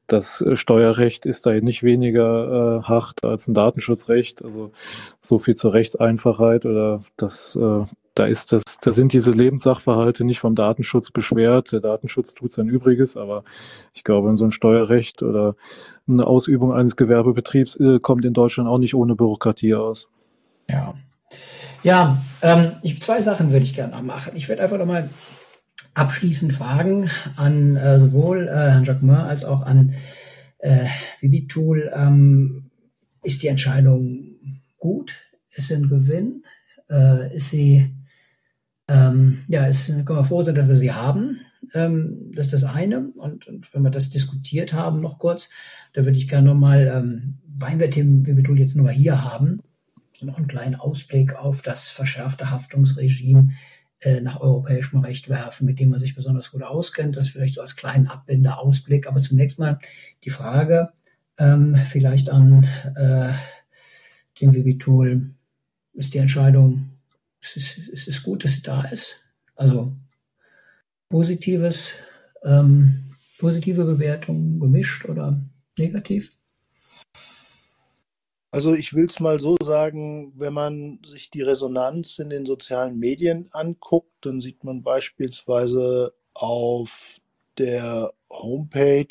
das 0.09 0.41
äh, 0.41 0.57
Steuerrecht 0.57 1.25
ist 1.25 1.47
da 1.47 1.53
nicht 1.53 1.85
weniger 1.85 2.81
äh, 2.81 2.89
hart 2.89 3.25
als 3.25 3.47
ein 3.47 3.55
Datenschutzrecht. 3.55 4.45
Also 4.45 4.73
so 5.21 5.39
viel 5.39 5.55
zur 5.55 5.73
Rechtseinfachheit 5.73 6.67
oder 6.67 7.05
das 7.17 7.55
äh, 7.55 7.85
da 8.17 8.25
ist 8.25 8.51
das, 8.53 8.63
da 8.81 8.93
sind 8.93 9.13
diese 9.13 9.31
Lebenssachverhalte 9.31 10.25
nicht 10.25 10.41
vom 10.41 10.55
Datenschutz 10.55 11.11
beschwert. 11.11 11.73
Der 11.73 11.81
Datenschutz 11.81 12.35
tut 12.35 12.51
sein 12.51 12.67
Übriges, 12.69 13.17
aber 13.17 13.45
ich 13.93 14.05
glaube, 14.05 14.35
so 14.37 14.45
ein 14.45 14.53
Steuerrecht 14.53 15.23
oder 15.23 15.55
eine 16.09 16.27
Ausübung 16.27 16.73
eines 16.73 16.97
Gewerbebetriebs 16.97 17.77
äh, 17.77 18.01
kommt 18.01 18.25
in 18.25 18.33
Deutschland 18.33 18.69
auch 18.69 18.79
nicht 18.79 18.95
ohne 18.95 19.15
Bürokratie 19.15 19.75
aus. 19.75 20.09
Ja. 20.69 20.95
Ja, 21.83 22.23
ähm, 22.41 22.73
ich, 22.83 23.01
zwei 23.03 23.21
Sachen 23.21 23.53
würde 23.53 23.65
ich 23.65 23.75
gerne 23.75 23.95
noch 23.95 24.03
machen. 24.03 24.33
Ich 24.35 24.49
würde 24.49 24.63
einfach 24.63 24.79
noch 24.79 24.87
mal 24.87 25.11
abschließend 25.95 26.55
fragen 26.55 27.11
an 27.37 27.77
äh, 27.77 27.99
sowohl 27.99 28.49
äh, 28.49 28.53
Herrn 28.53 28.85
Jacquemin 28.85 29.15
als 29.15 29.45
auch 29.45 29.61
an 29.61 29.95
äh, 30.59 30.87
Vibitool. 31.21 31.93
Ähm, 31.95 32.71
ist 33.23 33.43
die 33.43 33.49
Entscheidung 33.49 34.37
gut? 34.79 35.15
Ist 35.51 35.69
sie 35.69 35.75
ein 35.75 35.89
Gewinn? 35.89 36.45
Äh, 36.89 37.37
ist 37.37 37.51
sie 37.51 37.96
ähm, 38.89 39.45
ja, 39.49 39.67
es 39.67 39.87
können 39.87 40.19
wir 40.19 40.25
froh 40.25 40.43
sein, 40.43 40.55
dass 40.55 40.69
wir 40.69 40.77
sie 40.77 40.93
haben. 40.93 41.41
Ähm, 41.75 42.33
das 42.35 42.47
ist 42.47 42.63
das 42.63 42.65
eine. 42.65 43.11
Und, 43.17 43.47
und, 43.47 43.73
wenn 43.75 43.83
wir 43.83 43.91
das 43.91 44.11
diskutiert 44.11 44.73
haben, 44.73 45.01
noch 45.01 45.19
kurz, 45.19 45.51
da 45.93 46.05
würde 46.05 46.19
ich 46.19 46.29
gerne 46.29 46.49
nochmal, 46.49 46.87
ähm, 46.87 47.39
weil 47.47 47.79
wir 47.79 47.91
wir 47.93 48.57
jetzt 48.57 48.77
nochmal 48.77 48.95
hier 48.95 49.25
haben, 49.25 49.61
noch 50.21 50.39
einen 50.39 50.49
kleinen 50.49 50.77
Ausblick 50.77 51.35
auf 51.35 51.63
das 51.63 51.89
verschärfte 51.89 52.51
Haftungsregime 52.51 53.51
äh, 54.01 54.21
nach 54.21 54.41
europäischem 54.41 55.01
Recht 55.01 55.29
werfen, 55.29 55.67
mit 55.67 55.79
dem 55.81 55.91
man 55.91 55.99
sich 55.99 56.15
besonders 56.15 56.53
gut 56.53 56.63
auskennt. 56.63 57.17
Das 57.17 57.29
vielleicht 57.29 57.55
so 57.55 57.61
als 57.61 57.77
kleinen 57.77 58.07
Abbinder, 58.07 58.61
Ausblick. 58.61 59.07
Aber 59.09 59.21
zunächst 59.21 59.59
mal 59.59 59.79
die 60.25 60.31
Frage, 60.31 60.91
ähm, 61.39 61.77
vielleicht 61.85 62.31
an 62.31 62.69
äh, 62.95 63.33
den 64.41 64.55
Vibitul, 64.55 65.31
ist 65.95 66.15
die 66.15 66.19
Entscheidung 66.19 66.96
es 67.47 67.57
ist, 67.57 67.89
es 67.89 68.09
ist 68.09 68.23
gut, 68.23 68.45
dass 68.45 68.55
sie 68.55 68.63
da 68.63 68.83
ist. 68.83 69.29
Also 69.55 69.97
positives, 71.09 71.95
ähm, 72.45 73.15
positive 73.39 73.85
Bewertung 73.85 74.59
gemischt 74.59 75.05
oder 75.07 75.41
negativ? 75.79 76.33
Also 78.51 78.75
ich 78.75 78.95
will 78.95 79.05
es 79.05 79.21
mal 79.21 79.39
so 79.39 79.57
sagen, 79.63 80.33
wenn 80.37 80.55
man 80.55 81.01
sich 81.05 81.31
die 81.31 81.43
Resonanz 81.43 82.19
in 82.19 82.31
den 82.31 82.47
sozialen 82.47 82.99
Medien 82.99 83.49
anguckt, 83.53 84.13
dann 84.23 84.41
sieht 84.41 84.65
man 84.65 84.83
beispielsweise 84.83 86.15
auf 86.33 87.21
der 87.59 88.13
Homepage 88.31 89.07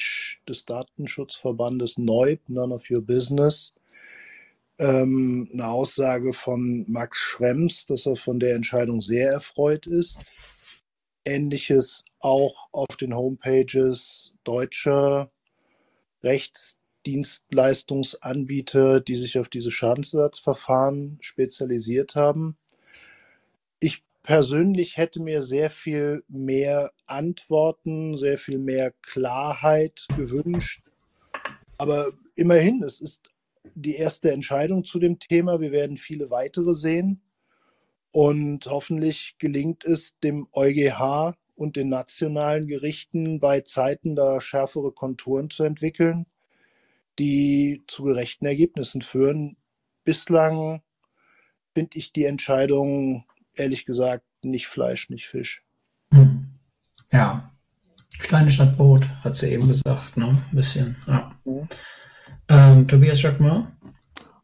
des 0.48 0.66
Datenschutzverbandes 0.66 1.98
NEUB, 1.98 2.40
None 2.48 2.74
of 2.74 2.90
Your 2.90 3.02
Business, 3.02 3.74
ähm, 4.78 5.50
eine 5.54 5.68
Aussage 5.68 6.34
von 6.34 6.86
Max 6.88 7.18
Schrems, 7.20 7.86
dass 7.86 8.06
er 8.06 8.16
von 8.16 8.40
der 8.40 8.56
Entscheidung 8.56 9.02
sehr 9.02 9.32
erfreut 9.32 9.86
ist. 9.88 10.20
Ähnliches 11.24 12.06
auch 12.20 12.68
auf 12.72 12.96
den 13.00 13.16
Homepages 13.16 14.36
deutscher 14.44 15.32
Rechtsdienstleistungsanbieter, 16.24 19.00
die 19.00 19.16
sich 19.16 19.40
auf 19.40 19.50
diese 19.50 19.72
Schadensersatzverfahren 19.72 21.18
spezialisiert 21.22 22.16
haben. 22.16 22.58
Ich 23.80 24.04
persönlich 24.24 24.98
hätte 24.98 25.22
mir 25.22 25.42
sehr 25.44 25.70
viel 25.70 26.24
mehr 26.28 26.92
Antworten, 27.06 28.18
sehr 28.18 28.38
viel 28.38 28.60
mehr 28.60 28.92
Klarheit 29.02 30.06
gewünscht. 30.18 30.82
Aber 31.78 32.12
immerhin, 32.36 32.84
es 32.84 33.02
ist 33.02 33.30
die 33.74 33.96
erste 33.96 34.32
Entscheidung 34.32 34.84
zu 34.84 35.00
dem 35.00 35.20
Thema. 35.20 35.60
Wir 35.60 35.72
werden 35.72 35.98
viele 35.98 36.30
weitere 36.30 36.74
sehen. 36.74 37.22
Und 38.12 38.68
hoffentlich 38.68 39.36
gelingt 39.40 39.84
es 39.84 40.18
dem 40.20 40.48
EuGH 40.54 41.36
und 41.56 41.76
den 41.76 41.90
nationalen 41.90 42.68
Gerichten 42.68 43.40
bei 43.40 43.62
Zeiten 43.62 44.16
da 44.16 44.40
schärfere 44.40 44.92
Konturen 44.92 45.50
zu 45.50 45.64
entwickeln, 45.64 46.26
die 47.20 47.84
zu 47.88 48.04
gerechten 48.04 48.46
Ergebnissen 48.46 49.02
führen. 49.02 49.58
Bislang 50.04 50.82
finde 51.74 51.98
ich 51.98 52.14
die 52.14 52.26
Entscheidung, 52.26 53.26
ehrlich 53.54 53.86
gesagt, 53.86 54.26
nicht 54.42 54.68
Fleisch, 54.68 55.10
nicht 55.10 55.28
Fisch. 55.28 55.64
Hm. 56.14 56.48
Ja, 57.12 57.52
kleine 58.20 58.52
Stadt 58.52 58.78
Brot, 58.78 59.08
hat 59.24 59.36
sie 59.36 59.52
eben 59.52 59.68
gesagt, 59.68 60.16
ne? 60.16 60.42
Ein 60.50 60.56
bisschen, 60.56 60.96
ja. 61.08 61.38
Mhm. 61.44 61.68
Ähm, 62.50 62.88
Tobias 62.88 63.22
Jacquemin? 63.22 63.68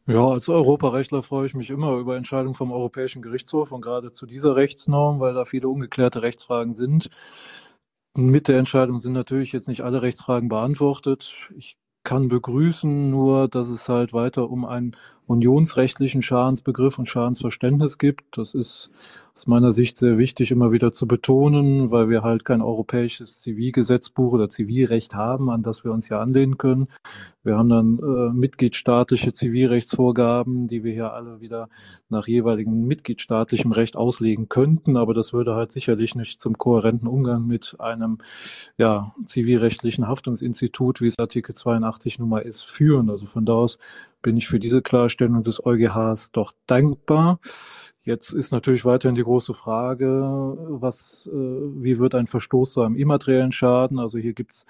Ja, 0.06 0.28
als 0.28 0.48
Europarechtler 0.48 1.22
freue 1.22 1.46
ich 1.46 1.54
mich 1.54 1.70
immer 1.70 1.96
über 1.96 2.16
Entscheidungen 2.16 2.54
vom 2.54 2.72
Europäischen 2.72 3.22
Gerichtshof 3.22 3.70
und 3.70 3.82
gerade 3.82 4.10
zu 4.10 4.26
dieser 4.26 4.56
Rechtsnorm, 4.56 5.20
weil 5.20 5.34
da 5.34 5.44
viele 5.44 5.68
ungeklärte 5.68 6.22
Rechtsfragen 6.22 6.74
sind. 6.74 7.08
Mit 8.14 8.48
der 8.48 8.58
Entscheidung 8.58 8.98
sind 8.98 9.12
natürlich 9.12 9.52
jetzt 9.52 9.68
nicht 9.68 9.82
alle 9.82 10.02
Rechtsfragen 10.02 10.48
beantwortet. 10.48 11.34
Ich 11.56 11.76
kann 12.02 12.28
begrüßen 12.28 13.10
nur, 13.10 13.48
dass 13.48 13.68
es 13.68 13.88
halt 13.88 14.12
weiter 14.12 14.50
um 14.50 14.64
einen 14.64 14.96
unionsrechtlichen 15.26 16.22
Schadensbegriff 16.22 16.98
und 16.98 17.08
Schadensverständnis 17.08 17.98
gibt. 17.98 18.36
Das 18.36 18.54
ist 18.54 18.90
aus 19.34 19.46
meiner 19.46 19.72
Sicht 19.72 19.96
sehr 19.96 20.18
wichtig, 20.18 20.50
immer 20.50 20.72
wieder 20.72 20.92
zu 20.92 21.06
betonen, 21.06 21.90
weil 21.90 22.10
wir 22.10 22.22
halt 22.22 22.44
kein 22.44 22.60
europäisches 22.60 23.38
Zivilgesetzbuch 23.38 24.32
oder 24.32 24.50
Zivilrecht 24.50 25.14
haben, 25.14 25.48
an 25.48 25.62
das 25.62 25.84
wir 25.84 25.92
uns 25.92 26.08
ja 26.10 26.20
anlehnen 26.20 26.58
können. 26.58 26.88
Wir 27.42 27.56
haben 27.56 27.70
dann 27.70 27.98
äh, 27.98 28.32
mitgliedstaatliche 28.32 29.32
Zivilrechtsvorgaben, 29.32 30.68
die 30.68 30.84
wir 30.84 30.92
hier 30.92 31.12
alle 31.14 31.40
wieder 31.40 31.70
nach 32.10 32.26
jeweiligen 32.28 32.86
mitgliedstaatlichem 32.86 33.72
Recht 33.72 33.96
auslegen 33.96 34.50
könnten, 34.50 34.98
aber 34.98 35.14
das 35.14 35.32
würde 35.32 35.54
halt 35.54 35.72
sicherlich 35.72 36.14
nicht 36.14 36.40
zum 36.40 36.58
kohärenten 36.58 37.08
Umgang 37.08 37.46
mit 37.46 37.76
einem 37.78 38.18
ja, 38.76 39.14
zivilrechtlichen 39.24 40.08
Haftungsinstitut, 40.08 41.00
wie 41.00 41.06
es 41.06 41.18
Artikel 41.18 41.54
82 41.54 42.18
nun 42.18 42.28
mal 42.28 42.40
ist, 42.40 42.64
führen. 42.64 43.08
Also 43.08 43.24
von 43.24 43.46
da 43.46 43.54
aus 43.54 43.78
bin 44.22 44.36
ich 44.36 44.48
für 44.48 44.58
diese 44.58 44.82
Klarstellung 44.82 45.44
des 45.44 45.64
EuGHs 45.64 46.32
doch 46.32 46.52
dankbar. 46.66 47.40
Jetzt 48.04 48.32
ist 48.32 48.50
natürlich 48.50 48.84
weiterhin 48.84 49.14
die 49.14 49.22
große 49.22 49.54
Frage, 49.54 50.56
was, 50.68 51.28
äh, 51.32 51.36
wie 51.36 51.98
wird 51.98 52.16
ein 52.16 52.26
Verstoß 52.26 52.72
zu 52.72 52.82
einem 52.82 52.96
immateriellen 52.96 53.52
Schaden? 53.52 54.00
Also 54.00 54.18
hier 54.18 54.32
gibt 54.32 54.54
es 54.54 54.66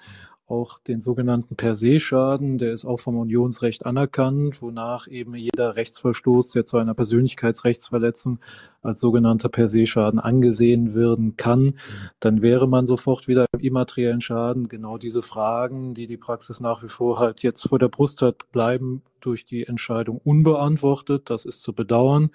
auch 0.47 0.79
den 0.79 1.01
sogenannten 1.01 1.55
Per 1.55 1.75
se 1.75 1.99
Schaden, 1.99 2.57
der 2.57 2.73
ist 2.73 2.85
auch 2.85 2.99
vom 2.99 3.17
Unionsrecht 3.17 3.85
anerkannt, 3.85 4.61
wonach 4.61 5.07
eben 5.07 5.35
jeder 5.35 5.75
Rechtsverstoß, 5.75 6.51
der 6.51 6.65
zu 6.65 6.77
einer 6.77 6.93
Persönlichkeitsrechtsverletzung 6.93 8.39
als 8.81 8.99
sogenannter 8.99 9.49
Per 9.49 9.69
se 9.69 9.85
Schaden 9.85 10.19
angesehen 10.19 10.93
werden 10.95 11.37
kann, 11.37 11.79
dann 12.19 12.41
wäre 12.41 12.67
man 12.67 12.85
sofort 12.85 13.27
wieder 13.27 13.45
im 13.53 13.61
immateriellen 13.61 14.21
Schaden. 14.21 14.67
Genau 14.67 14.97
diese 14.97 15.21
Fragen, 15.21 15.93
die 15.93 16.07
die 16.07 16.17
Praxis 16.17 16.59
nach 16.59 16.83
wie 16.83 16.89
vor 16.89 17.19
halt 17.19 17.41
jetzt 17.41 17.67
vor 17.67 17.79
der 17.79 17.89
Brust 17.89 18.21
hat, 18.21 18.51
bleiben 18.51 19.01
durch 19.21 19.45
die 19.45 19.65
Entscheidung 19.65 20.19
unbeantwortet. 20.23 21.29
Das 21.29 21.45
ist 21.45 21.63
zu 21.63 21.73
bedauern. 21.73 22.31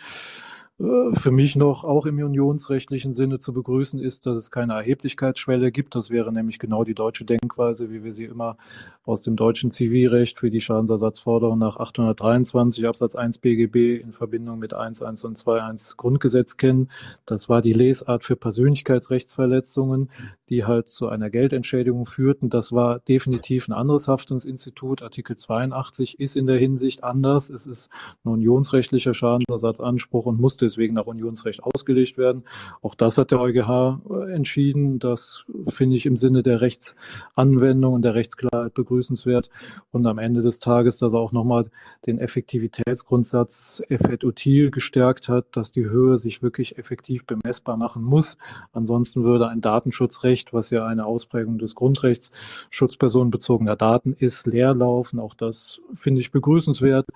Äh, 0.81 1.15
für 1.15 1.31
mich 1.31 1.57
noch 1.57 1.85
auch 1.85 2.07
im 2.07 2.19
unionsrechtlichen 2.19 3.13
Sinne 3.13 3.39
zu 3.39 3.53
begrüßen 3.53 3.99
ist, 3.99 4.27
dass 4.27 4.37
es 4.39 4.51
keine 4.51 4.75
Erheblichkeitsschwelle 4.75 5.73
gibt. 5.73 5.95
Das 5.95 6.11
wäre 6.11 6.33
nämlich 6.33 6.59
genau 6.59 6.85
die 6.85 6.95
deutsche 6.95 7.25
Denkweise, 7.25 7.91
wie 7.91 8.05
wir 8.05 8.13
sie 8.13 8.25
immer 8.25 8.57
aus 9.05 9.23
dem 9.23 9.37
deutschen 9.37 9.71
Zivilrecht 9.71 10.39
für 10.39 10.51
die 10.51 10.61
Schadensersatzforderung 10.61 11.59
nach 11.59 11.79
823 11.79 12.87
Absatz 12.87 13.17
1 13.17 13.39
BGB 13.39 14.01
in 14.01 14.13
Verbindung 14.13 14.59
mit 14.59 14.75
1.1 14.75 15.27
und 15.27 15.37
2.1 15.37 15.97
Grundgesetz 15.97 16.57
kennen. 16.57 16.91
Das 17.27 17.49
war 17.49 17.63
die 17.63 17.73
Lesart 17.73 18.25
für 18.25 18.37
Persönlichkeitsrechtsverletzungen, 18.37 20.11
die 20.51 20.65
halt 20.65 20.89
zu 20.89 21.09
einer 21.09 21.31
Geldentschädigung 21.31 22.07
führten. 22.07 22.51
Das 22.51 22.73
war 22.73 22.99
definitiv 23.01 23.69
ein 23.69 23.73
anderes 23.73 24.09
Haftungsinstitut. 24.09 25.03
Artikel 25.03 25.37
82 25.37 26.21
ist 26.21 26.37
in 26.37 26.47
der 26.47 26.59
Hinsicht 26.59 27.05
anders. 27.05 27.51
Es 27.51 27.67
ist 27.67 27.91
ein 28.25 28.31
unionsrechtlicher 28.31 29.15
Schadensersatzanspruch 29.15 30.27
und 30.27 30.41
musste 30.41 30.67
deswegen 30.67 30.95
nach 30.95 31.07
Unionsrecht 31.07 31.63
ausgelegt 31.63 32.19
werden. 32.19 32.45
Auch 32.83 32.95
das 32.95 33.19
hat 33.19 33.31
der 33.31 33.41
EuGH 33.41 34.01
äh, 34.11 34.33
entschieden. 34.33 34.99
Das 34.99 35.45
finde 35.69 35.97
ich 35.97 36.07
im 36.07 36.17
Sinne 36.17 36.43
der 36.43 36.61
Rechtsanwendung 36.61 37.95
und 37.95 38.03
der 38.03 38.15
Rechtsklarheit 38.15 38.75
begrüßenswert. 38.75 39.51
Und 39.91 40.07
am 40.07 40.19
Ende 40.19 40.43
des 40.43 40.61
Tages, 40.61 40.99
dass 40.99 41.13
er 41.13 41.21
auch 41.21 41.33
nochmal 41.33 41.71
den 42.07 42.19
Effektivitätsgrundsatz 42.19 43.83
effet 43.89 44.25
util 44.25 44.71
gestärkt 44.71 45.29
hat, 45.29 45.57
dass 45.57 45.73
die 45.73 45.85
Höhe 45.85 46.19
sich 46.19 46.43
wirklich 46.43 46.79
effektiv 46.79 47.27
bemessbar 47.27 47.77
machen 47.77 48.03
muss. 48.03 48.39
Ansonsten 48.73 49.25
würde 49.25 49.49
ein 49.49 49.61
Datenschutzrecht, 49.61 50.38
was 50.53 50.71
ja 50.71 50.87
eine 50.87 51.07
Ausprägung 51.07 51.59
des 51.59 51.75
Grundrechts 51.75 52.31
schutzpersonenbezogener 52.71 53.77
Daten 53.77 54.15
ist, 54.15 54.47
leerlaufen. 54.47 55.19
Auch 55.19 55.35
das 55.35 55.81
finde 55.95 56.21
ich 56.21 56.31
begrüßenswert. 56.31 57.07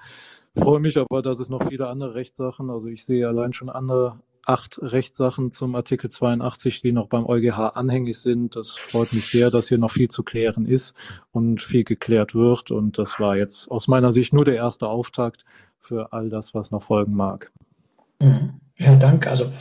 freue 0.56 0.80
mich 0.80 0.98
aber, 0.98 1.22
dass 1.22 1.40
es 1.40 1.48
noch 1.48 1.68
viele 1.68 1.88
andere 1.88 2.14
Rechtssachen, 2.14 2.70
also 2.70 2.88
ich 2.88 3.04
sehe 3.04 3.26
allein 3.26 3.52
schon 3.52 3.70
andere 3.70 4.20
acht 4.44 4.80
Rechtssachen 4.82 5.52
zum 5.52 5.74
Artikel 5.74 6.10
82, 6.10 6.80
die 6.80 6.92
noch 6.92 7.06
beim 7.06 7.26
EuGH 7.26 7.76
anhängig 7.76 8.18
sind. 8.18 8.56
Das 8.56 8.72
freut 8.72 9.12
mich 9.12 9.26
sehr, 9.26 9.50
dass 9.50 9.68
hier 9.68 9.78
noch 9.78 9.90
viel 9.90 10.08
zu 10.08 10.22
klären 10.22 10.66
ist 10.66 10.94
und 11.30 11.62
viel 11.62 11.84
geklärt 11.84 12.34
wird. 12.34 12.70
Und 12.70 12.98
das 12.98 13.20
war 13.20 13.36
jetzt 13.36 13.70
aus 13.70 13.88
meiner 13.88 14.12
Sicht 14.12 14.32
nur 14.32 14.44
der 14.44 14.56
erste 14.56 14.88
Auftakt 14.88 15.44
für 15.78 16.12
all 16.12 16.28
das, 16.28 16.54
was 16.54 16.70
noch 16.70 16.82
folgen 16.82 17.14
mag. 17.14 17.52
Mhm. 18.20 18.61
Ja, 18.78 18.94
danke. 18.96 19.30
Also 19.30 19.52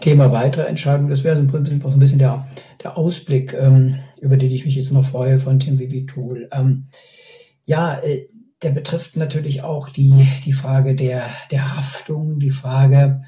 Thema 0.00 0.32
weitere 0.32 0.66
Entscheidungen, 0.66 1.10
das 1.10 1.24
wäre 1.24 1.36
so 1.36 1.56
ein 1.56 1.98
bisschen 1.98 2.18
der, 2.18 2.46
der 2.82 2.96
Ausblick, 2.96 3.54
ähm, 3.54 3.98
über 4.20 4.36
den 4.36 4.50
ich 4.50 4.64
mich 4.64 4.74
jetzt 4.74 4.92
noch 4.92 5.04
freue 5.04 5.38
von 5.38 5.60
Tim 5.60 5.78
Vivitul. 5.78 6.48
Ähm, 6.52 6.88
ja, 7.64 7.98
äh, 7.98 8.28
der 8.62 8.70
betrifft 8.70 9.16
natürlich 9.16 9.62
auch 9.62 9.88
die, 9.88 10.26
die 10.44 10.52
Frage 10.52 10.94
der, 10.94 11.28
der 11.50 11.76
Haftung, 11.76 12.40
die 12.40 12.50
Frage 12.50 13.22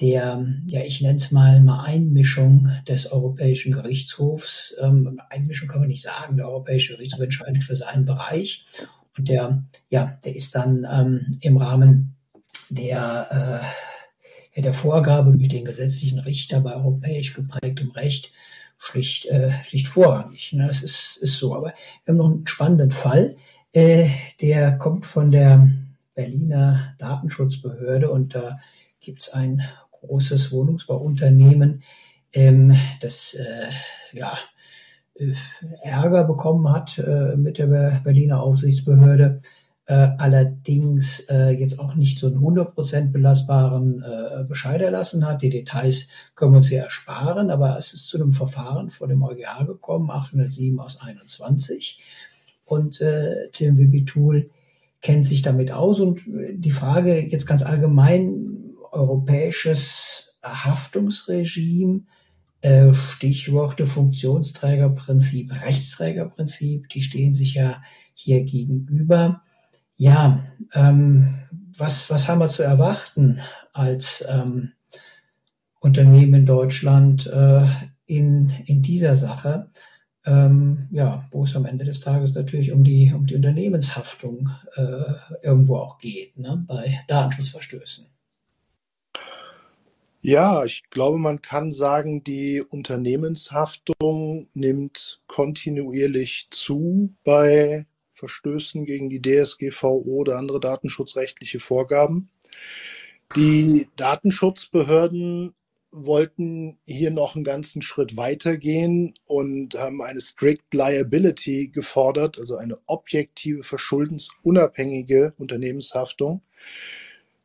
der, 0.00 0.44
ja, 0.68 0.80
ich 0.80 1.00
nenne 1.00 1.16
es 1.16 1.30
mal, 1.30 1.60
mal 1.60 1.84
Einmischung 1.84 2.72
des 2.88 3.12
Europäischen 3.12 3.72
Gerichtshofs. 3.72 4.76
Ähm, 4.82 5.20
Einmischung 5.30 5.68
kann 5.68 5.80
man 5.80 5.88
nicht 5.88 6.02
sagen. 6.02 6.36
Der 6.36 6.48
Europäische 6.48 6.96
Gerichtshof 6.96 7.20
entscheidet 7.20 7.62
für 7.62 7.76
seinen 7.76 8.04
Bereich 8.04 8.66
und 9.16 9.28
der, 9.28 9.62
ja, 9.90 10.18
der 10.24 10.34
ist 10.34 10.54
dann 10.54 10.86
ähm, 10.90 11.38
im 11.40 11.56
Rahmen 11.56 12.16
der, 12.70 13.62
äh, 13.62 13.91
ja, 14.54 14.62
der 14.62 14.74
Vorgabe 14.74 15.32
durch 15.32 15.48
den 15.48 15.64
gesetzlichen 15.64 16.18
Richter 16.18 16.60
bei 16.60 16.74
europäisch 16.74 17.34
geprägtem 17.34 17.90
Recht 17.92 18.32
schlicht, 18.78 19.26
äh, 19.26 19.52
schlicht 19.64 19.88
vorrangig. 19.88 20.52
Ne? 20.52 20.66
Das 20.66 20.82
ist, 20.82 21.16
ist 21.18 21.38
so. 21.38 21.54
Aber 21.54 21.74
wir 22.04 22.12
haben 22.12 22.16
noch 22.16 22.30
einen 22.30 22.46
spannenden 22.46 22.90
Fall, 22.90 23.36
äh, 23.72 24.08
der 24.40 24.76
kommt 24.78 25.06
von 25.06 25.30
der 25.30 25.68
Berliner 26.14 26.94
Datenschutzbehörde 26.98 28.10
und 28.10 28.34
da 28.34 28.60
gibt 29.00 29.22
es 29.22 29.30
ein 29.30 29.62
großes 29.92 30.52
Wohnungsbauunternehmen, 30.52 31.82
ähm, 32.32 32.76
das 33.00 33.34
äh, 33.34 33.70
ja, 34.12 34.36
äh, 35.14 35.32
Ärger 35.82 36.24
bekommen 36.24 36.70
hat 36.70 36.98
äh, 36.98 37.36
mit 37.36 37.58
der 37.58 38.00
Berliner 38.04 38.42
Aufsichtsbehörde, 38.42 39.40
äh, 39.86 40.08
allerdings 40.18 41.20
äh, 41.28 41.50
jetzt 41.50 41.80
auch 41.80 41.96
nicht 41.96 42.18
so 42.18 42.28
einen 42.28 42.38
100% 42.38 43.10
belastbaren 43.10 44.02
äh, 44.02 44.44
Bescheid 44.44 44.80
erlassen 44.80 45.26
hat. 45.26 45.42
Die 45.42 45.50
Details 45.50 46.08
können 46.34 46.52
wir 46.52 46.58
uns 46.58 46.68
hier 46.68 46.82
ersparen, 46.82 47.50
aber 47.50 47.76
es 47.76 47.92
ist 47.92 48.08
zu 48.08 48.18
einem 48.18 48.32
Verfahren 48.32 48.90
vor 48.90 49.08
dem 49.08 49.22
EuGH 49.22 49.66
gekommen, 49.66 50.10
807 50.10 50.78
aus 50.78 51.00
21. 51.00 52.00
Und 52.64 53.00
äh, 53.00 53.48
Tim 53.52 53.76
Wibitul 53.76 54.50
kennt 55.00 55.26
sich 55.26 55.42
damit 55.42 55.72
aus. 55.72 55.98
Und 55.98 56.22
die 56.26 56.70
Frage 56.70 57.20
jetzt 57.20 57.46
ganz 57.46 57.62
allgemein, 57.62 58.76
europäisches 58.92 60.38
Haftungsregime, 60.44 62.02
äh, 62.60 62.94
Stichworte 62.94 63.86
Funktionsträgerprinzip, 63.86 65.52
Rechtsträgerprinzip, 65.52 66.88
die 66.88 67.02
stehen 67.02 67.34
sich 67.34 67.54
ja 67.54 67.82
hier 68.14 68.44
gegenüber. 68.44 69.42
Ja, 69.96 70.42
ähm, 70.72 71.34
was, 71.76 72.10
was 72.10 72.28
haben 72.28 72.40
wir 72.40 72.48
zu 72.48 72.62
erwarten 72.62 73.40
als 73.72 74.26
ähm, 74.28 74.72
Unternehmen 75.80 76.34
in 76.34 76.46
Deutschland 76.46 77.26
äh, 77.26 77.66
in, 78.06 78.50
in 78.66 78.82
dieser 78.82 79.16
Sache? 79.16 79.70
Ähm, 80.24 80.88
ja, 80.92 81.24
wo 81.32 81.42
es 81.42 81.56
am 81.56 81.66
Ende 81.66 81.84
des 81.84 82.00
Tages 82.00 82.34
natürlich 82.34 82.70
um 82.70 82.84
die, 82.84 83.12
um 83.12 83.26
die 83.26 83.34
Unternehmenshaftung 83.34 84.50
äh, 84.76 85.14
irgendwo 85.42 85.78
auch 85.78 85.98
geht, 85.98 86.38
ne, 86.38 86.64
bei 86.68 87.00
Datenschutzverstößen. 87.08 88.06
Ja, 90.20 90.64
ich 90.64 90.84
glaube, 90.90 91.18
man 91.18 91.42
kann 91.42 91.72
sagen, 91.72 92.22
die 92.22 92.62
Unternehmenshaftung 92.62 94.46
nimmt 94.54 95.20
kontinuierlich 95.26 96.46
zu 96.50 97.10
bei 97.24 97.86
Verstößen 98.22 98.84
gegen 98.84 99.10
die 99.10 99.20
DSGVO 99.20 100.04
oder 100.04 100.38
andere 100.38 100.60
datenschutzrechtliche 100.60 101.58
Vorgaben. 101.58 102.30
Die 103.34 103.88
Datenschutzbehörden 103.96 105.54
wollten 105.90 106.78
hier 106.86 107.10
noch 107.10 107.34
einen 107.34 107.42
ganzen 107.42 107.82
Schritt 107.82 108.16
weitergehen 108.16 109.14
und 109.26 109.74
haben 109.74 110.00
eine 110.02 110.20
Strict 110.20 110.62
Liability 110.72 111.68
gefordert, 111.68 112.38
also 112.38 112.56
eine 112.56 112.78
objektive, 112.86 113.64
verschuldensunabhängige 113.64 115.34
Unternehmenshaftung. 115.38 116.42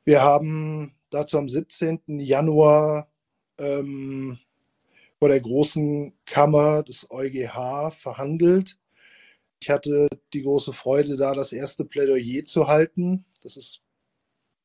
Wir 0.05 0.21
haben 0.21 0.93
dazu 1.09 1.39
am 1.39 1.49
17. 1.49 2.19
Januar 2.19 3.09
ähm, 3.57 4.38
vor 5.17 5.30
der 5.30 5.41
großen 5.41 6.13
Kammer 6.25 6.84
des 6.84 7.09
EuGH 7.09 7.93
verhandelt. 7.97 8.78
Ich 9.60 9.70
hatte 9.70 10.08
die 10.34 10.43
große 10.43 10.74
Freude, 10.74 11.18
da 11.18 11.34
das 11.34 11.51
erste 11.51 11.86
Plädoyer 11.86 12.45
zu 12.45 12.68
halten. 12.68 13.26
Das 13.41 13.58
ist, 13.58 13.82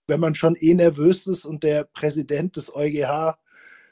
wenn 0.06 0.20
man 0.20 0.34
schon 0.34 0.56
eh 0.56 0.74
nervös 0.74 1.26
ist 1.26 1.44
und 1.44 1.62
der 1.62 1.84
Präsident 1.84 2.56
des 2.56 2.74
EuGH 2.74 3.38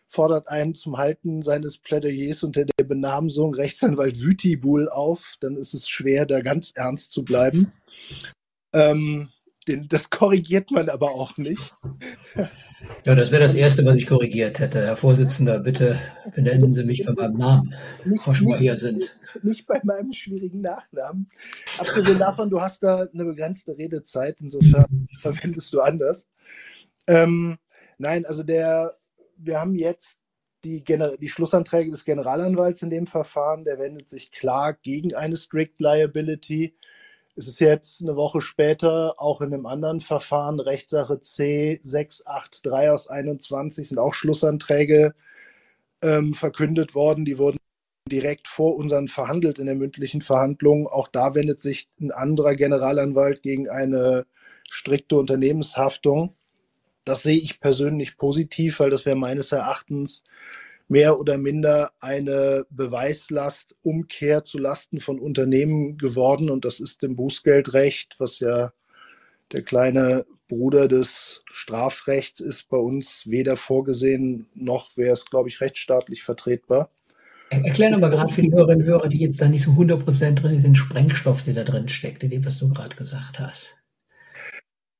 fordert 0.09 0.48
einen 0.48 0.74
zum 0.74 0.98
Halten 0.98 1.42
seines 1.42 1.78
Plädoyers 1.78 2.42
unter 2.42 2.64
der 2.64 2.84
Benamsung 2.84 3.55
Rechtsanwalt 3.55 4.20
Wütibul 4.20 4.88
auf, 4.88 5.36
dann 5.40 5.57
ist 5.57 5.72
es 5.72 5.88
schwer, 5.88 6.26
da 6.26 6.40
ganz 6.40 6.72
ernst 6.74 7.12
zu 7.12 7.24
bleiben. 7.24 7.72
Ähm, 8.72 9.30
den, 9.70 9.88
das 9.88 10.10
korrigiert 10.10 10.70
man 10.70 10.88
aber 10.88 11.12
auch 11.12 11.36
nicht. 11.36 11.74
Ja, 13.04 13.14
das 13.14 13.30
wäre 13.30 13.42
das 13.42 13.54
Erste, 13.54 13.84
was 13.84 13.96
ich 13.96 14.06
korrigiert 14.06 14.58
hätte. 14.58 14.80
Herr 14.82 14.96
Vorsitzender, 14.96 15.58
bitte 15.60 15.98
benennen 16.34 16.72
Sie 16.72 16.84
mich 16.84 17.04
bei 17.04 17.12
meinem 17.12 17.36
Namen, 17.36 17.74
nicht, 18.04 18.26
mal 18.26 18.58
hier 18.58 18.76
sind. 18.76 19.18
Nicht 19.42 19.66
bei 19.66 19.80
meinem 19.84 20.12
schwierigen 20.12 20.60
Nachnamen. 20.60 21.28
Abgesehen 21.78 22.18
davon, 22.18 22.50
du 22.50 22.60
hast 22.60 22.82
da 22.82 23.06
eine 23.12 23.24
begrenzte 23.24 23.76
Redezeit, 23.76 24.36
insofern 24.40 25.08
verwendest 25.20 25.72
du 25.72 25.80
anders. 25.80 26.24
Ähm, 27.06 27.58
nein, 27.98 28.24
also 28.26 28.42
der, 28.42 28.96
wir 29.36 29.60
haben 29.60 29.74
jetzt 29.74 30.18
die, 30.64 30.84
die, 30.84 31.28
Schlussanträge 31.28 31.90
des 31.90 32.04
Generalanwalts 32.04 32.82
in 32.82 32.90
dem 32.90 33.06
Verfahren, 33.06 33.64
der 33.64 33.78
wendet 33.78 34.08
sich 34.08 34.30
klar 34.30 34.74
gegen 34.74 35.14
eine 35.14 35.36
Strict 35.36 35.74
Liability. 35.78 36.76
Es 37.36 37.48
ist 37.48 37.60
jetzt 37.60 38.02
eine 38.02 38.16
Woche 38.16 38.40
später 38.40 39.14
auch 39.18 39.40
in 39.40 39.54
einem 39.54 39.66
anderen 39.66 40.00
Verfahren, 40.00 40.60
Rechtssache 40.60 41.14
C683 41.14 42.90
aus 42.90 43.08
21, 43.08 43.88
sind 43.88 43.98
auch 43.98 44.14
Schlussanträge 44.14 45.14
ähm, 46.02 46.34
verkündet 46.34 46.94
worden. 46.94 47.24
Die 47.24 47.38
wurden 47.38 47.58
direkt 48.10 48.48
vor 48.48 48.76
unseren 48.76 49.08
verhandelt 49.08 49.58
in 49.58 49.66
der 49.66 49.74
mündlichen 49.76 50.22
Verhandlung. 50.22 50.86
Auch 50.86 51.08
da 51.08 51.34
wendet 51.34 51.60
sich 51.60 51.88
ein 52.00 52.10
anderer 52.10 52.56
Generalanwalt 52.56 53.42
gegen 53.42 53.68
eine 53.68 54.26
strikte 54.68 55.16
Unternehmenshaftung. 55.16 56.34
Das 57.04 57.22
sehe 57.22 57.38
ich 57.38 57.60
persönlich 57.60 58.16
positiv, 58.16 58.80
weil 58.80 58.90
das 58.90 59.06
wäre 59.06 59.16
meines 59.16 59.52
Erachtens 59.52 60.24
mehr 60.91 61.20
oder 61.20 61.38
minder 61.38 61.93
eine 62.01 62.66
Beweislastumkehr 62.68 64.43
zu 64.43 64.59
Lasten 64.59 65.01
von 65.01 65.20
Unternehmen 65.20 65.97
geworden. 65.97 66.51
Und 66.51 66.64
das 66.64 66.80
ist 66.80 67.05
im 67.05 67.14
Bußgeldrecht, 67.14 68.16
was 68.18 68.41
ja 68.41 68.72
der 69.53 69.62
kleine 69.62 70.26
Bruder 70.49 70.88
des 70.88 71.45
Strafrechts 71.53 72.41
ist, 72.41 72.68
bei 72.68 72.76
uns 72.76 73.22
weder 73.28 73.57
vorgesehen 73.57 74.49
noch 74.55 74.97
wäre 74.97 75.12
es, 75.12 75.26
glaube 75.26 75.49
ich, 75.49 75.61
rechtsstaatlich 75.61 76.24
vertretbar. 76.24 76.91
Erklär 77.51 77.95
aber 77.95 78.11
gerade 78.11 78.32
für 78.32 78.43
die 78.43 78.53
Hörerinnen 78.53 78.82
und 78.82 78.88
Hörer, 78.88 79.09
die 79.09 79.18
jetzt 79.18 79.41
da 79.41 79.49
nicht 79.49 79.62
so 79.62 79.70
100% 79.72 80.34
drin 80.34 80.59
sind, 80.59 80.76
Sprengstoff, 80.76 81.45
der 81.45 81.55
da 81.55 81.62
drin 81.62 81.88
steckt, 81.88 82.24
in 82.24 82.30
dem, 82.30 82.45
was 82.45 82.59
du 82.59 82.68
gerade 82.68 82.97
gesagt 82.97 83.38
hast. 83.38 83.84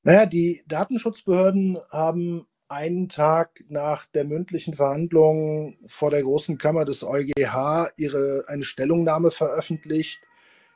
Naja, 0.05 0.25
die 0.25 0.63
Datenschutzbehörden 0.67 1.79
haben 1.91 2.47
einen 2.71 3.09
Tag 3.09 3.65
nach 3.69 4.07
der 4.07 4.25
mündlichen 4.25 4.75
Verhandlung 4.75 5.77
vor 5.87 6.11
der 6.11 6.23
großen 6.23 6.57
Kammer 6.57 6.85
des 6.85 7.03
EuGH 7.03 7.91
ihre, 7.97 8.45
eine 8.47 8.63
Stellungnahme 8.63 9.33
veröffentlicht, 9.33 10.21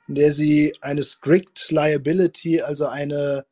in 0.09 0.17
der 0.17 0.33
sie 0.33 0.77
eine 0.81 1.05
strict 1.05 1.71
liability, 1.71 2.61
also 2.61 2.87
eine 2.87 3.47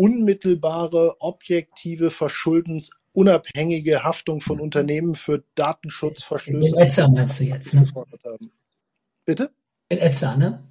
unmittelbare, 0.00 1.16
objektive, 1.20 2.10
verschuldensunabhängige 2.10 4.02
Haftung 4.02 4.40
von 4.40 4.60
Unternehmen 4.60 5.14
für 5.14 5.44
Datenschutzverstöße. 5.54 6.68
In 6.68 6.74
Etza 6.74 7.08
meinst 7.08 7.40
du 7.40 7.44
jetzt, 7.44 7.74
ne? 7.74 7.86
Bitte? 9.26 9.50
In 9.90 9.98
Etza, 9.98 10.36
ne? 10.36 10.64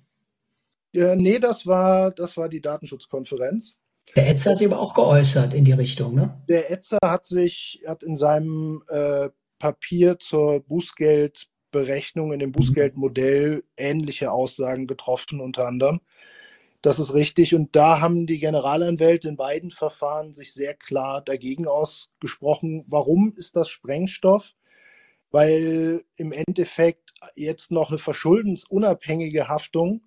Ja, 0.93 1.15
nee, 1.15 1.37
das 1.37 1.67
war, 1.67 2.09
das 2.09 2.37
war 2.37 2.49
die 2.49 2.61
Datenschutzkonferenz. 2.61 3.75
Der 4.15 4.29
Etzer 4.29 4.51
hat 4.51 4.57
sich 4.57 4.67
aber 4.67 4.79
auch 4.79 4.93
geäußert 4.93 5.53
in 5.53 5.65
die 5.65 5.73
Richtung, 5.73 6.15
ne? 6.15 6.41
Der 6.47 6.71
Etzer 6.71 6.97
hat 7.03 7.27
sich, 7.27 7.81
hat 7.85 8.03
in 8.03 8.15
seinem 8.15 8.83
äh, 8.87 9.29
Papier 9.59 10.19
zur 10.19 10.61
Bußgeldberechnung, 10.61 12.33
in 12.33 12.39
dem 12.39 12.51
Bußgeldmodell 12.51 13.63
ähnliche 13.75 14.31
Aussagen 14.31 14.87
getroffen, 14.87 15.41
unter 15.41 15.67
anderem. 15.67 16.01
Das 16.81 16.99
ist 16.99 17.13
richtig. 17.13 17.53
Und 17.55 17.75
da 17.75 17.99
haben 17.99 18.27
die 18.27 18.39
Generalanwälte 18.39 19.27
in 19.27 19.35
beiden 19.35 19.71
Verfahren 19.71 20.33
sich 20.33 20.53
sehr 20.53 20.73
klar 20.73 21.21
dagegen 21.21 21.67
ausgesprochen. 21.67 22.85
Warum 22.87 23.33
ist 23.35 23.55
das 23.55 23.69
Sprengstoff? 23.69 24.53
Weil 25.31 26.03
im 26.15 26.31
Endeffekt 26.31 27.13
jetzt 27.35 27.71
noch 27.71 27.89
eine 27.89 27.97
verschuldensunabhängige 27.97 29.47
Haftung 29.49 30.01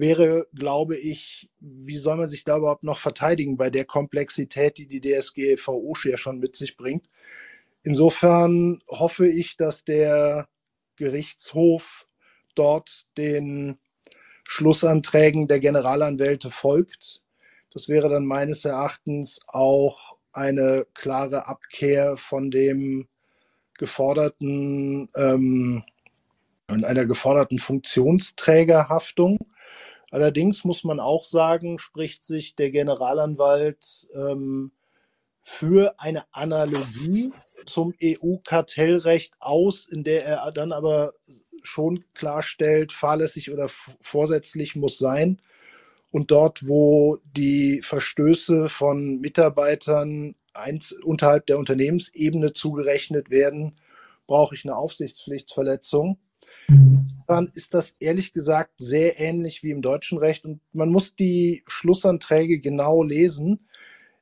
wäre, 0.00 0.46
glaube 0.54 0.96
ich, 0.96 1.50
wie 1.60 1.96
soll 1.96 2.16
man 2.16 2.28
sich 2.28 2.44
da 2.44 2.56
überhaupt 2.56 2.82
noch 2.82 2.98
verteidigen 2.98 3.56
bei 3.56 3.70
der 3.70 3.84
Komplexität, 3.84 4.78
die 4.78 4.86
die 4.86 5.00
DSGVO 5.00 5.94
ja 6.04 6.16
schon 6.16 6.38
mit 6.38 6.56
sich 6.56 6.76
bringt. 6.76 7.08
Insofern 7.82 8.82
hoffe 8.88 9.26
ich, 9.28 9.56
dass 9.56 9.84
der 9.84 10.48
Gerichtshof 10.96 12.06
dort 12.54 13.06
den 13.16 13.78
Schlussanträgen 14.44 15.48
der 15.48 15.60
Generalanwälte 15.60 16.50
folgt. 16.50 17.22
Das 17.72 17.88
wäre 17.88 18.08
dann 18.08 18.26
meines 18.26 18.64
Erachtens 18.64 19.40
auch 19.46 20.16
eine 20.32 20.86
klare 20.94 21.46
Abkehr 21.46 22.16
von 22.16 22.50
dem 22.50 23.08
geforderten 23.78 25.08
ähm, 25.16 25.84
einer 26.70 27.06
geforderten 27.06 27.58
Funktionsträgerhaftung. 27.58 29.38
Allerdings 30.10 30.64
muss 30.64 30.84
man 30.84 31.00
auch 31.00 31.24
sagen, 31.24 31.78
spricht 31.78 32.24
sich 32.24 32.56
der 32.56 32.70
Generalanwalt 32.70 34.08
ähm, 34.14 34.72
für 35.42 35.94
eine 35.98 36.24
Analogie 36.32 37.32
zum 37.66 37.94
EU-Kartellrecht 38.02 39.34
aus, 39.38 39.86
in 39.86 40.04
der 40.04 40.24
er 40.24 40.52
dann 40.52 40.72
aber 40.72 41.14
schon 41.62 42.04
klarstellt, 42.14 42.92
fahrlässig 42.92 43.50
oder 43.50 43.68
vorsätzlich 44.00 44.76
muss 44.76 44.98
sein. 44.98 45.40
Und 46.10 46.30
dort, 46.30 46.66
wo 46.66 47.18
die 47.24 47.82
Verstöße 47.82 48.68
von 48.68 49.20
Mitarbeitern 49.20 50.34
unterhalb 51.04 51.46
der 51.46 51.58
Unternehmensebene 51.58 52.52
zugerechnet 52.52 53.30
werden, 53.30 53.78
brauche 54.26 54.54
ich 54.54 54.64
eine 54.64 54.76
Aufsichtspflichtverletzung. 54.76 56.18
Mhm. 56.68 57.22
Dann 57.26 57.50
ist 57.54 57.74
das 57.74 57.94
ehrlich 58.00 58.32
gesagt 58.32 58.72
sehr 58.76 59.20
ähnlich 59.20 59.62
wie 59.62 59.70
im 59.70 59.82
deutschen 59.82 60.18
Recht 60.18 60.44
und 60.44 60.60
man 60.72 60.90
muss 60.90 61.14
die 61.14 61.62
Schlussanträge 61.66 62.60
genau 62.60 63.02
lesen. 63.02 63.68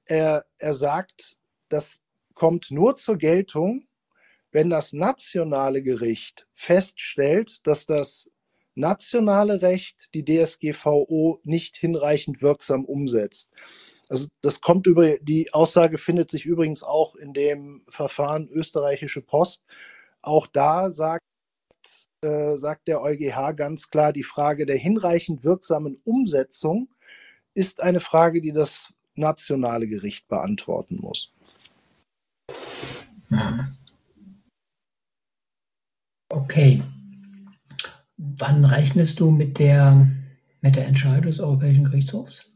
Er, 0.05 0.45
er 0.59 0.75
sagt, 0.75 1.39
das 1.69 2.01
kommt 2.35 2.71
nur 2.71 2.97
zur 2.97 3.17
Geltung, 3.17 3.87
wenn 4.53 4.71
das 4.71 4.93
nationale 4.93 5.83
Gericht 5.83 6.47
feststellt, 6.55 7.67
dass 7.67 7.87
das 7.87 8.31
nationale 8.75 9.61
Recht 9.61 10.09
die 10.15 10.25
DSGVO 10.25 11.41
nicht 11.45 11.77
hinreichend 11.77 12.43
wirksam 12.43 12.85
umsetzt. 12.85 13.51
Also 14.09 14.29
das 14.41 14.61
kommt 14.61 14.87
über 14.87 15.19
die 15.19 15.53
Aussage 15.53 15.99
findet 15.99 16.31
sich 16.31 16.47
übrigens 16.47 16.83
auch 16.83 17.15
in 17.17 17.35
dem 17.35 17.83
Verfahren 17.89 18.49
österreichische 18.49 19.21
Post. 19.21 19.63
Auch 20.23 20.47
da 20.47 20.91
sagt, 20.91 21.25
äh, 22.23 22.57
sagt 22.57 22.89
der 22.89 23.01
EuGH 23.01 23.55
ganz 23.57 23.91
klar, 23.91 24.13
die 24.13 24.25
Frage 24.25 24.67
der 24.67 24.77
hinreichend 24.77 25.45
wirksamen 25.45 26.01
Umsetzung 26.05 26.89
ist 27.55 27.81
eine 27.81 28.01
Frage, 28.01 28.41
die 28.41 28.53
das 28.53 28.93
nationale 29.15 29.87
Gericht 29.87 30.29
beantworten 30.29 30.99
muss. 31.01 31.33
Mhm. 33.29 33.77
Okay. 36.31 36.83
Wann 38.17 38.65
rechnest 38.65 39.21
du 39.21 39.31
mit 39.31 39.59
der, 39.59 40.09
mit 40.61 40.77
der 40.77 40.87
Entscheidung 40.87 41.27
des 41.27 41.41
Europäischen 41.41 41.85
Gerichtshofs? 41.85 42.53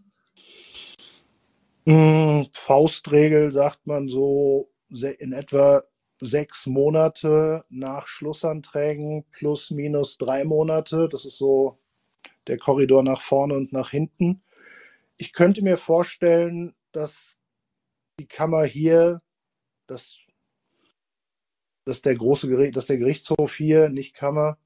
Hm, 1.87 2.49
Faustregel 2.53 3.53
sagt 3.53 3.87
man 3.87 4.09
so 4.09 4.71
in 5.19 5.33
etwa 5.33 5.83
sechs 6.23 6.67
Monate 6.67 7.65
nach 7.69 8.07
Schlussanträgen 8.07 9.25
plus 9.33 9.73
minus 9.73 10.19
drei 10.19 10.45
Monate. 10.45 11.09
Das 11.09 11.25
ist 11.25 11.37
so 11.37 11.79
der 12.47 12.59
Korridor 12.59 13.03
nach 13.03 13.21
vorne 13.21 13.55
und 13.55 13.73
nach 13.73 13.91
hinten. 13.91 14.43
Ich 15.17 15.33
könnte 15.33 15.63
mir 15.63 15.77
vorstellen, 15.77 16.75
dass 16.93 17.39
die 18.21 18.27
Kammer 18.27 18.65
hier, 18.65 19.21
das 19.89 20.19
dass 21.85 22.03
der 22.03 22.15
große 22.15 22.49
Gericht, 22.49 22.77
dass 22.77 22.87
der 22.87 22.99
Gerichtshof 22.99 23.57
hier, 23.57 23.89
nicht 23.89 24.15
Kammer, 24.15 24.57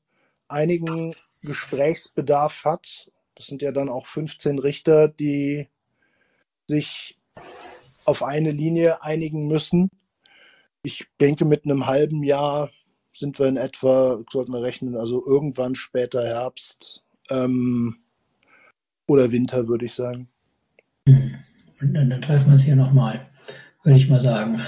einigen 0.49 1.15
Gesprächsbedarf 1.41 2.67
hat. 2.67 3.11
Das 3.35 3.47
sind 3.47 3.63
ja 3.63 3.73
dann 3.73 3.89
auch 3.89 4.07
15 4.07 4.59
Richter, 4.59 5.09
die 5.09 5.69
sich 6.69 7.19
auf 8.05 8.23
eine 8.23 8.51
Linie 8.51 9.03
einigen 9.03 9.47
müssen. 9.47 9.91
Ich 10.87 11.07
denke, 11.21 11.45
mit 11.45 11.65
einem 11.65 11.87
halben 11.87 12.23
Jahr 12.23 12.71
sind 13.13 13.39
wir 13.39 13.47
in 13.47 13.57
etwa, 13.57 14.23
sollten 14.31 14.53
wir 14.53 14.63
rechnen, 14.63 14.97
also 14.97 15.23
irgendwann 15.27 15.75
später 15.75 16.23
Herbst 16.25 17.03
ähm, 17.31 17.97
oder 19.07 19.33
Winter, 19.33 19.69
würde 19.69 19.87
ich 19.87 19.95
sagen. 19.95 20.29
Und 21.07 21.95
dann, 21.95 22.11
dann 22.11 22.23
treffen 22.23 22.47
wir 22.47 22.53
uns 22.53 22.65
hier 22.65 22.77
nochmal, 22.77 23.29
würde 23.83 23.97
ich 23.97 24.09
mal 24.09 24.21
sagen 24.21 24.63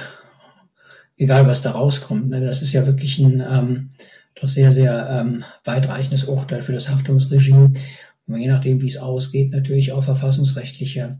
egal 1.18 1.46
was 1.46 1.62
da 1.62 1.72
rauskommt. 1.72 2.30
Ne? 2.30 2.40
Das 2.40 2.62
ist 2.62 2.72
ja 2.72 2.86
wirklich 2.86 3.18
ein 3.18 3.40
ähm, 3.46 3.90
doch 4.40 4.48
sehr, 4.48 4.72
sehr 4.72 5.08
ähm, 5.10 5.44
weitreichendes 5.64 6.24
Urteil 6.24 6.62
für 6.62 6.72
das 6.72 6.88
Haftungsregime. 6.88 7.72
Und 8.26 8.40
je 8.40 8.48
nachdem, 8.48 8.80
wie 8.80 8.88
es 8.88 8.98
ausgeht, 8.98 9.50
natürlich 9.50 9.92
auch 9.92 10.04
verfassungsrechtliche 10.04 11.18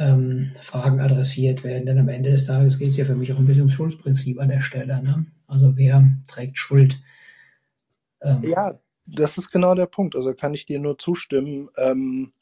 ähm, 0.00 0.52
Fragen 0.58 0.98
adressiert 0.98 1.62
werden. 1.62 1.84
Denn 1.84 1.98
am 1.98 2.08
Ende 2.08 2.30
des 2.30 2.46
Tages 2.46 2.78
geht 2.78 2.88
es 2.88 2.96
ja 2.96 3.04
für 3.04 3.14
mich 3.14 3.32
auch 3.32 3.38
ein 3.38 3.46
bisschen 3.46 3.62
ums 3.62 3.74
Schuldprinzip 3.74 4.40
an 4.40 4.48
der 4.48 4.60
Stelle. 4.60 5.02
Ne? 5.02 5.26
Also 5.46 5.76
wer 5.76 6.02
trägt 6.26 6.58
Schuld? 6.58 6.98
Ähm, 8.22 8.42
ja, 8.42 8.80
das 9.06 9.36
ist 9.36 9.50
genau 9.50 9.74
der 9.74 9.86
Punkt. 9.86 10.16
Also 10.16 10.34
kann 10.34 10.54
ich 10.54 10.64
dir 10.64 10.78
nur 10.78 10.98
zustimmen. 10.98 11.68
Ähm, 11.76 12.32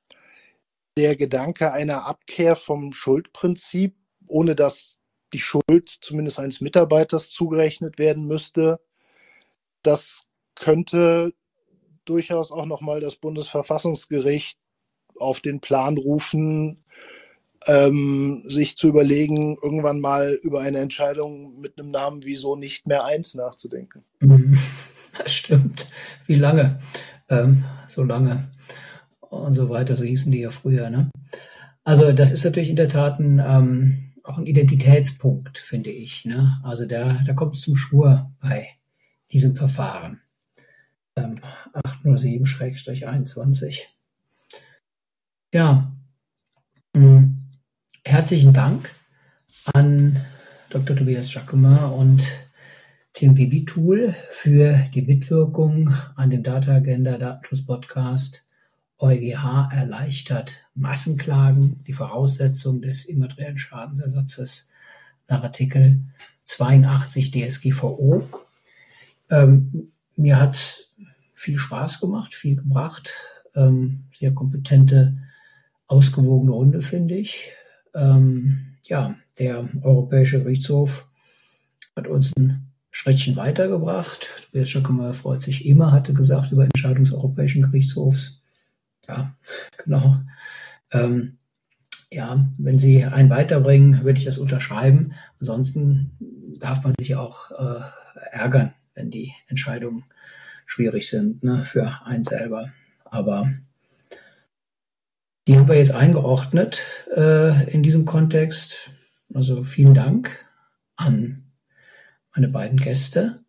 der 0.97 1.17
Gedanke 1.17 1.73
einer 1.73 2.07
Abkehr 2.07 2.55
vom 2.55 2.93
Schuldprinzip, 2.93 3.97
ohne 4.29 4.55
dass 4.55 5.01
die 5.33 5.41
Schuld 5.41 5.89
zumindest 5.89 6.39
eines 6.39 6.61
Mitarbeiters 6.61 7.29
zugerechnet 7.31 7.99
werden 7.99 8.27
müsste. 8.27 8.81
Das 9.83 10.27
könnte 10.55 11.33
durchaus 12.05 12.53
auch 12.53 12.67
nochmal 12.67 13.01
das 13.01 13.17
Bundesverfassungsgericht 13.17 14.59
auf 15.19 15.41
den 15.41 15.61
Plan 15.61 15.99
rufen, 15.99 16.85
ähm, 17.67 18.45
sich 18.49 18.77
zu 18.77 18.89
überlegen, 18.89 19.57
irgendwann 19.63 20.01
mal 20.01 20.39
über 20.43 20.61
eine 20.61 20.79
Entscheidung 20.79 21.61
mit 21.61 21.79
einem 21.79 21.91
Namen 21.91 22.25
Wieso 22.25 22.57
nicht 22.57 22.87
mehr 22.87 23.05
eins 23.05 23.35
nachzudenken. 23.35 24.05
Das 25.17 25.33
stimmt. 25.33 25.89
Wie 26.27 26.37
lange? 26.37 26.79
Ähm, 27.29 27.65
so 27.89 28.05
lange. 28.05 28.53
Und 29.21 29.53
so 29.53 29.69
weiter, 29.69 29.97
so 29.97 30.05
hießen 30.05 30.31
die 30.31 30.41
ja 30.41 30.51
früher. 30.51 30.91
Ne? 30.91 31.11
Also 31.83 32.13
das 32.13 32.31
ist 32.31 32.45
natürlich 32.45 32.71
in 32.71 32.77
der 32.77 32.89
Tat 32.89 33.19
ein, 33.19 33.43
ähm, 33.45 34.13
auch 34.23 34.39
ein 34.39 34.47
Identitätspunkt, 34.47 35.59
finde 35.59 35.91
ich. 35.91 36.25
Ne? 36.25 36.61
Also 36.63 36.87
da, 36.87 37.21
da 37.27 37.33
kommt 37.33 37.57
es 37.57 37.63
zum 37.63 37.75
Schwur 37.75 38.31
bei 38.41 38.69
diesem 39.33 39.57
Verfahren. 39.57 40.21
Ähm, 41.17 41.41
807-21. 42.05 43.81
Ja, 45.53 45.93
ähm, 46.95 47.28
herzlichen 48.19 48.53
Dank 48.53 48.93
an 49.75 50.21
Dr. 50.71 50.97
Tobias 50.97 51.33
Jacquemin 51.33 51.79
und 51.79 52.21
Tim 53.13 53.37
Vibitul 53.37 54.13
für 54.31 54.77
die 54.93 55.03
Mitwirkung 55.03 55.95
an 56.17 56.29
dem 56.29 56.43
Data 56.43 56.73
Agenda 56.73 57.17
Datenschutz 57.17 57.65
Podcast 57.65 58.45
EuGH 58.99 59.69
erleichtert 59.73 60.57
Massenklagen 60.75 61.85
die 61.87 61.93
Voraussetzung 61.93 62.83
des 62.83 63.05
immateriellen 63.05 63.57
Schadensersatzes 63.57 64.69
nach 65.29 65.45
Artikel 65.45 66.01
82 66.43 67.31
DSGVO. 67.31 68.29
Ähm, 69.31 69.93
mir 70.17 70.41
hat 70.41 70.91
viel 71.35 71.57
Spaß 71.57 72.01
gemacht, 72.01 72.35
viel 72.35 72.57
gebracht. 72.57 73.13
Ähm, 73.55 74.07
sehr 74.11 74.35
kompetente, 74.35 75.19
ausgewogene 75.87 76.51
Runde, 76.51 76.83
finde 76.83 77.15
ich. 77.15 77.53
Ähm, 77.95 78.77
ja, 78.87 79.17
der 79.39 79.69
Europäische 79.83 80.43
Gerichtshof 80.43 81.11
hat 81.95 82.07
uns 82.07 82.33
ein 82.37 82.69
Schrittchen 82.91 83.37
weitergebracht. 83.37 84.47
Tobias 84.47 84.71
Schöckemeyer 84.71 85.15
freut 85.15 85.43
sich 85.43 85.67
immer, 85.67 85.93
hatte 85.93 86.15
gesagt, 86.15 86.53
über 86.53 86.65
Entscheidungen 86.65 87.05
des 87.05 87.13
Europäischen 87.13 87.63
Gerichtshofs. 87.63 88.43
Ja, 89.07 89.37
genau. 89.77 90.21
Ähm, 90.91 91.39
ja, 92.11 92.49
wenn 92.57 92.79
Sie 92.79 93.05
einen 93.05 93.31
weiterbringen, 93.31 94.05
würde 94.05 94.19
ich 94.19 94.25
das 94.25 94.39
unterschreiben. 94.39 95.13
Ansonsten 95.41 96.17
darf 96.59 96.83
man 96.83 96.95
sich 96.99 97.15
auch 97.17 97.51
äh, 97.51 97.81
ärgern, 98.33 98.73
wenn 98.95 99.11
die 99.11 99.33
Entscheidungen 99.47 100.05
schwierig 100.65 101.09
sind 101.09 101.45
ne, 101.45 101.65
für 101.65 102.01
einen 102.05 102.25
selber. 102.25 102.73
Aber 103.05 103.51
Die 105.49 105.57
haben 105.57 105.67
wir 105.67 105.77
jetzt 105.77 105.93
eingeordnet 105.93 106.83
äh, 107.17 107.73
in 107.73 107.83
diesem 107.83 108.05
Kontext. 108.05 108.91
Also 109.33 109.65
vielen 109.65 109.95
Dank 109.95 110.45
an 110.95 111.51
meine 112.35 112.49
beiden 112.49 112.79
Gäste 112.79 113.43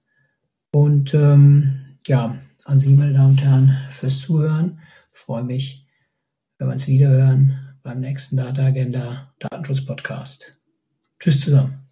und 0.72 1.14
ähm, 1.14 1.98
ja, 2.08 2.38
an 2.64 2.80
Sie, 2.80 2.96
meine 2.96 3.14
Damen 3.14 3.32
und 3.32 3.42
Herren, 3.42 3.78
fürs 3.90 4.22
Zuhören. 4.22 4.80
Ich 5.14 5.20
freue 5.20 5.44
mich, 5.44 5.88
wenn 6.58 6.70
wir 6.70 6.74
uns 6.74 6.88
wiederhören 6.88 7.78
beim 7.84 8.00
nächsten 8.00 8.38
Data 8.38 8.68
Agenda 8.68 9.34
Datenschutz 9.40 9.86
Podcast. 9.86 10.62
Tschüss 11.20 11.42
zusammen. 11.42 11.86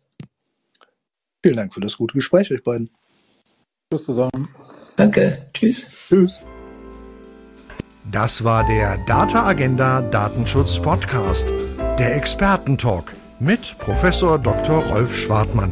Vielen 1.43 1.58
Dank 1.58 1.74
für 1.74 1.82
das 1.82 1.97
gute 1.97 2.14
Gespräch, 2.14 2.49
euch 2.49 2.64
beiden. 2.64 2.89
Tschüss 3.91 4.05
zusammen. 4.05 4.47
Danke. 4.95 5.49
Tschüss. 5.53 5.93
Tschüss. 6.08 6.39
Das 8.12 8.43
war 8.45 8.64
der 8.66 8.97
Data 8.99 9.45
Agenda 9.45 10.01
Datenschutz 10.01 10.80
Podcast, 10.80 11.45
der 11.99 12.16
Expertentalk 12.16 13.14
mit 13.39 13.78
Professor 13.80 14.39
Dr. 14.39 14.82
Rolf 14.86 15.14
Schwartmann. 15.14 15.72